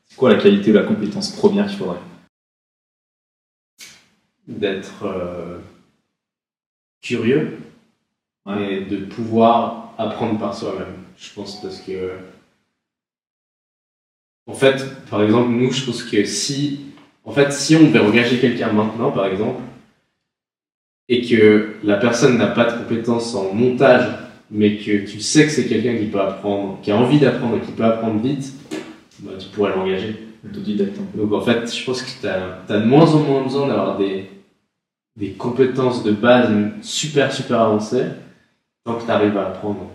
C'est 0.08 0.16
quoi 0.16 0.30
la 0.30 0.36
qualité 0.42 0.72
ou 0.72 0.74
la 0.74 0.82
compétence 0.82 1.30
première 1.30 1.68
qu'il 1.68 1.78
faudrait? 1.78 2.00
D'être 4.48 5.04
euh, 5.04 5.58
curieux 7.06 7.58
Ouais. 8.46 8.74
et 8.74 8.80
de 8.82 8.98
pouvoir 8.98 9.92
apprendre 9.98 10.38
par 10.38 10.54
soi-même. 10.54 10.94
Je 11.18 11.32
pense 11.34 11.60
parce 11.60 11.80
que. 11.80 12.12
En 14.46 14.54
fait, 14.54 14.84
par 15.10 15.22
exemple, 15.24 15.50
nous, 15.50 15.72
je 15.72 15.84
pense 15.84 16.04
que 16.04 16.24
si. 16.24 16.80
En 17.24 17.32
fait, 17.32 17.52
si 17.52 17.74
on 17.74 17.82
devait 17.82 17.98
engager 17.98 18.38
quelqu'un 18.38 18.70
maintenant, 18.70 19.10
par 19.10 19.26
exemple, 19.26 19.60
et 21.08 21.26
que 21.26 21.74
la 21.82 21.96
personne 21.96 22.38
n'a 22.38 22.46
pas 22.46 22.70
de 22.70 22.78
compétences 22.78 23.34
en 23.34 23.52
montage, 23.52 24.08
mais 24.50 24.76
que 24.76 25.04
tu 25.10 25.20
sais 25.20 25.44
que 25.46 25.50
c'est 25.50 25.66
quelqu'un 25.66 25.96
qui 25.96 26.06
peut 26.06 26.20
apprendre, 26.20 26.78
qui 26.82 26.92
a 26.92 26.96
envie 26.96 27.18
d'apprendre 27.18 27.56
et 27.56 27.60
qui 27.60 27.72
peut 27.72 27.84
apprendre 27.84 28.20
vite, 28.20 28.52
bah, 29.20 29.32
tu 29.38 29.48
pourrais 29.48 29.74
l'engager. 29.74 30.14
Donc 31.14 31.32
en 31.32 31.40
fait, 31.40 31.74
je 31.74 31.84
pense 31.84 32.02
que 32.02 32.20
tu 32.20 32.28
as, 32.28 32.60
de 32.68 32.84
moins 32.84 33.12
en 33.12 33.18
moins 33.18 33.42
besoin 33.42 33.66
d'avoir 33.66 33.98
des, 33.98 34.30
des 35.16 35.30
compétences 35.30 36.02
de 36.04 36.12
base 36.12 36.50
super 36.82 37.32
super 37.32 37.60
avancées 37.60 38.04
tant 38.84 38.94
que 38.94 39.04
tu 39.04 39.10
arrives 39.10 39.36
à 39.36 39.48
apprendre. 39.48 39.90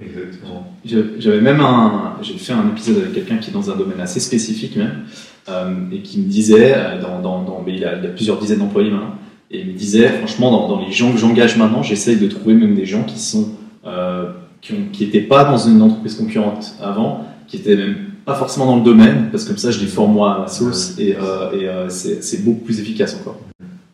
Exactement. 0.00 0.66
Je- 0.84 1.20
J'avais 1.20 1.40
même 1.40 1.60
un, 1.60 2.16
j'ai 2.22 2.34
fait 2.38 2.52
un 2.54 2.66
épisode 2.68 2.98
avec 2.98 3.12
quelqu'un 3.12 3.36
qui 3.36 3.50
est 3.50 3.52
dans 3.52 3.70
un 3.70 3.76
domaine 3.76 4.00
assez 4.00 4.18
spécifique 4.20 4.76
même, 4.76 5.04
euh, 5.48 5.74
et 5.92 6.00
qui 6.00 6.20
me 6.20 6.24
disait, 6.28 6.74
euh, 6.76 7.00
dans, 7.00 7.20
dans, 7.20 7.42
dans- 7.42 7.62
mais 7.64 7.74
il, 7.76 7.84
a, 7.84 7.98
il 7.98 8.04
a 8.06 8.08
plusieurs 8.08 8.38
dizaines 8.38 8.58
d'employés 8.60 8.90
maintenant, 8.90 9.14
et 9.50 9.60
il 9.60 9.66
me 9.68 9.72
disait, 9.74 10.08
franchement, 10.08 10.50
dans, 10.50 10.68
dans 10.68 10.80
les 10.84 10.90
gens 10.90 11.12
que 11.12 11.18
j'engage 11.18 11.56
maintenant, 11.56 11.82
j'essaye 11.82 12.16
de 12.16 12.26
trouver 12.28 12.54
même 12.54 12.74
des 12.74 12.86
gens 12.86 13.04
qui 13.04 13.18
sont, 13.18 13.50
euh, 13.86 14.32
qui 14.62 14.72
ont, 14.72 14.88
qui 14.92 15.04
étaient 15.04 15.20
pas 15.20 15.44
dans 15.44 15.58
une 15.58 15.82
entreprise 15.82 16.14
concurrente 16.16 16.74
avant, 16.80 17.26
qui 17.46 17.56
étaient 17.58 17.76
même 17.76 17.96
pas 18.24 18.34
forcément 18.34 18.66
dans 18.66 18.76
le 18.76 18.82
domaine, 18.84 19.28
parce 19.30 19.44
que 19.44 19.48
comme 19.50 19.58
ça, 19.58 19.70
je 19.70 19.80
les 19.80 19.86
forme 19.86 20.12
moi 20.14 20.34
à 20.36 20.38
ma 20.40 20.48
sauce, 20.48 20.96
et, 20.98 21.14
euh, 21.20 21.86
et 21.86 21.90
c'est 21.90 22.42
beaucoup 22.44 22.60
plus 22.64 22.80
efficace 22.80 23.14
encore. 23.20 23.38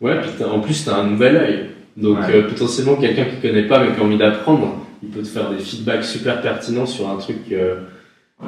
Ouais, 0.01 0.19
puis 0.21 0.29
t'as- 0.37 0.47
en 0.49 0.59
plus 0.59 0.83
tu 0.83 0.89
as 0.89 0.95
un 0.95 1.07
nouvel 1.09 1.35
œil. 1.37 1.69
Donc 1.97 2.19
Ouais. 2.19 2.35
euh, 2.35 2.47
potentiellement 2.47 2.95
quelqu'un 2.95 3.25
qui 3.25 3.37
connaît 3.41 3.67
pas 3.67 3.83
mais 3.83 3.93
qui 3.93 3.99
a 3.99 4.03
envie 4.03 4.17
d'apprendre, 4.17 4.85
il 5.03 5.09
peut 5.09 5.21
te 5.21 5.27
faire 5.27 5.49
des 5.49 5.59
feedbacks 5.59 6.03
super 6.05 6.41
pertinents 6.41 6.85
sur 6.85 7.09
un 7.09 7.17
truc 7.17 7.37
euh, 7.51 7.81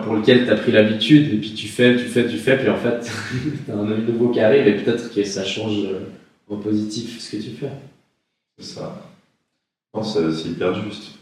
pour 0.04 0.16
lequel 0.16 0.46
tu 0.46 0.52
as 0.52 0.56
pris 0.56 0.72
l'habitude 0.72 1.34
et 1.34 1.38
puis 1.38 1.54
tu 1.54 1.68
fais, 1.68 1.96
tu 1.98 2.06
fais, 2.06 2.26
tu 2.28 2.38
fais, 2.38 2.58
puis 2.58 2.70
en 2.70 2.78
fait 2.78 3.02
tu 3.66 3.72
as 3.72 3.76
un 3.76 3.92
œil 3.92 4.02
nouveau 4.08 4.30
qui 4.30 4.40
arrive 4.40 4.68
et 4.68 4.76
peut-être 4.76 5.14
que 5.14 5.24
ça 5.26 5.44
change 5.44 5.84
euh, 5.86 6.00
en 6.50 6.56
positif 6.58 7.20
ce 7.20 7.36
que 7.36 7.42
tu 7.44 7.50
fais. 7.52 7.72
C'est 8.58 8.76
ça. 8.76 9.02
Non, 9.94 10.04
c'est 10.04 10.32
c'est 10.32 10.50
hyper 10.50 10.74
juste. 10.84 11.16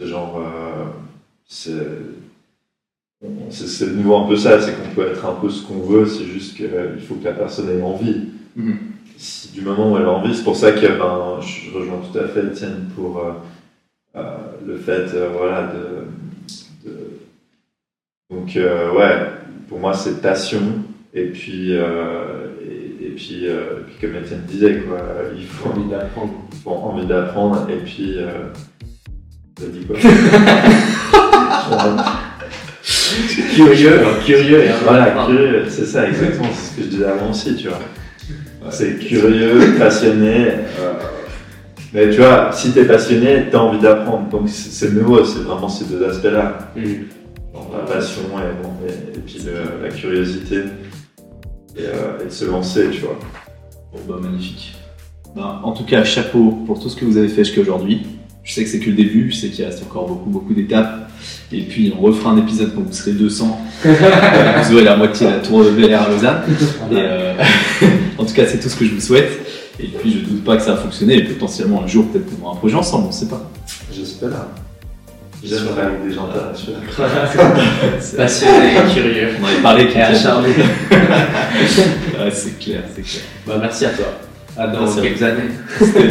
C'est 0.00 0.06
genre. 0.08 0.38
euh, 0.40 0.84
C'est 1.46 1.72
c'est 3.50 3.86
de 3.90 3.94
nouveau 3.96 4.16
un 4.16 4.28
peu 4.28 4.36
ça, 4.36 4.60
c'est 4.60 4.72
qu'on 4.72 4.94
peut 4.94 5.08
être 5.10 5.24
un 5.26 5.34
peu 5.34 5.48
ce 5.50 5.62
qu'on 5.66 5.80
veut, 5.80 6.06
c'est 6.06 6.24
juste 6.24 6.56
qu'il 6.56 6.68
faut 7.06 7.16
que 7.16 7.24
la 7.24 7.32
personne 7.32 7.68
ait 7.68 7.82
envie. 7.82 8.26
Mhm. 8.54 8.76
Si 9.20 9.48
du 9.50 9.62
moment 9.62 9.90
où 9.92 9.96
elle 9.96 10.04
a 10.04 10.10
envie, 10.10 10.34
c'est 10.34 10.44
pour 10.44 10.54
ça 10.56 10.70
que 10.72 10.86
ben, 10.86 11.40
je 11.40 11.76
rejoins 11.76 11.98
tout 12.12 12.16
à 12.18 12.28
fait 12.28 12.46
Étienne 12.46 12.88
pour 12.94 13.18
euh, 13.18 13.32
euh, 14.16 14.22
le 14.64 14.76
fait 14.78 15.12
euh, 15.14 15.30
voilà, 15.36 15.72
de, 15.72 16.88
de- 16.88 17.18
Donc, 18.30 18.56
euh, 18.56 18.92
ouais, 18.92 19.26
pour 19.68 19.80
moi, 19.80 19.92
c'est 19.94 20.20
passion, 20.22 20.60
et 21.12 21.26
puis, 21.26 21.74
euh, 21.74 22.46
et, 22.64 23.06
et 23.06 23.10
puis, 23.10 23.48
euh, 23.48 23.80
et 23.80 23.84
puis 23.90 23.96
comme 24.08 24.16
Étienne 24.22 24.42
disait, 24.46 24.82
quoi, 24.86 24.98
il 25.36 25.46
faut 25.46 25.70
Envie 25.70 25.88
d'apprendre. 25.90 26.34
faut 26.62 26.70
envie 26.70 27.06
d'apprendre 27.06 27.66
et 27.70 27.78
puis 27.78 28.14
euh, 28.18 28.50
t'as 29.56 29.66
dit 29.66 29.84
quoi? 29.84 29.96
Curieux, 33.54 34.00
curieux 34.24 34.64
et 34.64 34.70
Voilà, 34.84 35.24
curieux, 35.26 35.64
c'est 35.68 35.84
ça, 35.86 36.08
exactement, 36.08 36.48
c'est 36.54 36.70
ce 36.72 36.76
que 36.76 36.82
je 36.84 36.88
disais 36.88 37.04
avant 37.06 37.30
aussi, 37.30 37.56
tu 37.56 37.68
vois. 37.68 37.80
C'est 38.70 38.98
curieux, 38.98 39.58
passionné. 39.78 40.46
mais 41.92 42.10
tu 42.10 42.18
vois, 42.18 42.50
si 42.52 42.72
t'es 42.72 42.84
passionné, 42.84 43.46
t'as 43.50 43.58
envie 43.58 43.78
d'apprendre. 43.80 44.28
Donc 44.28 44.48
c'est 44.48 44.92
nouveau, 44.92 45.24
c'est 45.24 45.40
vraiment 45.40 45.68
ces 45.68 45.84
deux 45.86 46.04
aspects-là. 46.04 46.58
Mm. 46.76 46.82
Genre 47.54 47.70
la 47.72 47.92
passion 47.92 48.22
et, 48.38 48.62
bon, 48.62 48.70
et, 48.86 49.16
et 49.16 49.20
puis 49.20 49.40
le- 49.44 49.82
la 49.82 49.88
curiosité. 49.88 50.62
Et, 51.76 51.80
euh, 51.82 52.20
et 52.22 52.26
de 52.26 52.30
se 52.30 52.44
lancer, 52.44 52.88
tu 52.90 53.00
vois. 53.02 53.18
Bon, 53.92 54.00
bah, 54.08 54.18
magnifique. 54.20 54.74
Ben, 55.36 55.60
en 55.62 55.72
tout 55.72 55.84
cas, 55.84 56.02
chapeau 56.04 56.50
pour 56.66 56.80
tout 56.80 56.88
ce 56.88 56.96
que 56.96 57.04
vous 57.04 57.16
avez 57.16 57.28
fait 57.28 57.44
jusqu'à 57.44 57.60
aujourd'hui. 57.60 58.06
Je 58.42 58.52
sais 58.52 58.64
que 58.64 58.68
c'est 58.70 58.80
que 58.80 58.90
le 58.90 58.96
début, 58.96 59.30
je 59.30 59.36
sais 59.36 59.48
qu'il 59.48 59.64
reste 59.64 59.82
encore 59.82 60.08
beaucoup, 60.08 60.30
beaucoup 60.30 60.54
d'étapes. 60.54 61.07
Et 61.52 61.62
puis, 61.62 61.94
on 61.98 62.02
refera 62.02 62.30
un 62.30 62.36
épisode 62.38 62.74
quand 62.74 62.82
vous 62.82 62.92
serez 62.92 63.12
200. 63.12 63.60
vous 63.84 64.74
aurez 64.74 64.84
la 64.84 64.96
moitié 64.96 65.26
de 65.26 65.32
la 65.32 65.38
tour 65.38 65.64
de 65.64 65.70
Bel 65.70 65.90
Air 65.90 66.02
à 66.02 66.08
Lausanne. 66.10 66.42
Et, 66.90 66.94
euh, 66.96 67.32
en 68.18 68.24
tout 68.24 68.34
cas, 68.34 68.44
c'est 68.46 68.58
tout 68.58 68.68
ce 68.68 68.76
que 68.76 68.84
je 68.84 68.94
vous 68.94 69.00
souhaite. 69.00 69.30
Et 69.80 69.86
puis, 69.86 70.12
je 70.12 70.18
doute 70.30 70.44
pas 70.44 70.56
que 70.56 70.62
ça 70.62 70.72
va 70.72 70.78
fonctionner. 70.78 71.16
Et 71.16 71.24
potentiellement, 71.24 71.82
un 71.82 71.86
jour, 71.86 72.06
peut-être 72.08 72.26
qu'on 72.26 72.44
aura 72.44 72.54
un 72.54 72.58
projet 72.58 72.74
ensemble, 72.74 73.06
on 73.08 73.12
sait 73.12 73.28
pas. 73.28 73.50
J'espère. 73.92 74.30
J'aimerais 75.42 75.82
avec 75.82 76.08
des 76.08 76.14
gens 76.14 76.26
talentueux. 76.28 76.74
Passionné 78.16 78.72
et 78.72 78.92
curieux. 78.92 79.28
On 79.40 79.46
avait 79.46 79.62
parlé 79.62 79.88
qu'il 79.88 80.00
acharné. 80.00 80.48
C'est 82.32 82.58
clair, 82.58 82.82
c'est 82.94 83.02
clair. 83.02 83.22
Bah, 83.46 83.54
merci 83.60 83.86
à 83.86 83.90
toi. 83.90 84.06
À 84.56 84.66
dans 84.66 84.92
quelques 84.92 85.22
années. 85.22 85.42
C'était 85.78 86.08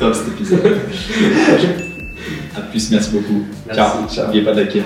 top 0.00 0.14
cet 0.14 0.28
épisode. 0.28 0.78
A 2.56 2.60
plus, 2.60 2.90
merci 2.90 3.10
beaucoup. 3.10 3.44
Merci. 3.66 4.14
Ciao. 4.14 4.24
N'oubliez 4.24 4.44
pas 4.44 4.52
de 4.52 4.60
liker. 4.60 4.82